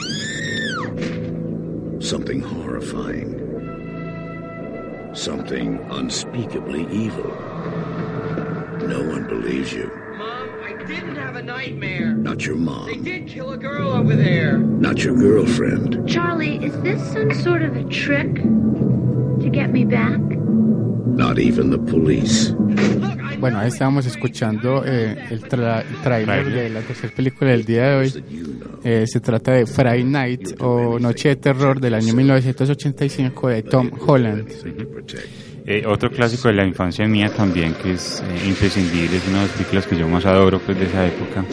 Something 2.02 2.42
horrifying. 2.42 3.42
Something 5.14 5.80
unspeakably 5.92 6.88
evil. 6.92 7.30
No 8.88 9.04
one 9.08 9.28
believes 9.28 9.72
you. 9.72 9.92
Mom, 10.18 10.50
I 10.64 10.74
didn't 10.88 11.16
have 11.16 11.36
a 11.36 11.44
nightmare. 11.44 12.14
Not 12.14 12.46
your 12.46 12.56
mom. 12.56 12.88
They 12.88 12.98
did 12.98 13.28
kill 13.28 13.54
a 13.54 13.58
girl 13.58 13.92
over 13.92 14.16
there. 14.16 14.58
Not 14.58 15.04
your 15.04 15.16
girlfriend. 15.16 16.08
Charlie, 16.10 16.64
is 16.64 16.80
this 16.82 17.02
some 17.14 17.34
sort 17.34 17.62
of 17.62 17.76
a 17.76 17.84
trick 17.86 18.34
to 18.36 19.50
get 19.52 19.72
me 19.72 19.86
back? 19.86 20.20
Not 20.20 21.40
even 21.40 21.70
the 21.70 21.78
police. 21.78 22.52
Bueno, 23.40 23.60
ahí 23.60 23.68
estábamos 23.68 24.06
escuchando 24.06 24.84
eh, 24.86 25.16
el, 25.30 25.42
tra 25.44 25.82
el 25.82 25.96
trailer 26.04 26.46
de 26.52 26.70
la 26.70 26.82
tercera 26.82 27.14
película 27.16 27.52
del 27.52 27.66
día 27.66 27.84
de 27.92 27.96
hoy. 27.98 28.24
Eh, 28.84 29.06
se 29.08 29.20
trata 29.20 29.52
de 29.54 29.66
Friday 29.66 30.04
Night 30.04 30.56
o 30.62 31.00
Noche 31.00 31.30
de 31.30 31.36
Terror 31.38 31.80
del 31.80 31.94
año 31.96 32.14
1985 32.14 33.48
de 33.50 33.64
Tom 33.64 33.90
Holland. 34.06 34.48
Eh, 35.68 35.84
otro 35.88 36.12
clásico 36.12 36.48
de 36.48 36.54
la 36.54 36.66
infancia 36.66 37.08
mía 37.08 37.32
también, 37.36 37.74
que 37.82 37.94
es 37.94 38.24
eh, 38.28 38.48
imprescindible, 38.48 39.18
es 39.18 39.28
una 39.28 39.38
de 39.42 39.48
las 39.48 39.52
películas 39.56 39.88
que 39.88 39.98
yo 39.98 40.08
más 40.08 40.24
adoro 40.26 40.60
pues, 40.60 40.78
de 40.78 40.86
esa 40.86 41.08
época. 41.08 41.44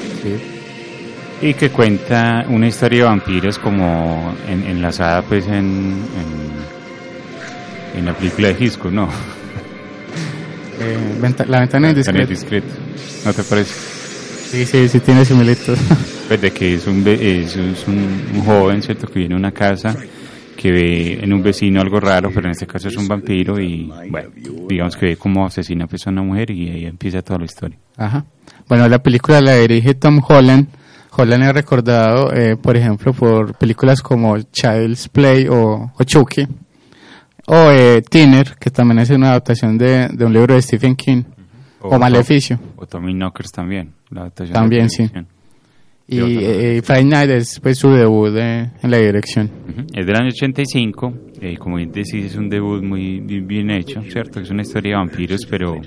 Y 1.40 1.54
que 1.54 1.70
cuenta 1.70 2.44
una 2.48 2.68
historia 2.68 3.00
de 3.00 3.04
vampiros 3.08 3.58
como 3.58 4.34
en- 4.48 4.64
enlazada 4.64 5.22
pues 5.22 5.46
en, 5.46 5.54
en, 5.54 6.02
en 7.98 8.04
la 8.04 8.14
película 8.14 8.48
de 8.52 8.64
Hitchcock, 8.64 8.92
¿no? 8.92 9.08
Eh, 10.82 11.18
venta- 11.20 11.44
la 11.46 11.60
ventana 11.60 11.90
indiscreta. 11.90 12.22
indiscreto. 12.22 12.66
¿No 13.24 13.32
te 13.32 13.42
parece? 13.42 13.74
Sí, 14.50 14.66
sí, 14.66 14.88
sí 14.88 15.00
tiene 15.00 15.24
similitud. 15.24 15.76
Pues 16.28 16.40
de 16.40 16.50
que 16.50 16.74
es 16.74 16.86
un, 16.86 17.06
es 17.06 17.56
un, 17.88 18.22
un 18.34 18.40
joven, 18.44 18.80
¿cierto? 18.80 19.06
Que 19.06 19.18
viene 19.18 19.34
a 19.34 19.38
una 19.38 19.52
casa 19.52 19.94
que 20.56 20.70
ve 20.70 21.18
en 21.22 21.30
un 21.32 21.42
vecino 21.42 21.80
algo 21.82 22.00
raro, 22.00 22.30
pero 22.32 22.46
en 22.46 22.52
este 22.52 22.66
caso 22.66 22.88
es 22.88 22.96
un 22.96 23.06
vampiro 23.06 23.60
y, 23.60 23.92
bueno, 24.08 24.30
digamos 24.68 24.96
que 24.96 25.06
ve 25.06 25.16
cómo 25.16 25.44
asesina 25.44 25.86
pues, 25.86 26.06
a 26.06 26.10
una 26.10 26.22
mujer 26.22 26.50
y 26.52 26.70
ahí 26.70 26.84
empieza 26.86 27.20
toda 27.20 27.40
la 27.40 27.44
historia. 27.44 27.76
Ajá. 27.98 28.24
Bueno, 28.66 28.88
la 28.88 29.02
película 29.02 29.42
la 29.42 29.56
dirige 29.56 29.92
Tom 29.94 30.22
Holland. 30.26 30.68
Holland 31.14 31.42
es 31.44 31.52
recordado, 31.52 32.32
eh, 32.32 32.56
por 32.56 32.78
ejemplo, 32.78 33.12
por 33.12 33.54
películas 33.58 34.00
como 34.00 34.38
Child's 34.40 35.08
Play 35.10 35.48
o, 35.48 35.92
o 35.94 36.04
Chucky. 36.04 36.46
O 37.46 37.70
eh, 37.70 38.02
Thinner, 38.08 38.54
que 38.58 38.70
también 38.70 38.98
es 39.00 39.10
una 39.10 39.30
adaptación 39.30 39.76
de, 39.76 40.08
de 40.08 40.24
un 40.24 40.32
libro 40.32 40.54
de 40.54 40.62
Stephen 40.62 40.94
King. 40.96 41.22
O, 41.80 41.98
Maleficio. 41.98 42.58
O 42.76 42.86
Tommy 42.86 43.12
Knockers 43.12 43.50
también. 43.50 43.92
La 44.10 44.20
adaptación 44.22 44.54
También, 44.54 44.84
de 44.84 44.88
sí. 44.90 45.10
Y 46.08 46.20
otra 46.20 46.32
eh, 46.40 46.82
Friday 46.84 47.04
Night 47.04 47.30
es 47.30 47.58
pues, 47.60 47.78
su 47.78 47.90
debut 47.90 48.30
de- 48.30 48.70
en 48.82 48.90
la 48.90 48.98
dirección. 48.98 49.50
Es 49.92 50.06
del 50.06 50.14
año 50.16 50.28
85, 50.28 51.12
eh, 51.40 51.56
como 51.56 51.76
bien 51.76 51.90
decís, 51.90 52.24
es 52.26 52.36
un 52.36 52.48
debut 52.48 52.82
muy 52.82 53.18
bien, 53.20 53.46
bien 53.48 53.70
hecho, 53.70 54.00
¿cierto? 54.02 54.40
Es 54.40 54.50
una 54.50 54.62
historia 54.62 54.92
de 54.92 54.96
vampiros, 54.98 55.44
pero 55.48 55.80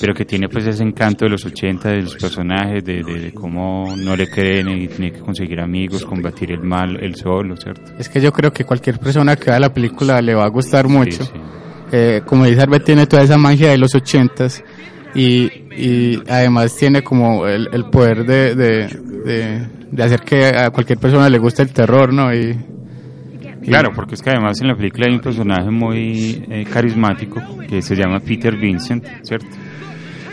pero 0.00 0.14
que 0.14 0.24
tiene 0.24 0.48
pues 0.48 0.66
ese 0.66 0.82
encanto 0.82 1.24
de 1.24 1.30
los 1.30 1.44
80, 1.44 1.88
de 1.90 2.02
los 2.02 2.16
personajes, 2.16 2.84
de, 2.84 3.02
de- 3.02 3.20
de 3.20 3.32
cómo 3.32 3.94
no 3.96 4.16
le 4.16 4.28
creen 4.28 4.68
y 4.70 4.88
tiene 4.88 5.12
que 5.12 5.20
conseguir 5.20 5.60
amigos, 5.60 6.04
combatir 6.04 6.52
el 6.52 6.60
mal, 6.60 6.98
el 7.02 7.14
solo, 7.14 7.56
¿cierto? 7.56 7.92
Es 7.98 8.08
que 8.08 8.20
yo 8.20 8.32
creo 8.32 8.52
que 8.52 8.64
cualquier 8.64 8.98
persona 8.98 9.36
que 9.36 9.50
vea 9.50 9.60
la 9.60 9.72
película 9.72 10.20
le 10.22 10.34
va 10.34 10.44
a 10.44 10.48
gustar 10.48 10.88
mucho. 10.88 11.24
Eh, 11.92 12.22
como 12.24 12.46
dice 12.46 12.62
Arbet, 12.62 12.84
tiene 12.84 13.06
toda 13.06 13.22
esa 13.22 13.36
magia 13.36 13.70
de 13.70 13.76
los 13.78 13.94
ochentas 13.94 14.64
y, 15.14 15.42
y 15.76 16.22
además 16.28 16.74
tiene 16.76 17.02
como 17.02 17.46
el, 17.46 17.68
el 17.72 17.84
poder 17.90 18.24
de, 18.24 18.54
de, 18.54 19.68
de, 19.90 20.02
hacer 20.02 20.20
que 20.20 20.46
a 20.46 20.70
cualquier 20.70 20.98
persona 20.98 21.28
le 21.28 21.38
guste 21.38 21.62
el 21.62 21.72
terror, 21.72 22.12
¿no? 22.12 22.34
Y- 22.34 22.56
Claro, 23.64 23.90
porque 23.94 24.14
es 24.16 24.22
que 24.22 24.30
además 24.30 24.60
en 24.60 24.68
la 24.68 24.74
película 24.76 25.06
hay 25.08 25.14
un 25.14 25.20
personaje 25.20 25.70
muy 25.70 26.44
eh, 26.50 26.64
carismático 26.72 27.40
que 27.68 27.80
se 27.82 27.94
llama 27.96 28.20
Peter 28.20 28.56
Vincent, 28.56 29.04
¿cierto? 29.22 29.46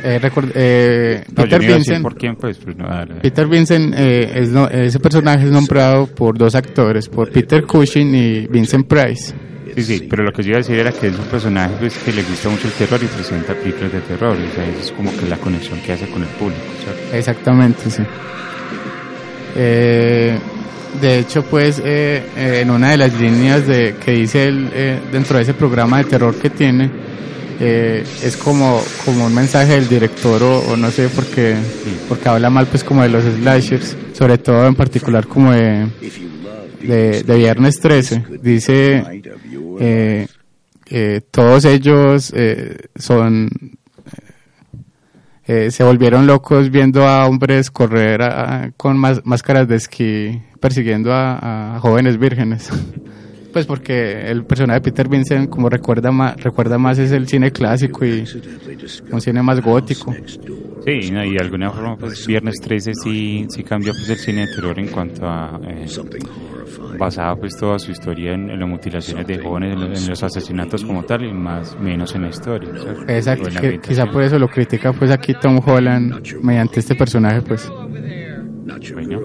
eh, 0.04 0.18
record- 0.22 0.52
eh, 0.56 1.24
No, 1.28 1.44
Peter 1.44 1.60
Vincent. 1.60 2.02
por 2.02 2.16
quién, 2.16 2.36
pues, 2.38 2.58
pues 2.58 2.78
no. 2.78 2.88
Peter 3.22 3.48
Vincent, 3.48 3.94
eh, 3.98 4.32
es 4.40 4.50
no- 4.50 4.68
ese 4.70 5.00
personaje 5.00 5.46
es 5.46 5.52
nombrado 5.52 6.08
por 6.08 6.38
dos 6.38 6.56
actores, 6.56 7.10
por 7.10 7.30
Peter 7.32 7.64
Cushing 7.66 8.16
y 8.16 8.48
Vincent 8.48 8.88
Price. 8.88 9.34
Sí, 9.76 9.84
sí, 9.84 10.08
pero 10.10 10.24
lo 10.24 10.32
que 10.32 10.42
yo 10.42 10.50
iba 10.50 10.58
a 10.58 10.62
decir 10.62 10.80
era 10.80 10.92
que 10.92 11.08
es 11.08 11.18
un 11.20 11.26
personaje 11.26 11.74
pues, 11.80 11.98
que 12.00 12.12
le 12.12 12.24
gusta 12.24 12.50
mucho 12.50 12.68
el 12.68 12.74
terror 12.74 13.00
y 13.04 13.06
presenta 13.08 13.54
películas 13.54 13.92
de 13.94 14.00
terror. 14.02 14.32
O 14.38 14.56
sea, 14.56 14.66
eso 14.68 14.80
es 14.80 14.92
como 14.94 15.16
que 15.16 15.28
la 15.28 15.38
conexión 15.38 15.80
que 15.82 15.92
hace 15.94 16.08
con 16.08 16.22
el 16.24 16.30
público. 16.30 16.62
¿cierto? 16.84 17.16
Exactamente, 17.18 17.90
sí. 17.90 18.02
Eh, 19.56 20.38
de 21.02 21.20
hecho, 21.20 21.44
pues, 21.44 21.80
eh, 21.80 22.24
eh, 22.36 22.60
en 22.62 22.72
una 22.72 22.92
de 22.92 22.98
las 22.98 23.20
líneas 23.20 23.66
de 23.68 23.96
que 24.04 24.12
dice 24.12 24.48
él 24.48 24.70
eh, 24.74 25.00
dentro 25.12 25.38
de 25.38 25.44
ese 25.44 25.54
programa 25.54 26.00
de 26.00 26.06
terror 26.06 26.36
que 26.36 26.50
tiene, 26.50 26.90
eh, 27.62 28.06
es 28.24 28.38
como, 28.38 28.82
como 29.04 29.26
un 29.26 29.36
mensaje 29.36 29.74
del 29.74 29.90
director 29.90 30.42
o, 30.42 30.60
o 30.60 30.78
no 30.78 30.92
sé, 30.92 31.10
porque, 31.10 31.56
porque 32.08 32.30
habla 32.30 32.50
mal 32.50 32.68
pues 32.68 32.84
como 32.84 33.04
de 33.04 33.10
los 33.10 33.24
slashers, 33.26 33.98
sobre 34.14 34.38
todo 34.38 34.66
en 34.66 34.76
particular 34.76 35.28
como 35.28 35.52
de, 35.52 35.88
de, 36.82 37.24
de 37.24 37.38
Viernes 37.38 37.80
13. 37.80 38.24
Dice, 38.42 39.04
eh, 39.80 40.28
eh, 40.90 41.22
todos 41.30 41.66
ellos 41.66 42.34
son 42.96 43.50
eh, 45.52 45.72
se 45.72 45.84
volvieron 45.84 46.28
locos 46.28 46.70
viendo 46.70 47.08
a 47.08 47.26
hombres 47.26 47.72
correr 47.72 48.22
con 48.78 49.00
más, 49.00 49.26
máscaras 49.26 49.68
de 49.68 49.78
esquí 49.78 50.44
persiguiendo 50.60 51.10
a, 51.12 51.80
jóvenes 51.82 52.20
vírgenes. 52.20 52.70
Pues 52.70 53.52
pues 53.54 53.66
porque 53.66 54.30
el 54.30 54.46
personaje 54.46 54.80
de 54.80 54.84
Peter 54.84 55.10
Vincent, 55.10 55.50
como 55.50 55.68
recuerda 55.68 56.12
más, 56.12 56.36
recuerda 56.38 56.78
más 56.78 57.00
es 57.00 57.12
el 57.12 57.28
cine 57.28 57.52
clásico 57.52 58.06
y 58.06 58.26
un 59.12 59.22
cine 59.22 59.42
más 59.42 59.60
gótico. 59.60 60.14
Sí, 61.02 61.12
no, 61.12 61.24
y 61.24 61.34
de 61.34 61.40
alguna 61.40 61.70
forma, 61.72 61.96
pues 61.98 62.26
Viernes 62.26 62.56
13 62.62 62.94
sí, 62.96 63.46
sí 63.50 63.64
cambió 63.64 63.92
pues, 63.94 64.10
el 64.10 64.18
cine 64.18 64.48
de 64.48 64.56
terror 64.56 64.78
en 64.80 64.88
cuanto 64.88 65.26
a. 65.28 65.60
Eh, 65.68 65.86
basaba 66.98 67.36
pues 67.36 67.58
toda 67.58 67.80
su 67.80 67.92
historia 67.92 68.34
en, 68.34 68.50
en 68.50 68.60
las 68.60 68.70
mutilaciones 68.70 69.26
de 69.28 69.40
jóvenes, 69.40 69.74
en, 69.74 69.90
los- 69.90 70.04
en 70.04 70.10
los 70.10 70.24
asesinatos 70.24 70.84
como 70.84 71.04
tal, 71.04 71.24
y 71.26 71.34
más 71.34 71.78
menos 71.80 72.14
en 72.16 72.24
la 72.24 72.30
historia. 72.30 72.70
¿cierto? 72.74 73.04
Exacto, 73.08 73.50
que 73.60 73.80
quizá 73.80 74.06
por 74.06 74.24
eso 74.24 74.38
lo 74.40 74.48
critica 74.48 74.94
pues 74.94 75.10
aquí 75.12 75.34
Tom 75.42 75.60
Holland 75.66 76.22
mediante 76.42 76.80
este 76.80 76.96
personaje 76.96 77.42
pues. 77.42 77.72
Bueno. 78.94 79.20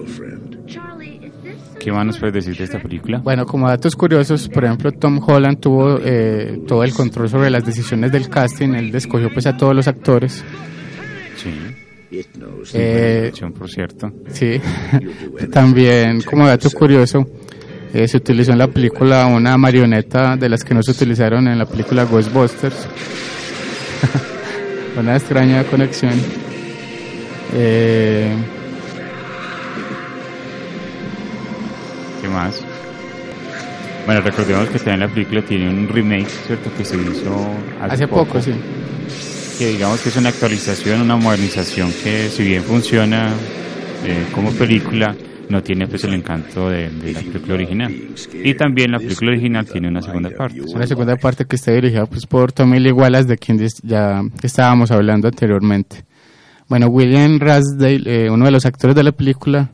¿Qué 1.79 1.93
más 1.93 2.07
nos 2.07 2.19
puedes 2.19 2.35
decir 2.35 2.57
de 2.57 2.65
esta 2.65 2.79
película? 2.81 3.19
Bueno, 3.19 3.45
como 3.45 3.69
datos 3.69 3.95
curiosos, 3.95 4.49
por 4.49 4.65
ejemplo, 4.65 4.91
Tom 4.93 5.21
Holland 5.27 5.61
tuvo 5.61 5.99
eh, 6.03 6.63
todo 6.67 6.83
el 6.83 6.95
control 6.95 7.29
sobre 7.29 7.51
las 7.51 7.65
decisiones 7.67 8.11
del 8.11 8.31
casting, 8.31 8.71
él 8.75 8.95
escogió 8.95 9.31
pues 9.33 9.47
a 9.47 9.57
todos 9.57 9.75
los 9.75 9.87
actores. 9.87 10.43
Sí. 11.37 11.51
Eh, 12.73 13.33
por 13.59 13.69
cierto. 13.69 14.13
Sí, 14.33 14.61
también 15.53 16.23
como 16.23 16.47
dato 16.47 16.71
curioso, 16.71 17.27
eh, 17.93 18.07
se 18.07 18.17
utilizó 18.19 18.53
en 18.53 18.59
la 18.59 18.69
película 18.69 19.27
una 19.27 19.57
marioneta 19.57 20.37
de 20.37 20.49
las 20.49 20.65
que 20.65 20.75
no 20.75 20.83
se 20.83 20.93
utilizaron 20.93 21.49
en 21.49 21.59
la 21.59 21.67
película 21.67 22.05
Ghostbusters. 22.05 22.89
una 24.99 25.17
extraña 25.17 25.65
conexión. 25.65 26.15
Eh, 27.55 28.35
¿Qué 32.21 32.29
más? 32.29 32.65
Bueno, 34.07 34.21
recordemos 34.21 34.69
que 34.69 34.79
también 34.79 35.01
la 35.01 35.09
película 35.09 35.43
tiene 35.43 35.69
un 35.69 35.89
remake, 35.89 36.29
¿cierto? 36.47 36.71
Que 36.77 36.85
se 36.85 36.97
hizo 36.97 37.49
hace, 37.81 37.95
hace 37.95 38.09
poco, 38.09 38.41
sí. 38.41 38.53
Que 39.59 39.69
digamos 39.69 40.01
que 40.01 40.09
es 40.09 40.17
una 40.17 40.31
actualización, 40.31 41.03
una 41.03 41.17
modernización 41.17 41.93
que 42.03 42.29
si 42.29 42.43
bien 42.43 42.63
funciona 42.63 43.33
eh, 44.05 44.27
como 44.35 44.51
película, 44.51 45.15
no 45.49 45.63
tiene 45.63 45.87
pues 45.87 46.03
el 46.05 46.15
encanto 46.15 46.69
de, 46.69 46.91
de 46.91 47.13
la 47.13 47.21
película 47.21 47.55
original. 47.55 47.93
Y 48.33 48.55
también 48.55 48.91
la 48.91 48.99
película 48.99 49.31
original 49.31 49.65
tiene 49.67 49.89
una 49.89 50.03
segunda 50.03 50.31
parte. 50.31 50.61
Una 50.75 50.87
segunda 50.87 51.17
parte 51.17 51.45
que 51.45 51.57
está 51.57 51.73
dirigida 51.73 52.07
pues, 52.07 52.27
por 52.27 52.53
Tommy 52.53 52.81
Lee 52.81 52.93
Wallace, 52.93 53.29
de 53.29 53.39
quien 53.39 53.65
ya 53.83 54.23
estábamos 54.43 54.91
hablando 54.91 55.29
anteriormente. 55.29 56.05
Bueno, 56.69 56.89
William 56.89 57.39
Rasdale, 57.39 58.03
eh, 58.07 58.31
uno 58.31 58.47
de 58.47 58.51
los 58.51 58.67
actores 58.67 58.97
de 58.97 59.05
la 59.05 59.13
película, 59.13 59.73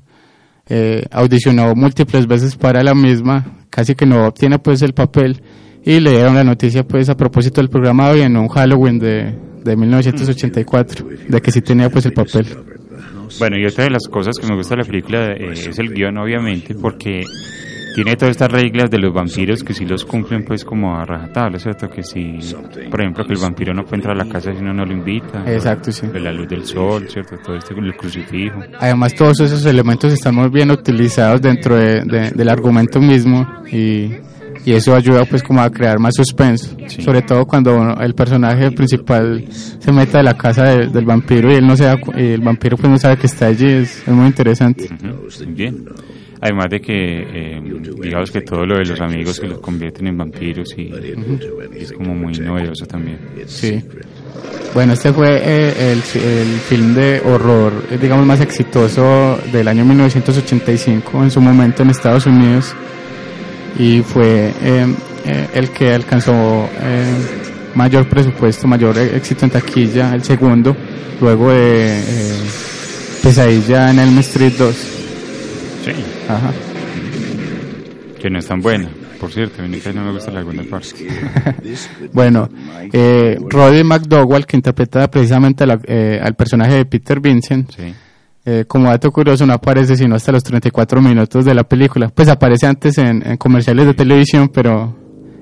eh, 0.69 1.05
audicionó 1.11 1.75
múltiples 1.75 2.27
veces 2.27 2.57
para 2.57 2.83
la 2.83 2.95
misma, 2.95 3.65
casi 3.71 3.95
que 3.95 4.07
no 4.07 4.27
obtiene 4.27 4.59
pues 4.59 4.83
el 4.83 4.93
papel 4.93 5.43
y 5.85 6.01
le 6.01 6.11
dieron 6.11 6.35
la 6.35 6.45
noticia 6.45 6.87
pues 6.87 7.09
a 7.09 7.17
propósito 7.17 7.61
del 7.61 7.71
programa 7.71 8.09
de 8.09 8.13
hoy 8.13 8.21
en 8.23 8.37
un 8.37 8.49
Halloween 8.49 8.99
de, 8.99 9.35
de 9.65 9.77
1984, 9.77 11.07
de 11.29 11.41
que 11.41 11.51
sí 11.51 11.61
tenía 11.63 11.91
pues 11.91 12.07
el 12.07 12.13
papel. 12.13 12.47
Bueno, 13.39 13.57
y 13.59 13.65
otra 13.67 13.85
de 13.85 13.91
las 13.91 14.07
cosas 14.09 14.37
que 14.41 14.47
me 14.47 14.57
gusta 14.57 14.75
de 14.75 14.83
la 14.83 14.87
película 14.87 15.33
eh, 15.33 15.53
es 15.53 15.79
el 15.79 15.93
guion, 15.95 16.19
obviamente, 16.19 16.75
porque 16.75 17.23
tiene 17.95 18.15
todas 18.17 18.33
estas 18.33 18.51
reglas 18.51 18.91
de 18.91 18.99
los 18.99 19.13
vampiros 19.13 19.63
que 19.65 19.75
sí 19.75 19.85
los 19.85 20.05
cumplen 20.05 20.45
pues 20.45 20.65
como 20.65 20.97
a 20.97 21.05
rajatabla, 21.05 21.59
¿cierto? 21.59 21.89
Que 21.89 22.03
si, 22.03 22.39
por 22.91 23.01
ejemplo, 23.01 23.25
que 23.27 23.33
el 23.33 23.39
vampiro 23.41 23.73
no 23.75 23.83
puede 23.85 23.97
entrar 23.97 24.21
a 24.21 24.25
la 24.25 24.31
casa 24.33 24.53
si 24.53 24.59
uno 24.59 24.73
no 24.73 24.85
lo 24.85 24.93
invita. 24.93 25.43
Exacto, 25.53 25.91
sí. 25.93 26.07
De 26.09 26.21
la 26.21 26.33
luz 26.33 26.49
del 26.49 26.65
sol, 26.65 27.07
¿cierto? 27.09 27.37
Todo 27.45 27.57
este, 27.57 27.75
el 27.75 27.97
crucifijo. 27.97 28.61
Además 28.79 29.15
todos 29.15 29.41
esos 29.41 29.65
elementos 29.67 30.13
están 30.13 30.35
muy 30.37 30.49
bien 30.51 30.71
utilizados 30.71 31.41
dentro 31.43 31.77
de- 31.77 32.03
de- 32.03 32.31
del 32.31 32.49
argumento 32.49 33.01
mismo 33.01 33.47
y, 33.71 34.11
y 34.65 34.73
eso 34.73 34.95
ayuda 34.95 35.25
pues 35.25 35.43
como 35.43 35.61
a 35.63 35.71
crear 35.71 35.99
más 35.99 36.15
suspenso, 36.15 36.77
sobre 37.03 37.23
todo 37.23 37.47
cuando 37.47 37.95
el 38.01 38.15
personaje 38.15 38.71
principal 38.73 39.45
se 39.51 39.91
mete 39.93 40.19
a 40.19 40.23
la 40.23 40.37
casa 40.37 40.65
de- 40.65 40.87
del 40.89 41.05
vampiro 41.05 41.51
y 41.51 41.55
él 41.57 41.67
no 41.67 41.77
se 41.77 41.85
da 41.85 41.99
y 42.17 42.33
el 42.33 42.41
vampiro 42.41 42.77
pues 42.77 42.91
no 42.91 42.99
sabe 42.99 43.17
que 43.17 43.27
está 43.27 43.47
allí, 43.47 43.67
es, 43.67 43.99
es 44.07 44.09
muy 44.09 44.27
interesante. 44.27 44.89
Bien. 45.49 45.85
Además 46.43 46.69
de 46.71 46.81
que, 46.81 46.95
eh, 46.95 47.63
digamos 48.03 48.31
que 48.31 48.41
todo 48.41 48.65
lo 48.65 48.79
de 48.79 48.87
los 48.87 48.99
amigos 49.03 49.39
que 49.39 49.47
los 49.47 49.59
convierten 49.59 50.07
en 50.07 50.17
vampiros 50.17 50.71
y, 50.77 50.85
y 50.85 51.83
es 51.83 51.93
como 51.93 52.15
muy 52.15 52.33
novedoso 52.33 52.87
también. 52.87 53.19
Sí. 53.47 53.83
Bueno, 54.73 54.95
este 54.95 55.13
fue 55.13 55.37
eh, 55.37 55.93
el, 55.93 55.99
el 56.23 56.47
film 56.61 56.95
de 56.95 57.21
horror, 57.27 57.73
eh, 57.91 57.99
digamos, 58.01 58.25
más 58.25 58.41
exitoso 58.41 59.39
del 59.53 59.69
año 59.69 59.85
1985 59.85 61.25
en 61.25 61.31
su 61.31 61.41
momento 61.43 61.83
en 61.83 61.91
Estados 61.91 62.25
Unidos 62.27 62.75
y 63.81 64.03
fue 64.03 64.53
eh, 64.63 64.87
eh, 65.25 65.49
el 65.55 65.71
que 65.71 65.95
alcanzó 65.95 66.69
eh, 66.81 67.05
mayor 67.75 68.09
presupuesto, 68.09 68.67
mayor 68.69 68.97
eh, 68.99 69.17
éxito 69.17 69.45
en 69.47 69.51
taquilla, 69.51 70.15
el 70.15 70.23
segundo, 70.23 70.77
luego 71.21 71.51
de 71.51 71.99
eh, 71.99 72.35
Pesadilla 73.23 73.91
en 73.91 73.99
Elm 74.01 74.19
Street 74.19 74.53
2. 74.59 74.75
Sí. 75.85 75.93
Ajá. 76.29 76.53
Que 78.21 78.29
no 78.29 78.39
es 78.39 78.47
tan 78.47 78.61
buena, 78.61 78.89
por 79.19 79.33
cierto, 79.33 79.63
a 79.63 79.67
mí 79.67 79.79
no 79.95 80.05
me 80.05 80.13
gusta 80.13 80.31
la 80.31 80.41
segunda 80.41 80.63
parte. 80.65 80.89
Bueno, 82.13 82.49
eh, 82.93 83.39
Roddy 83.49 83.83
McDowell, 83.85 84.45
que 84.47 84.57
interpreta 84.57 85.11
precisamente 85.11 85.65
la- 85.67 85.81
eh, 85.85 86.21
al 86.23 86.35
personaje 86.35 86.75
de 86.75 86.85
Peter 86.85 87.19
Vincent, 87.21 87.71
eh, 88.45 88.65
como 88.67 88.89
dato 88.89 89.11
curioso, 89.11 89.47
no 89.47 89.53
aparece 89.53 89.97
sino 89.97 90.15
hasta 90.15 90.33
los 90.33 90.43
34 90.43 91.01
minutos 91.01 91.45
de 91.45 91.55
la 91.55 91.65
película. 91.65 92.09
Pues 92.09 92.29
aparece 92.29 92.67
antes 92.67 92.99
en, 92.99 93.27
en 93.27 93.37
comerciales 93.37 93.87
de 93.87 93.95
televisión, 93.95 94.49
pero 94.49 94.97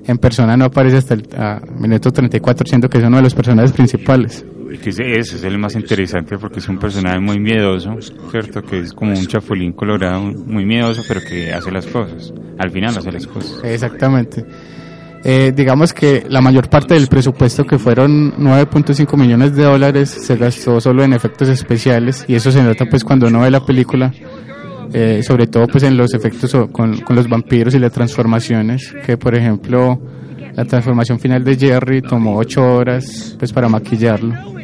en 0.05 0.17
persona 0.17 0.57
no 0.57 0.65
aparece 0.65 0.97
hasta 0.97 1.13
el 1.13 1.27
a 1.37 1.61
minuto 1.77 2.11
34, 2.11 2.65
siendo 2.67 2.89
que 2.89 2.97
es 2.97 3.03
uno 3.03 3.17
de 3.17 3.23
los 3.23 3.35
personajes 3.35 3.71
principales. 3.71 4.43
Que 4.83 4.89
ese, 4.89 5.03
ese 5.11 5.35
es 5.35 5.43
el 5.43 5.57
más 5.57 5.75
interesante 5.75 6.37
porque 6.37 6.59
es 6.59 6.67
un 6.67 6.77
personaje 6.77 7.19
muy 7.19 7.39
miedoso, 7.39 7.95
¿cierto? 8.31 8.61
Que 8.61 8.79
es 8.79 8.93
como 8.93 9.11
un 9.11 9.25
chapulín 9.25 9.73
colorado, 9.73 10.21
muy 10.21 10.65
miedoso, 10.65 11.03
pero 11.07 11.21
que 11.21 11.53
hace 11.53 11.71
las 11.71 11.87
cosas. 11.87 12.33
Al 12.57 12.71
final 12.71 12.97
hace 12.97 13.11
las 13.11 13.27
cosas. 13.27 13.63
Exactamente. 13.63 14.45
Eh, 15.23 15.51
digamos 15.53 15.93
que 15.93 16.25
la 16.29 16.41
mayor 16.41 16.69
parte 16.69 16.93
del 16.93 17.07
presupuesto, 17.07 17.65
que 17.65 17.77
fueron 17.77 18.33
9.5 18.37 19.17
millones 19.17 19.55
de 19.55 19.63
dólares, 19.63 20.09
se 20.09 20.37
gastó 20.37 20.79
solo 20.79 21.03
en 21.03 21.13
efectos 21.13 21.49
especiales 21.49 22.23
y 22.27 22.35
eso 22.35 22.51
se 22.51 22.63
nota 22.63 22.85
pues 22.85 23.03
cuando 23.03 23.27
uno 23.27 23.41
ve 23.41 23.51
la 23.51 23.65
película, 23.65 24.13
eh, 24.93 25.21
sobre 25.23 25.47
todo 25.47 25.67
pues 25.67 25.83
en 25.83 25.97
los 25.97 26.13
efectos 26.13 26.55
con, 26.71 27.01
con 27.01 27.15
los 27.15 27.27
vampiros 27.27 27.75
y 27.75 27.79
las 27.79 27.91
transformaciones, 27.91 28.93
que 29.05 29.17
por 29.17 29.35
ejemplo 29.35 29.99
la 30.55 30.65
transformación 30.65 31.19
final 31.19 31.43
de 31.43 31.57
Jerry 31.57 32.01
tomó 32.01 32.37
8 32.37 32.75
horas 32.75 33.35
pues 33.37 33.51
para 33.51 33.67
maquillarlo. 33.67 34.58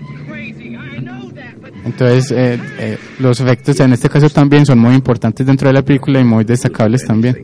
Entonces 1.85 2.31
eh, 2.31 2.59
eh, 2.79 2.97
los 3.19 3.39
efectos 3.39 3.79
en 3.79 3.93
este 3.93 4.09
caso 4.09 4.27
también 4.29 4.65
son 4.65 4.79
muy 4.79 4.95
importantes 4.95 5.45
dentro 5.45 5.67
de 5.69 5.73
la 5.73 5.83
película 5.83 6.19
y 6.19 6.23
muy 6.23 6.43
destacables 6.43 7.05
también. 7.05 7.35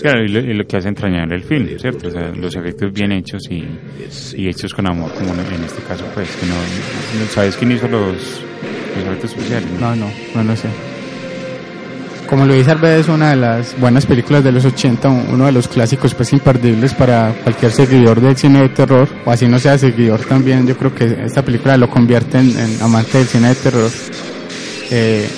Claro, 0.00 0.24
y 0.24 0.28
lo, 0.28 0.40
y 0.40 0.54
lo 0.54 0.64
que 0.66 0.76
hace 0.78 0.88
entrañable 0.88 1.34
el 1.36 1.42
film, 1.42 1.68
¿cierto? 1.78 2.08
O 2.08 2.10
sea, 2.10 2.30
los 2.30 2.54
efectos 2.56 2.92
bien 2.92 3.12
hechos 3.12 3.42
y, 3.50 3.62
y 4.36 4.48
hechos 4.48 4.72
con 4.72 4.86
amor, 4.90 5.12
como 5.14 5.32
en 5.34 5.64
este 5.64 5.82
caso, 5.82 6.04
pues, 6.14 6.28
que 6.36 6.46
no, 6.46 6.54
no- 6.54 7.26
¿sabes 7.30 7.56
quién 7.56 7.72
hizo 7.72 7.86
los, 7.88 8.14
los 8.96 9.04
efectos 9.04 9.30
especiales? 9.32 9.68
No, 9.80 9.94
no, 9.96 10.06
no 10.34 10.44
lo 10.44 10.56
sé. 10.56 10.68
Como 12.28 12.46
Luis 12.46 12.66
Arbed 12.66 12.98
es 12.98 13.08
una 13.08 13.30
de 13.30 13.36
las 13.36 13.78
buenas 13.78 14.06
películas 14.06 14.42
de 14.42 14.52
los 14.52 14.64
80, 14.64 15.08
un- 15.10 15.26
uno 15.32 15.46
de 15.46 15.52
los 15.52 15.68
clásicos 15.68 16.14
pues 16.14 16.32
imperdibles 16.32 16.94
para 16.94 17.34
cualquier 17.42 17.70
seguidor 17.72 18.20
del 18.22 18.36
cine 18.36 18.62
de 18.62 18.68
terror, 18.70 19.06
o 19.26 19.30
así 19.30 19.46
no 19.46 19.58
sea 19.58 19.76
seguidor 19.76 20.20
también, 20.20 20.66
yo 20.66 20.76
creo 20.78 20.94
que 20.94 21.04
esta 21.24 21.42
película 21.44 21.76
lo 21.76 21.90
convierte 21.90 22.38
en, 22.38 22.58
en 22.58 22.80
amante 22.82 23.18
del 23.18 23.26
cine 23.26 23.48
de 23.48 23.54
terror. 23.56 23.90
Eh, 24.90 25.28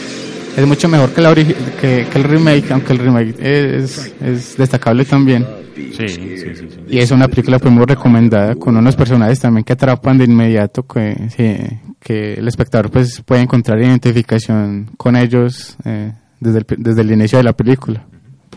es 0.57 0.67
mucho 0.67 0.89
mejor 0.89 1.11
que, 1.11 1.21
la 1.21 1.35
que, 1.35 1.45
que 1.81 2.09
el 2.15 2.23
remake, 2.25 2.71
aunque 2.71 2.93
el 2.93 2.99
remake 3.01 3.35
es, 3.41 4.13
es 4.23 4.57
destacable 4.57 5.05
también. 5.05 5.45
Sí, 5.75 6.07
sí, 6.09 6.37
sí. 6.39 6.55
sí. 6.55 6.69
Y 6.89 6.99
es 6.99 7.11
una 7.11 7.27
película 7.27 7.59
pues 7.59 7.75
muy 7.75 7.85
recomendada, 7.87 8.55
con 8.55 8.77
unos 8.77 8.95
personajes 8.95 9.41
también 9.41 9.65
que 9.65 9.73
atrapan 9.73 10.17
de 10.19 10.25
inmediato, 10.27 10.85
que, 10.87 11.17
sí, 11.37 11.57
que 11.99 12.35
el 12.35 12.47
espectador 12.47 12.89
pues 12.91 13.21
puede 13.27 13.43
encontrar 13.43 13.81
identificación 13.81 14.91
con 14.97 15.17
ellos 15.17 15.77
eh, 15.85 16.13
desde, 16.45 16.59
el, 16.59 16.67
desde 16.79 17.01
el 17.01 17.11
inicio 17.11 17.39
de 17.39 17.45
la 17.45 17.53
película. 17.53 18.05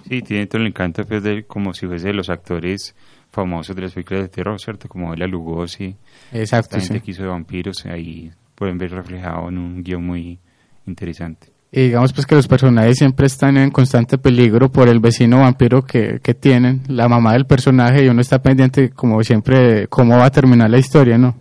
Sí, 0.07 0.21
tiene 0.21 0.45
todo 0.45 0.61
el 0.61 0.67
encanto, 0.67 1.03
pues, 1.03 1.23
de, 1.23 1.43
como 1.45 1.73
si 1.73 1.87
fuese 1.87 2.07
de 2.07 2.13
los 2.13 2.29
actores 2.29 2.95
famosos 3.31 3.75
de 3.75 3.81
las 3.81 3.93
películas 3.93 4.23
de 4.23 4.29
terror, 4.29 4.59
¿cierto? 4.59 4.87
Como 4.87 5.09
Bela 5.11 5.27
Lugosi. 5.27 5.95
Exacto, 6.31 6.77
gente 6.79 6.95
sí. 6.95 6.99
que 7.01 7.11
hizo 7.11 7.23
de 7.23 7.29
vampiros, 7.29 7.85
ahí 7.85 8.31
pueden 8.55 8.77
ver 8.77 8.91
reflejado 8.91 9.49
en 9.49 9.57
un 9.57 9.83
guion 9.83 10.05
muy 10.05 10.39
interesante. 10.85 11.49
Y 11.71 11.87
digamos 11.87 12.13
pues 12.13 12.25
que 12.25 12.35
los 12.35 12.47
personajes 12.47 12.97
siempre 12.97 13.27
están 13.27 13.57
en 13.57 13.71
constante 13.71 14.17
peligro 14.17 14.71
por 14.71 14.87
el 14.87 14.99
vecino 14.99 15.41
vampiro 15.41 15.83
que, 15.83 16.19
que 16.23 16.33
tienen, 16.33 16.83
la 16.87 17.09
mamá 17.09 17.33
del 17.33 17.45
personaje, 17.45 18.05
y 18.05 18.07
uno 18.07 18.21
está 18.21 18.41
pendiente 18.41 18.89
como 18.91 19.21
siempre 19.23 19.59
de 19.59 19.87
cómo 19.87 20.17
va 20.17 20.25
a 20.25 20.31
terminar 20.31 20.69
la 20.69 20.77
historia, 20.77 21.17
¿no? 21.17 21.35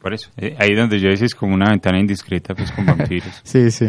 Por 0.00 0.14
eso, 0.14 0.30
eh, 0.36 0.54
ahí 0.58 0.74
donde 0.74 1.00
yo 1.00 1.08
es 1.08 1.34
como 1.34 1.54
una 1.54 1.70
ventana 1.70 1.98
indiscreta, 1.98 2.54
pues, 2.54 2.70
con 2.70 2.86
vampiros. 2.86 3.40
Sí, 3.44 3.70
sí. 3.70 3.88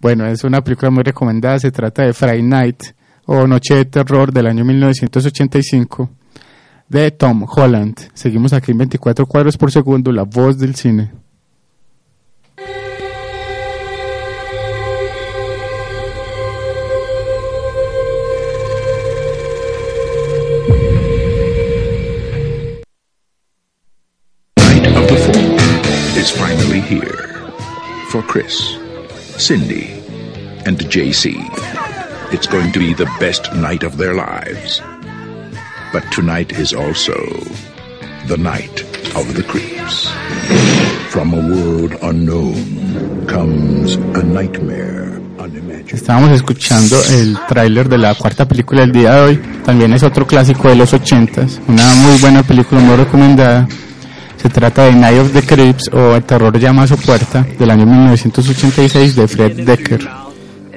Bueno, 0.00 0.26
es 0.26 0.44
una 0.44 0.62
película 0.62 0.90
muy 0.90 1.02
recomendada. 1.02 1.58
Se 1.58 1.70
trata 1.70 2.02
de 2.02 2.12
Friday 2.12 2.42
Night 2.42 2.82
o 3.26 3.46
Noche 3.46 3.74
de 3.74 3.84
Terror 3.86 4.32
del 4.32 4.46
año 4.46 4.64
1985 4.64 6.10
de 6.88 7.10
Tom 7.10 7.46
Holland. 7.48 7.96
Seguimos 8.14 8.52
aquí 8.52 8.72
en 8.72 8.78
24 8.78 9.26
cuadros 9.26 9.56
por 9.56 9.72
segundo, 9.72 10.12
la 10.12 10.22
voz 10.22 10.58
del 10.58 10.74
cine. 10.74 11.12
Finally 26.36 26.80
here 26.80 27.06
for 28.10 28.20
Chris, 28.20 28.76
Cindy, 29.38 29.92
and 30.64 30.78
JC. 30.78 31.36
It's 32.32 32.46
going 32.46 32.72
to 32.72 32.78
be 32.78 32.94
the 32.94 33.10
best 33.20 33.52
night 33.54 33.82
of 33.82 33.96
their 33.98 34.14
lives. 34.14 34.80
But 35.92 36.10
tonight 36.10 36.52
is 36.52 36.72
also 36.72 37.14
the 38.26 38.36
night 38.38 38.80
of 39.14 39.34
the 39.34 39.44
creeps. 39.46 40.10
From 41.12 41.34
a 41.34 41.40
world 41.54 41.96
unknown 42.02 43.26
comes 43.26 43.96
a 43.96 44.22
nightmare. 44.22 45.20
Estábamos 45.86 46.32
escuchando 46.32 47.00
el 47.10 47.38
tráiler 47.48 47.88
de 47.88 47.98
la 47.98 48.14
cuarta 48.14 48.46
película 48.48 48.80
del 48.80 48.92
día 48.92 49.14
de 49.14 49.20
hoy. 49.20 49.42
También 49.64 49.92
es 49.92 50.02
otro 50.02 50.26
clásico 50.26 50.68
de 50.68 50.74
los 50.74 50.92
ochentas. 50.92 51.60
Una 51.68 51.94
muy 51.94 52.18
buena 52.18 52.42
película, 52.42 52.80
muy 52.80 52.96
recomendada. 52.96 53.68
Se 54.36 54.48
trata 54.48 54.84
de 54.84 54.92
Night 54.92 55.18
of 55.18 55.32
the 55.32 55.42
Creeps 55.42 55.88
o 55.92 56.14
El 56.14 56.22
terror 56.24 56.58
llama 56.58 56.82
a 56.82 56.86
su 56.86 56.96
puerta 56.96 57.46
del 57.58 57.70
año 57.70 57.86
1986 57.86 59.16
de 59.16 59.28
Fred 59.28 59.64
Decker. 59.64 60.08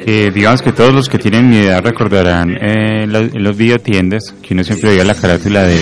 Que 0.03 0.31
digamos 0.31 0.61
que 0.61 0.71
todos 0.71 0.93
los 0.93 1.09
que 1.09 1.19
tienen 1.19 1.49
mi 1.49 1.57
edad 1.57 1.83
recordarán 1.83 2.51
eh, 2.51 3.03
en 3.03 3.11
los, 3.11 3.33
en 3.33 3.43
los 3.43 3.57
videotiendas 3.57 4.33
que 4.41 4.53
uno 4.53 4.63
siempre 4.63 4.91
veía 4.91 5.03
la 5.03 5.13
carátula 5.13 5.63
de, 5.63 5.77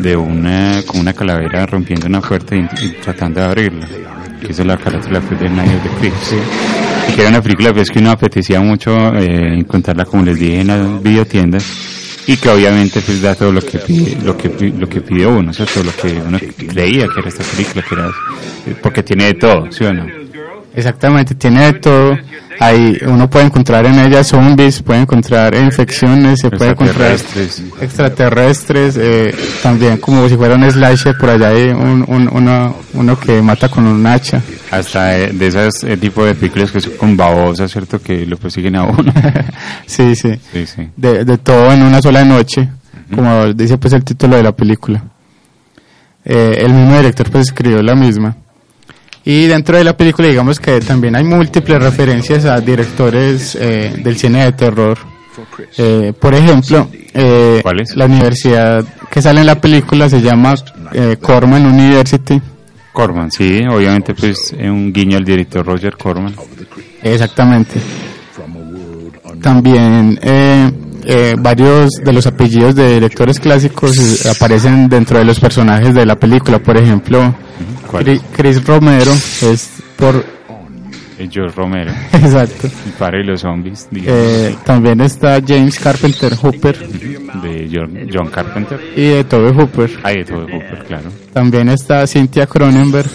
de 0.00 0.16
una, 0.16 0.82
con 0.86 1.00
una 1.00 1.12
calavera 1.12 1.64
rompiendo 1.66 2.06
una 2.06 2.20
puerta 2.20 2.56
y, 2.56 2.66
y 2.84 2.88
tratando 3.00 3.40
de 3.40 3.46
abrirla. 3.46 3.86
Que 4.40 4.52
esa 4.52 4.62
es 4.62 4.68
la 4.68 4.76
carátula 4.76 5.20
pues, 5.20 5.40
de 5.40 5.48
Night 5.48 5.70
of 5.70 5.82
the 5.82 5.88
Creeps. 6.00 6.34
Y 7.08 7.12
que 7.14 7.20
era 7.20 7.30
una 7.30 7.40
película 7.42 7.72
pues, 7.72 7.90
que 7.90 8.00
uno 8.00 8.10
apetecía 8.10 8.60
mucho 8.60 8.92
eh, 9.14 9.58
encontrarla, 9.58 10.04
como 10.04 10.24
les 10.24 10.38
dije, 10.38 10.60
en 10.60 10.66
las 10.66 11.02
videotiendas. 11.02 11.64
Y 12.26 12.36
que 12.36 12.48
obviamente 12.48 13.00
pues 13.00 13.20
da 13.20 13.34
todo 13.34 13.52
lo 13.52 13.60
que 13.60 13.78
pide, 13.78 14.16
lo 14.22 14.36
que, 14.36 14.48
lo 14.48 14.88
que 14.88 15.00
pide 15.00 15.26
uno, 15.26 15.52
¿cierto? 15.52 15.82
Lo 15.82 15.94
que 15.94 16.08
uno 16.12 16.38
creía 16.38 17.06
que 17.06 17.20
era 17.20 17.28
esta 17.28 17.44
película, 17.44 17.84
que 17.86 17.94
era, 17.94 18.10
porque 18.82 19.02
tiene 19.02 19.26
de 19.26 19.34
todo, 19.34 19.70
¿sí 19.70 19.84
o 19.84 19.92
no? 19.92 20.06
Exactamente, 20.76 21.34
tiene 21.34 21.66
de 21.66 21.72
todo. 21.74 22.18
Ahí 22.60 22.96
uno 23.06 23.28
puede 23.28 23.46
encontrar 23.46 23.84
en 23.86 23.98
ella 23.98 24.22
zombies, 24.22 24.80
puede 24.82 25.00
encontrar 25.00 25.54
infecciones, 25.56 26.38
se 26.40 26.50
puede 26.50 26.70
encontrar 26.70 27.16
Extraterrestres. 27.80 28.96
eh, 28.96 29.34
también 29.62 29.96
como 29.98 30.28
si 30.28 30.36
fuera 30.36 30.54
un 30.54 30.70
slasher, 30.70 31.16
por 31.18 31.30
allá 31.30 31.48
hay 31.48 31.68
un, 31.70 32.04
un- 32.08 32.28
uno, 32.32 32.76
uno 32.94 33.18
que 33.18 33.40
mata 33.42 33.68
con 33.68 33.86
un 33.86 34.06
hacha. 34.06 34.40
Hasta 34.70 35.18
eh, 35.18 35.30
de 35.32 35.46
esas 35.46 35.82
eh, 35.84 35.96
tipo 35.96 36.24
de 36.24 36.34
películas 36.34 36.70
que 36.70 36.80
son 36.80 36.92
con 36.92 37.16
babosas, 37.16 37.70
¿cierto? 37.70 38.00
Que 38.00 38.24
lo 38.26 38.36
persiguen 38.36 38.76
a 38.76 38.84
uno. 38.84 39.12
sí, 39.86 40.14
sí, 40.16 40.32
Sí, 40.52 40.66
sí. 40.66 40.88
de, 40.96 41.24
de 41.24 41.38
todo 41.38 41.72
en 41.72 41.82
una 41.82 42.00
sola 42.00 42.24
noche, 42.24 42.68
como 43.14 43.52
dice 43.52 43.78
pues 43.78 43.92
el 43.94 44.04
título 44.04 44.36
de 44.36 44.42
la 44.42 44.52
película. 44.52 45.02
Eh, 46.24 46.58
el 46.60 46.72
mismo 46.72 46.96
director 46.96 47.30
pues 47.30 47.48
escribió 47.48 47.82
la 47.82 47.94
misma. 47.94 48.36
Y 49.24 49.46
dentro 49.46 49.78
de 49.78 49.84
la 49.84 49.96
película 49.96 50.28
digamos 50.28 50.60
que 50.60 50.80
también 50.80 51.16
hay 51.16 51.24
múltiples 51.24 51.82
referencias 51.82 52.44
a 52.44 52.60
directores 52.60 53.56
eh, 53.60 53.94
del 54.02 54.16
cine 54.16 54.44
de 54.44 54.52
terror. 54.52 54.98
Eh, 55.78 56.12
por 56.18 56.34
ejemplo, 56.34 56.88
eh, 57.12 57.62
la 57.94 58.04
universidad 58.04 58.84
que 59.10 59.22
sale 59.22 59.40
en 59.40 59.46
la 59.46 59.60
película 59.60 60.08
se 60.08 60.20
llama 60.20 60.54
eh, 60.92 61.16
Corman 61.20 61.64
University. 61.66 62.40
Corman, 62.92 63.30
sí, 63.30 63.62
obviamente 63.68 64.14
pues 64.14 64.54
es 64.56 64.70
un 64.70 64.92
guiño 64.92 65.16
al 65.16 65.24
director 65.24 65.66
Roger 65.66 65.96
Corman. 65.96 66.34
Exactamente. 67.02 67.80
También 69.42 70.18
eh, 70.22 70.70
eh, 71.04 71.34
varios 71.38 71.90
de 72.02 72.12
los 72.12 72.26
apellidos 72.26 72.74
de 72.74 72.94
directores 72.94 73.40
clásicos 73.40 74.24
aparecen 74.26 74.88
dentro 74.88 75.18
de 75.18 75.24
los 75.24 75.40
personajes 75.40 75.94
de 75.94 76.06
la 76.06 76.16
película. 76.16 76.58
Por 76.60 76.76
ejemplo, 76.76 77.34
Chris, 78.02 78.22
Chris 78.32 78.64
Romero 78.64 79.12
es 79.12 79.70
por... 79.96 80.24
George 81.30 81.54
Romero. 81.56 81.92
Exacto. 82.12 82.68
Padre 82.98 83.18
de 83.18 83.24
los 83.24 83.40
zombies. 83.40 83.88
Eh, 83.94 84.56
también 84.64 85.00
está 85.00 85.40
James 85.46 85.78
Carpenter 85.78 86.34
Hooper 86.34 86.76
de 86.88 87.70
John, 87.72 88.08
John 88.12 88.30
Carpenter. 88.30 88.80
y 88.96 89.02
de 89.02 89.24
Tobe 89.24 89.52
Hooper. 89.52 89.90
Ah, 90.02 90.10
de 90.10 90.24
Tobe 90.24 90.52
Hooper, 90.52 90.84
claro. 90.86 91.10
También 91.32 91.68
está 91.68 92.06
Cynthia 92.06 92.46
Cronenberg. 92.46 93.08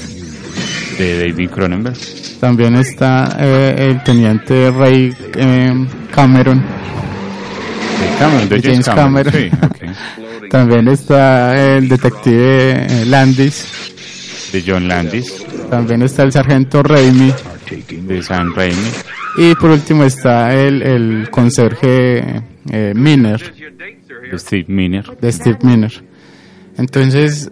De 0.98 1.28
David 1.28 1.50
Cronenberg. 1.50 1.98
También 2.40 2.76
está 2.76 3.38
eh, 3.40 3.76
el 3.90 4.04
teniente 4.04 4.72
Ray 4.72 5.14
eh, 5.36 5.88
Cameron. 6.14 6.60
De 6.60 8.18
Cameron, 8.18 8.50
de 8.50 8.62
James 8.62 8.86
James 8.86 8.86
Cameron. 8.86 9.34
Cameron. 9.34 9.76
Sí, 9.80 9.90
También 10.50 10.88
está 10.88 11.76
el 11.76 11.88
detective 11.88 12.72
eh, 12.72 13.06
Landis. 13.06 13.94
De 14.52 14.64
John 14.66 14.88
Landis. 14.88 15.46
También 15.70 16.02
está 16.02 16.24
el 16.24 16.32
sargento 16.32 16.82
Raimi. 16.84 17.32
De 18.04 18.22
Sam 18.24 18.54
Raimi. 18.56 18.90
Y 19.38 19.54
por 19.56 19.70
último 19.72 20.04
está 20.04 20.54
el, 20.56 20.82
el 20.82 21.30
conserje 21.30 22.42
eh, 22.72 22.94
Miner. 22.96 23.54
De 24.32 24.40
Steve 24.40 24.66
Miner. 24.68 25.06
De 25.22 25.32
Steve 25.32 25.58
Miner. 25.64 26.04
Entonces, 26.78 27.52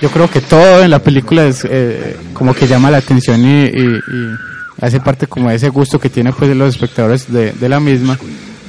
yo 0.00 0.10
creo 0.10 0.30
que 0.30 0.40
todo 0.40 0.82
en 0.84 0.90
la 0.90 1.00
película 1.00 1.46
es 1.46 1.66
eh, 1.68 2.16
como 2.32 2.54
que 2.54 2.66
llama 2.66 2.90
la 2.90 2.98
atención 2.98 3.40
y, 3.44 3.64
y- 3.64 3.96
y 3.96 4.36
hace 4.80 5.00
parte 5.00 5.26
como 5.26 5.48
de 5.50 5.56
ese 5.56 5.68
gusto 5.70 5.98
que 5.98 6.08
tienen 6.08 6.32
pues 6.32 6.54
los 6.56 6.68
espectadores 6.74 7.32
de, 7.32 7.52
de 7.52 7.68
la 7.68 7.80
misma 7.80 8.16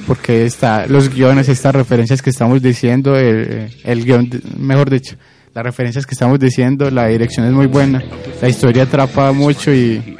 porque 0.07 0.43
está 0.45 0.87
los 0.87 1.13
guiones, 1.13 1.49
estas 1.49 1.75
referencias 1.75 2.23
que 2.23 2.31
estamos 2.31 2.59
diciendo, 2.63 3.15
el, 3.15 3.69
el 3.83 4.03
guion, 4.05 4.27
mejor 4.57 4.89
dicho, 4.89 5.15
las 5.59 5.65
referencias 5.65 6.05
que 6.05 6.13
estamos 6.15 6.39
diciendo, 6.39 6.89
la 6.89 7.07
dirección 7.07 7.45
es 7.45 7.51
muy 7.51 7.67
buena, 7.67 8.01
la 8.41 8.47
historia 8.49 8.83
atrapa 8.83 9.31
mucho 9.33 9.73
y, 9.73 10.17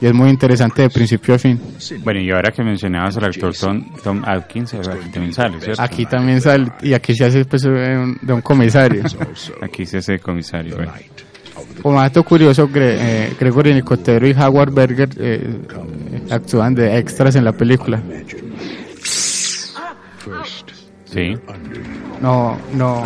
y 0.00 0.06
es 0.06 0.12
muy 0.12 0.28
interesante 0.28 0.82
de 0.82 0.90
principio 0.90 1.34
a 1.34 1.38
fin. 1.38 1.58
Bueno, 2.02 2.20
y 2.20 2.30
ahora 2.30 2.52
que 2.52 2.62
mencionabas 2.62 3.16
al 3.16 3.24
actor 3.24 3.54
Tom, 3.54 3.84
Tom 4.02 4.22
Atkins, 4.26 4.74
eh, 4.74 4.80
aquí 4.90 5.08
también 5.10 5.32
sale, 5.32 5.60
¿cierto? 5.60 5.82
Aquí 5.82 6.04
también 6.06 6.40
sale, 6.42 6.66
y 6.82 6.92
aquí 6.92 7.14
se 7.14 7.24
hace 7.24 7.44
pues 7.46 7.62
de 7.62 7.70
un, 7.98 8.18
de 8.20 8.32
un 8.34 8.42
comisario. 8.42 9.02
Aquí 9.62 9.86
se 9.86 9.98
hace 9.98 10.18
comisario. 10.18 10.76
bueno. 10.76 10.92
Como 11.82 12.00
dato 12.00 12.22
curioso, 12.24 12.68
Gre- 12.68 12.96
eh, 12.98 13.32
Gregory 13.40 13.72
Nicotero 13.74 14.26
y 14.28 14.32
Howard 14.32 14.72
Berger 14.74 15.08
eh, 15.18 15.60
actúan 16.30 16.74
de 16.74 16.98
extras 16.98 17.36
en 17.36 17.44
la 17.44 17.52
película. 17.52 18.02
Sí. 21.04 21.34
No, 22.20 22.58
no, 22.74 23.04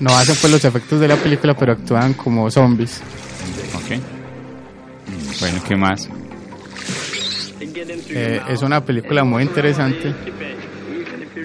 no 0.00 0.16
hacen 0.16 0.36
pues 0.40 0.52
los 0.52 0.64
efectos 0.64 1.00
de 1.00 1.08
la 1.08 1.16
película, 1.16 1.54
pero 1.56 1.72
actúan 1.72 2.14
como 2.14 2.50
zombies. 2.50 3.00
Ok. 3.74 3.98
Bueno, 5.40 5.62
¿qué 5.68 5.76
más? 5.76 6.08
Eh, 8.10 8.40
es 8.48 8.62
una 8.62 8.84
película 8.84 9.24
muy 9.24 9.42
interesante. 9.42 10.14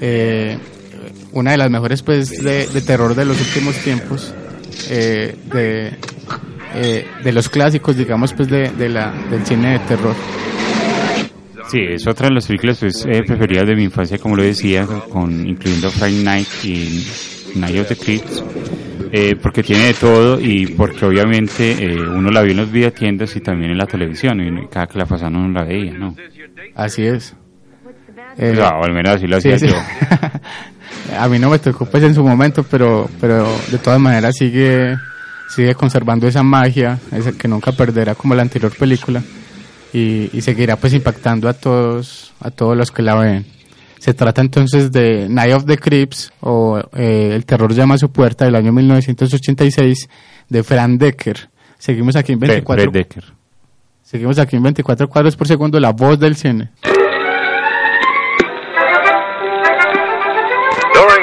Eh, 0.01 0.57
una 1.31 1.51
de 1.51 1.57
las 1.57 1.69
mejores 1.69 2.01
pues 2.03 2.29
de, 2.29 2.67
de 2.67 2.81
terror 2.81 3.15
de 3.15 3.25
los 3.25 3.39
últimos 3.39 3.75
tiempos. 3.77 4.33
eh, 4.89 5.35
de, 5.51 5.97
eh, 6.75 7.07
de 7.23 7.31
los 7.31 7.49
clásicos, 7.49 7.97
digamos, 7.97 8.33
pues 8.33 8.49
de, 8.49 8.69
de 8.69 8.89
la, 8.89 9.11
del 9.29 9.45
cine 9.45 9.73
de 9.73 9.79
terror. 9.79 10.15
Sí, 11.69 11.79
es 11.87 12.07
otra 12.07 12.29
de 12.29 12.35
las 12.35 12.47
películas 12.47 12.79
pues, 12.79 13.03
preferidas 13.27 13.67
de 13.67 13.75
mi 13.75 13.83
infancia, 13.83 14.17
como 14.17 14.35
lo 14.35 14.43
decía, 14.43 14.85
con 14.85 15.47
incluyendo 15.47 15.91
Friday 15.91 16.23
Night 16.23 16.47
y 16.63 17.05
Night 17.55 17.79
of 17.79 17.87
the 17.87 17.95
Creeps, 17.95 18.43
eh, 19.11 19.35
porque 19.41 19.63
tiene 19.63 19.85
de 19.85 19.93
todo 19.93 20.39
y 20.39 20.67
porque 20.67 21.05
obviamente 21.05 21.71
eh, 21.71 21.99
uno 21.99 22.29
la 22.29 22.41
vio 22.41 22.51
en 22.51 22.57
los 22.57 22.71
videotiendas 22.71 23.35
y 23.35 23.41
también 23.41 23.71
en 23.71 23.77
la 23.77 23.85
televisión, 23.85 24.39
y 24.41 24.67
cada 24.67 24.87
que 24.87 24.99
la 24.99 25.05
pasaban 25.05 25.35
uno 25.35 25.59
la 25.59 25.65
veía, 25.65 25.93
¿no? 25.93 26.15
Así 26.75 27.03
es. 27.03 27.35
Pues, 28.35 28.59
ah, 28.59 28.79
o 28.79 28.85
al 28.85 28.93
menos 28.93 29.15
así 29.15 29.27
lo 29.27 29.37
hacía 29.37 29.57
sí, 29.57 29.67
sí. 29.67 29.73
yo. 29.73 29.77
A 31.17 31.27
mí 31.27 31.39
no 31.39 31.49
me 31.49 31.59
tocó 31.59 31.85
pues 31.85 32.03
en 32.03 32.13
su 32.13 32.23
momento, 32.23 32.63
pero, 32.63 33.09
pero 33.19 33.47
de 33.71 33.77
todas 33.79 33.99
maneras 33.99 34.35
sigue, 34.37 34.95
sigue 35.49 35.73
conservando 35.73 36.27
esa 36.27 36.43
magia, 36.43 36.99
esa 37.11 37.31
que 37.31 37.47
nunca 37.47 37.71
perderá 37.71 38.15
como 38.15 38.35
la 38.35 38.43
anterior 38.43 38.71
película 38.77 39.21
y, 39.91 40.29
y 40.31 40.41
seguirá 40.41 40.75
pues 40.75 40.93
impactando 40.93 41.49
a 41.49 41.53
todos, 41.53 42.33
a 42.39 42.51
todos 42.51 42.77
los 42.77 42.91
que 42.91 43.01
la 43.01 43.15
ven. 43.15 43.45
Se 43.99 44.13
trata 44.13 44.41
entonces 44.41 44.91
de 44.91 45.27
Night 45.29 45.53
of 45.53 45.65
the 45.65 45.77
Creeps 45.77 46.31
o 46.41 46.79
eh, 46.93 47.31
El 47.35 47.45
terror 47.45 47.73
llama 47.73 47.95
a 47.95 47.97
su 47.97 48.11
puerta 48.11 48.45
del 48.45 48.55
año 48.55 48.71
1986 48.71 50.09
de 50.47 50.63
Fran 50.63 50.97
Decker. 50.97 51.49
Seguimos 51.77 52.15
aquí 52.15 52.33
en 52.33 52.39
Fred- 52.39 52.49
24 52.63 52.83
Fred 52.91 52.93
Decker. 52.93 53.23
Seguimos 54.01 54.39
aquí 54.39 54.55
en 54.55 54.63
24 54.63 55.07
cuadros 55.07 55.35
por 55.35 55.47
segundo, 55.47 55.79
la 55.79 55.91
voz 55.91 56.19
del 56.19 56.35
cine. 56.35 56.71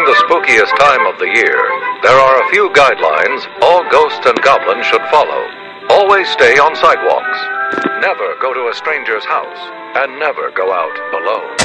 the 0.06 0.14
spookiest 0.22 0.72
time 0.78 1.04
of 1.10 1.18
the 1.18 1.26
year, 1.26 1.58
there 2.02 2.14
are 2.14 2.40
a 2.40 2.48
few 2.50 2.70
guidelines 2.70 3.42
all 3.60 3.82
ghosts 3.90 4.24
and 4.24 4.40
goblins 4.42 4.86
should 4.86 5.02
follow. 5.10 5.42
Always 5.90 6.28
stay 6.28 6.54
on 6.58 6.76
sidewalks. 6.76 7.85
Never 8.00 8.36
go 8.42 8.52
to 8.52 8.68
a 8.68 8.74
stranger's 8.74 9.24
house. 9.24 9.58
And 9.96 10.18
never 10.18 10.50
go 10.54 10.70
out 10.70 10.96
alone. 11.16 11.56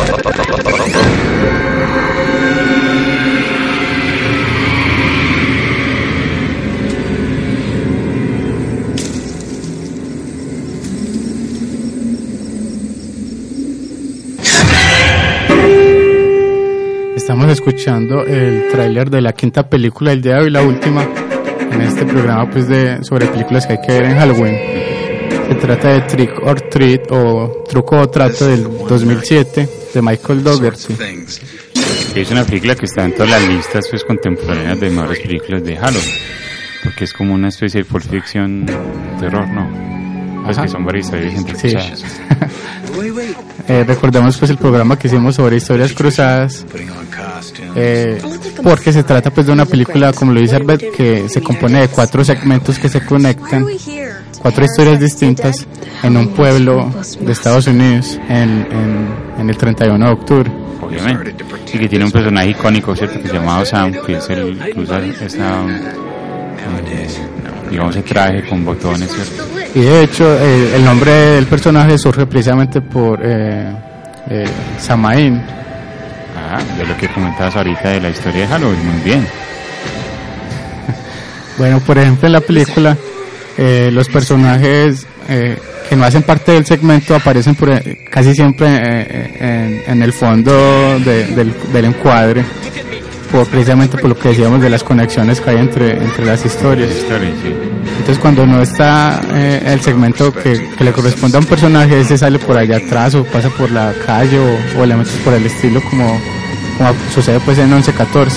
Estamos 17.18 17.50
escuchando 17.52 18.26
el 18.26 18.70
tráiler 18.72 19.10
de 19.10 19.22
la 19.22 19.34
quinta 19.34 19.70
película 19.70 20.12
del 20.12 20.22
día 20.22 20.36
de 20.36 20.44
hoy, 20.44 20.50
la 20.50 20.62
última, 20.62 21.04
en 21.72 21.82
este 21.82 22.06
programa 22.06 22.50
pues 22.50 22.70
de 22.70 23.04
sobre 23.04 23.26
películas 23.28 23.68
que 23.68 23.74
hay 23.74 23.82
que 23.82 23.92
ver 23.92 24.04
en 24.06 24.18
Halloween. 24.18 24.91
Se 25.48 25.56
trata 25.56 25.90
de 25.90 26.02
Trick 26.02 26.32
or 26.44 26.62
Treat 26.62 27.12
o 27.12 27.64
Truco 27.70 27.98
o 28.00 28.10
Trato 28.10 28.48
del 28.48 28.64
2007 28.88 29.70
de 29.94 30.02
Michael 30.02 30.44
Dougherty. 30.44 30.96
Es 32.16 32.32
una 32.32 32.44
película 32.44 32.76
que 32.76 32.86
está 32.86 33.06
en 33.06 33.14
todas 33.14 33.30
las 33.30 33.48
listas 33.48 33.88
pues 33.90 34.04
contemporáneas 34.04 34.80
de 34.80 34.90
mejores 34.90 35.20
películas 35.20 35.64
de 35.64 35.78
Halloween, 35.78 36.10
porque 36.84 37.04
es 37.06 37.14
como 37.14 37.34
una 37.34 37.50
especie 37.50 37.82
de 37.82 37.86
Pulp 37.86 38.04
Fiction 38.10 38.66
terror, 39.20 39.48
¿no? 39.50 40.44
Pues 40.44 40.58
Ajá. 40.58 40.66
que 40.66 40.72
son 40.72 40.86
varias 40.86 41.06
historias 41.06 41.34
Sí. 41.34 41.38
entrelazadas. 41.68 42.04
Eh, 43.68 43.84
recordemos 43.88 44.38
pues 44.38 44.52
el 44.52 44.58
programa 44.58 44.98
que 44.98 45.08
hicimos 45.08 45.36
sobre 45.36 45.58
historias 45.58 45.94
cruzadas 45.94 46.66
eh, 47.76 48.20
porque 48.64 48.92
se 48.92 49.04
trata 49.04 49.30
pues 49.32 49.46
de 49.48 49.54
una 49.54 49.66
película 49.66 50.12
como 50.14 50.34
lo 50.34 50.42
dice 50.42 50.56
Albert 50.58 50.84
que 50.96 51.30
se 51.30 51.42
compone 51.42 51.80
de 51.82 51.88
cuatro 51.88 52.24
segmentos 52.26 52.80
que 52.80 52.90
se 52.90 53.06
conectan 53.06 53.66
cuatro 54.42 54.66
historias 54.66 55.00
distintas 55.00 55.68
en 56.04 56.18
un 56.18 56.30
pueblo 56.30 56.92
de 57.20 57.32
Estados 57.32 57.68
Unidos 57.68 58.20
en, 58.28 58.68
en, 58.72 59.08
en 59.40 59.50
el 59.50 59.58
31 59.58 60.06
de 60.06 60.12
octubre 60.12 60.52
obviamente. 60.82 61.36
Y 61.74 61.80
que 61.80 61.88
tiene 61.88 62.06
un 62.06 62.12
personaje 62.12 62.50
icónico, 62.50 62.96
¿cierto? 62.96 63.22
Que 63.22 63.28
se 63.28 63.34
llamado 63.34 63.66
Sam, 63.66 63.94
que 64.06 64.18
es 64.18 64.30
el 64.30 64.60
que 64.60 64.80
usa 64.80 65.00
esa, 65.00 65.64
eh, 65.66 67.08
digamos, 67.70 67.96
ese 67.96 68.04
traje 68.04 68.44
con 68.44 68.66
botones, 68.66 69.10
¿cierto? 69.10 69.48
y 69.74 69.80
de 69.80 70.04
hecho 70.04 70.26
eh, 70.38 70.76
el 70.76 70.84
nombre 70.84 71.12
del 71.12 71.46
personaje 71.46 71.98
surge 71.98 72.26
precisamente 72.26 72.82
por 72.82 73.22
eh, 73.24 73.72
eh, 74.30 74.46
Samaín 74.78 75.42
Ah, 76.54 76.60
de 76.78 76.86
lo 76.86 76.98
que 76.98 77.08
comentabas 77.08 77.56
ahorita 77.56 77.92
de 77.92 78.02
la 78.02 78.10
historia 78.10 78.42
de 78.42 78.48
Halloween, 78.48 78.86
muy 78.86 79.02
bien. 79.04 79.26
Bueno, 81.58 81.80
por 81.80 81.98
ejemplo, 81.98 82.28
en 82.28 82.34
la 82.34 82.42
película, 82.42 82.98
eh, 83.58 83.90
los 83.92 84.08
personajes 84.10 85.06
eh, 85.30 85.58
que 85.90 85.96
no 85.96 86.04
hacen 86.06 86.24
parte 86.24 86.54
del 86.54 86.66
segmento 86.66 87.16
aparecen 87.16 87.56
por, 87.56 87.70
eh, 87.70 88.00
casi 88.10 88.34
siempre 88.34 88.68
en, 88.68 89.84
en 89.88 90.02
el 90.02 90.14
fondo 90.14 90.52
de- 91.00 91.28
del, 91.28 91.54
del 91.74 91.86
encuadre, 91.86 92.44
por, 93.32 93.46
precisamente 93.48 93.98
por 93.98 94.10
lo 94.10 94.18
que 94.18 94.30
decíamos 94.30 94.62
de 94.62 94.70
las 94.70 94.84
conexiones 94.84 95.40
que 95.42 95.50
hay 95.52 95.58
entre, 95.58 95.92
entre 95.92 96.26
las 96.26 96.46
historias. 96.46 96.90
Entonces, 98.00 98.18
cuando 98.20 98.46
no 98.46 98.62
está 98.62 99.22
eh, 99.34 99.62
el 99.66 99.80
segmento 99.82 100.34
que, 100.34 100.70
que 100.78 100.84
le 100.84 100.92
corresponde 100.92 101.38
a 101.38 101.40
un 101.40 101.46
personaje, 101.46 102.00
ese 102.02 102.18
sale 102.18 102.40
por 102.40 102.58
allá 102.58 102.78
atrás 102.78 103.16
o 103.16 103.24
pasa 103.26 103.50
por 103.50 103.70
la 103.72 103.94
calle 104.06 104.40
o, 104.40 104.80
o 104.80 104.84
elementos 104.84 105.14
por 105.24 105.34
el 105.34 105.46
estilo, 105.46 105.82
como, 105.90 106.20
como 106.78 106.94
sucede 107.14 107.40
pues 107.46 107.58
en 107.60 107.72
11-14. 107.72 108.32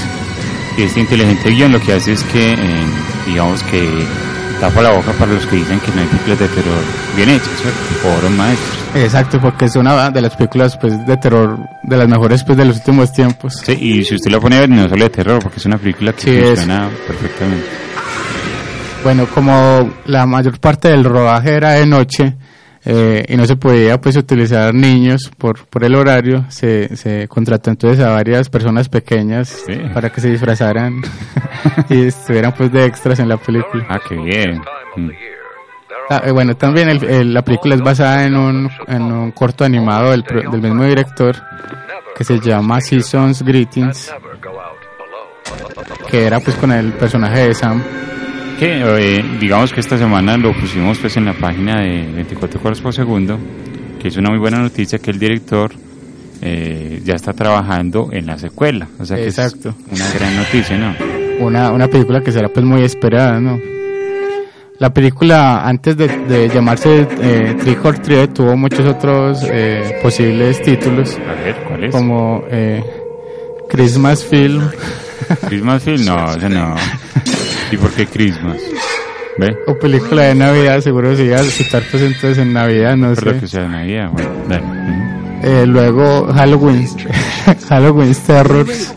Y 0.77 0.83
este 0.83 1.01
inteligente 1.01 1.51
guion 1.51 1.73
lo 1.73 1.81
que 1.81 1.93
hace 1.95 2.13
es 2.13 2.23
que, 2.25 2.53
eh, 2.53 2.57
digamos 3.27 3.63
que 3.65 4.05
tapa 4.69 4.81
la 4.83 4.93
boca 4.93 5.13
para 5.13 5.33
los 5.33 5.47
que 5.47 5.57
dicen 5.57 5.79
que 5.81 5.93
no 5.93 6.01
hay 6.01 6.07
películas 6.07 6.39
de 6.39 6.49
terror 6.49 6.81
bien 7.17 7.29
hechas, 7.29 7.51
¿cierto? 7.61 7.79
Por 8.03 8.13
obras 8.19 8.31
maestras. 8.31 8.79
Exacto, 8.97 9.39
porque 9.41 9.67
es 9.67 9.77
una 9.77 10.11
de 10.11 10.21
las 10.23 10.35
películas 10.37 10.77
pues 10.79 11.07
de 11.07 11.17
terror 11.19 11.59
de 11.83 11.97
las 11.99 12.09
mejores 12.09 12.43
pues 12.45 12.57
de 12.57 12.65
los 12.65 12.77
últimos 12.79 13.13
tiempos. 13.13 13.61
Sí, 13.65 13.73
y 13.79 14.05
si 14.05 14.15
usted 14.15 14.31
lo 14.31 14.41
pone 14.41 14.57
a 14.57 14.61
ver, 14.61 14.71
no 14.71 14.89
solo 14.89 15.05
de 15.05 15.11
terror, 15.11 15.43
porque 15.43 15.59
es 15.59 15.67
una 15.67 15.77
película 15.77 16.13
que 16.15 16.21
Sí, 16.23 16.31
es. 16.31 16.47
funciona 16.47 16.89
perfectamente. 17.07 17.67
Bueno, 19.03 19.27
como 19.27 19.91
la 20.07 20.25
mayor 20.25 20.59
parte 20.59 20.89
del 20.89 21.05
rodaje 21.05 21.51
era 21.55 21.73
de 21.73 21.85
noche 21.87 22.35
eh, 22.87 23.25
y 23.29 23.37
no 23.37 23.47
se 23.47 23.57
podía 23.57 24.01
pues 24.01 24.17
utilizar 24.17 24.75
niños 24.75 25.31
por, 25.39 25.65
por 25.67 25.85
el 25.85 25.95
horario, 25.95 26.45
se, 26.49 26.95
se 26.97 27.27
contrató 27.29 27.71
entonces 27.71 28.05
a 28.05 28.11
varias 28.11 28.49
personas 28.51 28.89
pequeñas 28.89 29.65
para 29.95 30.11
que 30.11 30.21
se 30.21 30.31
disfrazaran 30.31 31.03
y 31.89 32.07
estuvieran 32.07 32.53
pues 32.53 32.71
de 32.73 32.85
extras 32.85 33.19
en 33.21 33.29
la 33.29 33.37
película. 33.39 33.87
Ah, 33.89 33.99
qué 34.09 34.17
bien. 34.17 34.61
Mm. 34.97 35.11
Ah, 36.11 36.23
eh, 36.27 36.31
bueno, 36.33 36.55
también 36.57 36.91
el- 36.91 37.03
el- 37.05 37.33
la 37.33 37.43
película 37.43 37.75
es 37.75 37.81
basada 37.81 38.27
en 38.27 38.37
un, 38.37 38.71
en 38.89 39.03
un 39.03 39.31
corto 39.33 39.65
animado 39.65 40.11
del, 40.11 40.23
del 40.23 40.61
mismo 40.61 40.85
director 40.85 41.35
que 42.15 42.25
se 42.25 42.39
llama 42.39 42.81
Seasons 42.83 43.43
Greetings, 43.43 44.13
que 46.11 46.27
era 46.27 46.41
pues 46.41 46.57
con 46.57 46.71
el 46.73 46.93
personaje 46.93 47.49
de 47.49 47.55
Sam. 47.55 47.83
Que 48.65 49.19
eh, 49.19 49.23
digamos 49.39 49.75
que 49.75 49.81
esta 49.81 49.99
semana 49.99 50.39
lo 50.39 50.55
pusimos 50.55 50.97
pues 50.97 51.15
en 51.19 51.27
la 51.27 51.35
página 51.35 51.83
de 51.83 52.11
24 52.15 52.59
cuadros 52.59 52.81
por 52.81 52.95
segundo, 52.95 53.39
que 54.01 54.09
es 54.09 54.17
una 54.17 54.31
muy 54.31 54.39
buena 54.39 54.59
noticia 54.59 54.99
que 54.99 55.11
el 55.11 55.19
director 55.19 55.71
eh, 56.41 57.03
ya 57.05 57.13
está 57.13 57.35
trabajando 57.35 58.09
en 58.11 58.25
la 58.25 58.39
secuela. 58.39 58.89
O 58.99 59.05
sea 59.05 59.19
que 59.19 59.25
Exacto. 59.27 59.75
es 59.93 60.01
una 60.01 60.11
gran 60.15 60.35
noticia, 60.35 60.79
¿no? 60.79 60.95
una, 61.41 61.73
una 61.73 61.89
película 61.89 62.23
que 62.23 62.33
será 62.33 62.49
pues 62.49 62.65
muy 62.65 62.83
esperada, 62.83 63.39
¿no? 63.39 63.61
La 64.79 64.95
película 64.95 65.69
antes 65.69 65.99
de, 65.99 66.09
de 66.09 66.49
llamarse 66.49 67.07
eh, 67.21 67.57
Trick 67.63 67.85
or 67.85 67.99
tuvo 68.33 68.57
muchos 68.57 68.87
otros 68.89 69.45
eh, 69.47 69.99
posibles 70.03 70.63
títulos. 70.63 71.19
A 71.19 71.35
ver, 71.35 71.57
¿cuál 71.69 71.85
es? 71.85 71.95
Como 71.95 72.45
eh, 72.51 72.83
Christmas 73.69 74.25
Film. 74.25 74.71
Christmas 75.49 75.83
Film, 75.83 76.05
no, 76.07 76.35
ese 76.35 76.49
no. 76.49 76.75
¿Y 77.71 77.77
por 77.77 77.91
qué 77.93 78.07
Christmas? 78.07 78.57
¿Ve? 79.39 79.57
O 79.67 79.77
película 79.79 80.23
de 80.23 80.35
Navidad, 80.37 80.81
seguro 80.81 81.17
se 81.17 81.25
iba 81.25 81.37
a 81.39 81.43
citar 81.43 81.83
pues 81.91 82.03
entonces 82.03 82.39
en 82.39 82.53
Navidad, 82.53 82.97
no 82.97 83.13
Perdón 83.15 83.35
sé. 83.35 83.41
que 83.41 83.49
sea 83.49 83.67
Navidad, 83.69 84.11
bueno, 84.13 84.31
dale. 84.49 84.65
Eh, 85.43 85.67
luego 85.67 86.33
Halloween, 86.33 86.89
Halloween 87.69 88.15
Terrors. 88.27 88.95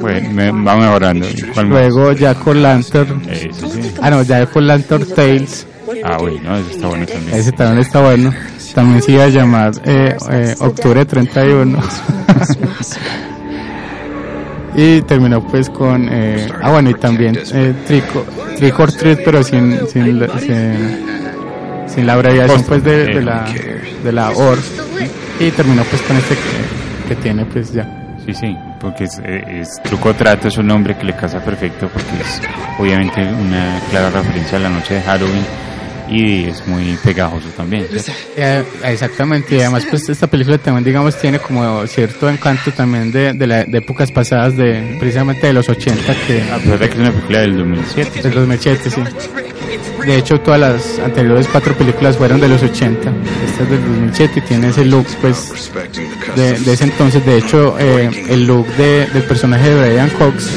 Bueno, 0.00 0.30
me- 0.32 0.50
va 0.50 0.76
mejorando. 0.76 1.26
¿Y 1.30 1.40
cuál 1.42 1.68
más? 1.68 1.78
Luego 1.78 2.12
Jack 2.12 2.46
o 2.46 2.54
Lantern. 2.54 3.22
Ese 3.30 3.52
sí. 3.52 3.92
Ah, 4.02 4.10
no, 4.10 4.22
Jack 4.22 4.54
o 4.56 4.60
Lantern 4.60 5.06
Tales. 5.14 5.66
Ah, 6.04 6.16
bueno, 6.18 6.56
ese 6.58 6.72
está 6.74 6.88
bueno 6.88 7.06
también. 7.06 7.38
Ese 7.38 7.52
también 7.52 7.78
está 7.78 8.00
bueno. 8.00 8.32
También 8.74 9.02
se 9.02 9.12
iba 9.12 9.24
a 9.24 9.28
llamar 9.28 9.72
eh, 9.84 10.16
eh, 10.30 10.54
Octubre 10.58 11.04
31. 11.04 11.78
y 14.74 15.02
terminó 15.02 15.42
pues 15.42 15.68
con... 15.70 16.08
eh, 16.10 16.48
ah, 16.62 16.70
bueno, 16.70 16.90
y 16.90 16.94
también 16.94 17.38
eh, 17.52 17.74
Trick, 17.86 18.04
o- 18.16 18.24
Trick 18.56 18.78
or 18.78 18.92
Treat, 18.92 19.20
pero 19.24 19.42
sin, 19.42 19.86
sin, 19.88 20.18
la- 20.20 20.38
sin, 20.38 21.04
sin 21.88 22.06
la 22.06 22.14
abreviación 22.14 22.62
pues 22.64 22.82
de, 22.84 23.04
de 23.06 23.22
la, 23.22 23.44
de 24.04 24.12
la 24.12 24.30
OR. 24.30 24.58
Y 25.40 25.50
terminó 25.50 25.82
pues 25.84 26.00
con 26.02 26.16
este 26.16 26.34
que, 26.36 27.08
que 27.08 27.14
tiene 27.16 27.44
pues 27.46 27.72
ya. 27.72 27.86
Sí, 28.24 28.32
sí, 28.34 28.56
porque 28.80 29.04
es, 29.04 29.18
eh, 29.24 29.60
es 29.60 29.82
truco 29.82 30.10
o 30.10 30.14
trato, 30.14 30.46
es 30.48 30.56
un 30.56 30.68
nombre 30.68 30.96
que 30.96 31.04
le 31.04 31.12
casa 31.14 31.40
perfecto 31.44 31.88
porque 31.92 32.06
es 32.22 32.40
obviamente 32.78 33.20
una 33.20 33.80
clara 33.90 34.10
referencia 34.10 34.58
a 34.58 34.60
la 34.60 34.68
noche 34.70 34.94
de 34.94 35.02
Halloween 35.02 35.44
y 36.14 36.44
es 36.44 36.66
muy 36.66 36.96
pegajoso 37.02 37.48
también. 37.56 37.86
¿cierto? 37.88 38.12
Eh, 38.36 38.64
exactamente, 38.84 39.56
y 39.56 39.60
además 39.60 39.84
pues 39.88 40.08
esta 40.08 40.26
película 40.26 40.58
también 40.58 40.84
digamos 40.84 41.18
tiene 41.20 41.38
como 41.38 41.86
cierto 41.86 42.28
encanto 42.28 42.70
también 42.72 43.10
de, 43.12 43.32
de, 43.32 43.46
la- 43.46 43.64
de 43.64 43.78
épocas 43.78 44.10
pasadas 44.12 44.56
de 44.56 44.96
precisamente 45.00 45.46
de 45.46 45.52
los 45.52 45.68
80 45.68 46.14
que 46.26 46.42
A 46.52 46.58
pesar 46.58 46.78
de 46.78 46.88
que 46.88 46.94
es 46.94 47.00
una 47.00 47.10
película 47.12 47.40
del 47.40 47.56
2007. 47.58 48.22
del 48.22 48.32
2007 48.34 48.90
sí 48.90 49.00
de 50.06 50.16
hecho 50.16 50.40
todas 50.40 50.58
las 50.60 50.98
anteriores 50.98 51.46
cuatro 51.50 51.74
películas 51.74 52.16
fueron 52.16 52.40
de 52.40 52.48
los 52.48 52.62
80 52.62 53.08
esta 53.46 53.62
es 53.62 53.70
del 53.70 53.80
2007 53.80 54.32
y 54.38 54.42
tiene 54.42 54.68
ese 54.68 54.84
look 54.84 55.06
pues 55.20 55.70
de, 56.36 56.58
de 56.58 56.72
ese 56.72 56.84
entonces 56.84 57.24
de 57.24 57.38
hecho 57.38 57.76
eh, 57.78 58.10
el 58.28 58.46
look 58.46 58.66
de, 58.76 59.06
del 59.06 59.22
personaje 59.22 59.68
de 59.70 59.80
Brian 59.90 60.10
Cox 60.10 60.50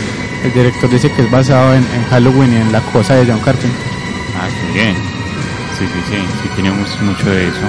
el 0.43 0.53
director 0.53 0.89
dice 0.89 1.11
que 1.11 1.21
es 1.23 1.31
basado 1.31 1.73
en, 1.75 1.79
en 1.83 2.03
Halloween 2.09 2.53
y 2.53 2.55
en 2.57 2.71
la 2.71 2.81
cosa 2.91 3.15
de 3.15 3.25
John 3.31 3.39
Carpenter 3.39 3.79
Ah, 4.37 4.47
qué 4.73 4.79
bien. 4.81 4.95
Sí, 5.77 5.85
sí, 5.87 5.99
sí, 6.09 6.15
sí 6.43 6.49
tenemos 6.55 7.01
mucho 7.01 7.29
de 7.29 7.47
eso. 7.47 7.67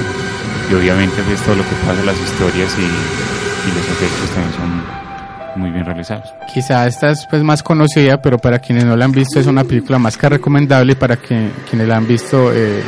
Y 0.70 0.74
obviamente 0.74 1.22
pues 1.26 1.40
todo 1.42 1.57
lo 1.57 1.62
que 1.62 1.74
pasa, 1.86 2.02
las 2.04 2.20
historias 2.20 2.74
y, 2.78 2.82
y 2.82 3.74
los 3.74 3.84
efectos 3.88 4.30
también 4.30 4.52
son 4.54 5.61
muy 5.61 5.70
bien 5.70 5.84
realizados. 5.84 6.28
Quizá 6.52 6.86
esta 6.86 7.11
es 7.11 7.26
pues 7.28 7.42
más 7.42 7.62
conocida, 7.62 8.20
pero 8.20 8.38
para 8.38 8.59
quienes 8.59 8.84
no 8.84 8.96
la 8.96 9.07
han 9.07 9.12
visto 9.12 9.40
es 9.40 9.46
una 9.46 9.64
película 9.64 9.98
más 9.98 10.16
que 10.16 10.28
recomendable 10.28 10.92
y 10.92 10.94
para 10.96 11.16
que 11.16 11.50
quienes 11.68 11.88
la 11.88 11.96
han 11.96 12.07
visto 12.07 12.52
eh, 12.52 12.82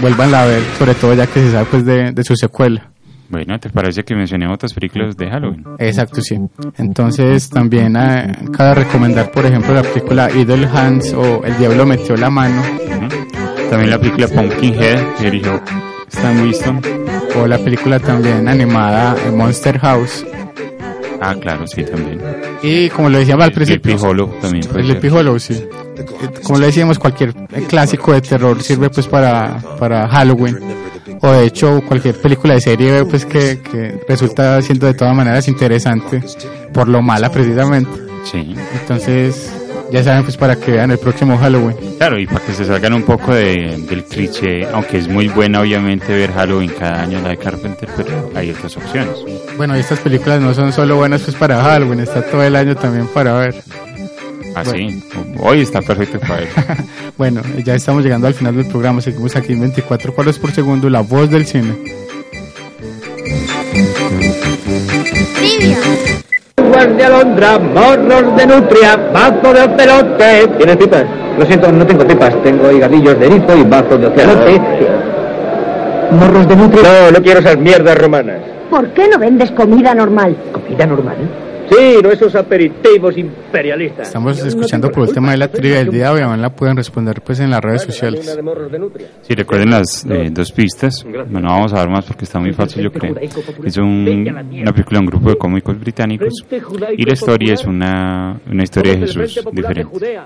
vuelvan 0.00 0.34
a 0.34 0.44
ver, 0.44 0.62
sobre 0.78 0.94
todo 0.94 1.14
ya 1.14 1.26
que 1.26 1.40
se 1.40 1.52
sabe 1.52 1.66
pues 1.70 1.84
de, 1.84 2.12
de 2.12 2.24
su 2.24 2.36
secuela. 2.36 2.90
Bueno, 3.28 3.58
¿te 3.60 3.70
parece 3.70 4.02
que 4.02 4.14
mencioné 4.14 4.48
otras 4.52 4.74
películas 4.74 5.16
de 5.16 5.30
Halloween? 5.30 5.64
Exacto, 5.78 6.20
sí. 6.20 6.36
Entonces 6.78 7.48
también 7.48 7.96
eh, 7.96 8.32
cabe 8.52 8.74
recomendar, 8.74 9.30
por 9.30 9.46
ejemplo, 9.46 9.72
la 9.72 9.82
película 9.82 10.28
Idle 10.32 10.66
Hands 10.66 11.12
o 11.14 11.44
El 11.44 11.56
Diablo 11.56 11.86
metió 11.86 12.16
la 12.16 12.28
mano. 12.28 12.60
También 13.70 13.90
la 13.90 13.98
película 13.98 14.26
Pumpkinhead, 14.28 15.14
que 15.16 15.24
dirigió 15.24 15.60
Stan 16.08 16.42
Winston. 16.42 16.80
O 17.36 17.46
la 17.46 17.58
película 17.58 18.00
también 18.00 18.48
animada 18.48 19.16
eh, 19.24 19.30
Monster 19.30 19.78
House. 19.78 20.26
Ah, 21.20 21.36
claro, 21.40 21.66
sí, 21.66 21.84
también. 21.84 22.20
Y 22.62 22.88
como 22.88 23.08
lo 23.08 23.18
decíamos 23.18 23.44
al 23.44 23.52
principio. 23.52 23.92
Sleepy 23.92 24.06
Hollow 24.06 24.34
también. 24.40 24.62
ser. 24.64 25.12
Hollow, 25.12 25.38
sí. 25.38 25.68
Como 26.42 26.58
le 26.58 26.66
decíamos, 26.66 26.98
cualquier 26.98 27.32
clásico 27.68 28.12
de 28.12 28.22
terror 28.22 28.60
sirve 28.62 28.90
pues 28.90 29.06
para, 29.06 29.58
para 29.78 30.08
Halloween. 30.08 30.58
O 31.20 31.30
de 31.30 31.44
hecho, 31.44 31.82
cualquier 31.86 32.16
película 32.16 32.54
de 32.54 32.60
serie 32.60 33.04
pues 33.04 33.26
que, 33.26 33.60
que 33.60 34.00
resulta 34.08 34.60
siendo 34.62 34.86
de 34.86 34.94
todas 34.94 35.14
maneras 35.14 35.46
interesante 35.46 36.22
por 36.72 36.88
lo 36.88 37.02
mala 37.02 37.30
precisamente. 37.30 37.90
Sí. 38.24 38.54
Entonces, 38.80 39.52
ya 39.92 40.02
saben 40.04 40.22
pues 40.24 40.36
para 40.36 40.56
que 40.56 40.72
vean 40.72 40.90
el 40.90 40.98
próximo 40.98 41.36
Halloween. 41.36 41.76
Claro, 41.98 42.18
y 42.18 42.26
para 42.26 42.40
que 42.40 42.52
se 42.52 42.64
salgan 42.64 42.94
un 42.94 43.02
poco 43.02 43.34
de, 43.34 43.76
del 43.88 44.04
cliché, 44.04 44.66
aunque 44.72 44.98
es 44.98 45.08
muy 45.08 45.28
buena 45.28 45.60
obviamente 45.60 46.14
ver 46.14 46.32
Halloween 46.32 46.70
cada 46.78 47.02
año 47.02 47.20
la 47.20 47.30
de 47.30 47.36
Carpenter, 47.36 47.88
pero 47.96 48.30
hay 48.34 48.50
otras 48.50 48.76
opciones. 48.76 49.16
Bueno, 49.56 49.76
y 49.76 49.80
estas 49.80 49.98
películas 50.00 50.40
no 50.40 50.54
son 50.54 50.72
solo 50.72 50.96
buenas 50.96 51.22
pues 51.22 51.36
para 51.36 51.62
Halloween, 51.62 52.00
está 52.00 52.22
todo 52.22 52.42
el 52.42 52.56
año 52.56 52.76
también 52.76 53.06
para 53.08 53.34
ver. 53.34 53.54
Ah, 54.54 54.64
sí, 54.64 55.02
hoy 55.38 55.60
está 55.60 55.80
perfecto 55.82 56.18
para 56.20 56.36
ver. 56.36 56.48
Bueno, 57.16 57.42
ya 57.62 57.74
estamos 57.74 58.02
llegando 58.02 58.26
al 58.26 58.32
final 58.34 58.56
del 58.56 58.66
programa, 58.66 59.02
seguimos 59.02 59.36
aquí 59.36 59.52
en 59.52 59.60
24 59.60 60.14
cuadros 60.14 60.38
por 60.38 60.52
segundo, 60.52 60.88
la 60.88 61.00
voz 61.00 61.30
del 61.30 61.44
cine. 61.44 61.74
De 66.80 67.04
alondra, 67.04 67.58
morros 67.58 68.36
de 68.36 68.46
nutria, 68.46 68.96
bazo 69.12 69.52
de 69.52 69.60
ocelote. 69.60 70.48
¿Tienes 70.56 70.76
pipas? 70.78 71.04
Lo 71.38 71.44
siento, 71.44 71.70
no 71.70 71.86
tengo 71.86 72.06
pipas. 72.06 72.34
Tengo 72.42 72.70
higadillos 72.70 73.18
de 73.20 73.26
erizo 73.26 73.54
y 73.56 73.64
bazo 73.64 73.98
de 73.98 74.06
ocelote. 74.06 74.60
¿Morros 76.10 76.48
de 76.48 76.56
nutria? 76.56 76.82
No, 76.82 77.10
no 77.10 77.22
quiero 77.22 77.40
esas 77.40 77.58
mierdas 77.58 77.98
romanas. 77.98 78.36
¿Por 78.70 78.88
qué 78.88 79.08
no 79.08 79.18
vendes 79.18 79.50
comida 79.50 79.94
normal? 79.94 80.34
¿Comida 80.52 80.86
normal? 80.86 81.16
Sí, 81.70 81.98
no 82.02 82.10
esos 82.10 82.34
aperitivos 82.34 83.16
imperialistas. 83.16 84.08
Estamos 84.08 84.38
escuchando 84.44 84.90
por 84.90 85.08
el 85.08 85.14
tema 85.14 85.30
de 85.30 85.36
la 85.38 85.48
trivia 85.48 85.78
del 85.78 85.90
día, 85.90 86.12
obviamente 86.12 86.42
la 86.42 86.50
pueden 86.54 86.76
responder 86.76 87.22
pues 87.22 87.38
en 87.40 87.50
las 87.50 87.60
redes 87.60 87.82
sociales. 87.82 88.36
Sí, 89.22 89.34
recuerden 89.34 89.70
las 89.70 90.04
eh, 90.04 90.30
dos 90.32 90.50
pistas. 90.52 91.04
Bueno, 91.04 91.48
vamos 91.48 91.72
a 91.72 91.76
ver 91.80 91.88
más 91.90 92.04
porque 92.06 92.24
está 92.24 92.40
muy 92.40 92.52
fácil, 92.52 92.82
yo 92.84 92.90
creo. 92.92 93.14
Es 93.64 93.76
un- 93.78 94.26
una 94.60 94.72
película 94.72 94.98
de 94.98 95.00
un 95.00 95.06
grupo 95.06 95.30
de 95.30 95.36
cómicos 95.36 95.78
británicos 95.78 96.34
y 96.96 97.04
la 97.04 97.12
historia 97.12 97.54
es 97.54 97.64
una, 97.64 98.40
una 98.50 98.62
historia 98.64 98.94
de 98.94 98.98
Jesús 99.06 99.40
diferente. 99.52 100.18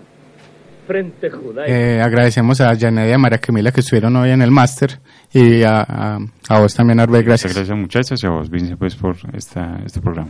Frente. 0.86 1.30
Eh, 1.66 1.98
agradecemos 2.02 2.60
a 2.60 2.76
Janet 2.76 3.08
y 3.08 3.12
a 3.12 3.16
María 3.18 3.38
Camila 3.38 3.72
que 3.72 3.80
estuvieron 3.80 4.14
hoy 4.16 4.30
en 4.30 4.42
el 4.42 4.50
máster 4.50 4.98
y 5.32 5.62
a, 5.62 5.80
a, 5.80 6.18
a 6.48 6.60
vos 6.60 6.74
también, 6.74 7.00
Arbel, 7.00 7.22
gracias. 7.24 7.54
Gracias 7.54 7.76
muchachos 7.78 8.22
y 8.22 8.26
a 8.26 8.30
vos, 8.30 8.50
Vince, 8.50 8.76
pues, 8.76 8.94
por 8.94 9.16
esta, 9.34 9.78
este 9.86 10.00
programa. 10.02 10.28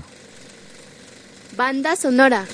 Banda 1.57 1.95
sonora. 1.95 2.45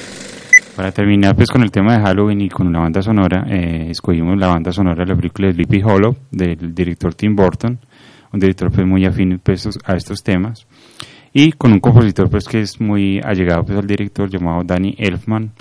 Para 0.76 0.92
terminar 0.92 1.34
pues 1.34 1.48
con 1.48 1.62
el 1.62 1.70
tema 1.70 1.96
de 1.96 2.02
Halloween 2.02 2.40
y 2.42 2.48
con 2.48 2.66
una 2.66 2.80
banda 2.80 3.00
sonora, 3.00 3.46
eh, 3.48 3.88
escogimos 3.90 4.38
la 4.38 4.48
banda 4.48 4.72
sonora 4.72 5.04
de 5.04 5.10
la 5.10 5.16
película 5.16 5.48
de 5.48 5.54
Sleepy 5.54 5.82
Hollow 5.82 6.16
del 6.30 6.74
director 6.74 7.14
Tim 7.14 7.34
Burton, 7.34 7.78
un 8.32 8.40
director 8.40 8.70
pues 8.70 8.86
muy 8.86 9.06
afín 9.06 9.40
pues, 9.42 9.68
a 9.84 9.94
estos 9.94 10.22
temas. 10.22 10.66
Y 11.32 11.52
con 11.52 11.72
un 11.72 11.80
compositor 11.80 12.28
pues 12.28 12.46
que 12.46 12.60
es 12.60 12.80
muy 12.80 13.20
allegado 13.24 13.64
pues 13.64 13.78
al 13.78 13.86
director 13.86 14.28
llamado 14.28 14.62
Danny 14.64 14.94
Elfman, 14.98 15.52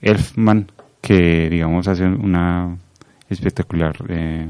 Elfman 0.00 0.70
que 1.00 1.48
digamos 1.50 1.88
hace 1.88 2.04
una 2.04 2.76
espectacular 3.28 3.94
eh, 4.08 4.48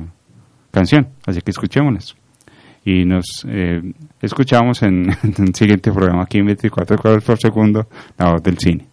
canción, 0.71 1.09
así 1.27 1.41
que 1.41 1.51
escuchémonos 1.51 2.17
y 2.85 3.05
nos 3.05 3.25
eh, 3.49 3.81
escuchamos 4.21 4.83
en, 4.83 5.11
el 5.39 5.55
siguiente 5.55 5.93
programa 5.93 6.25
aquí 6.25 6.39
en 6.39 6.47
24 6.47 6.99
cuadros 6.99 7.25
por 7.25 7.39
segundo, 7.39 7.87
la 8.19 8.33
voz 8.33 8.43
del 8.43 8.59
cine. 8.59 8.87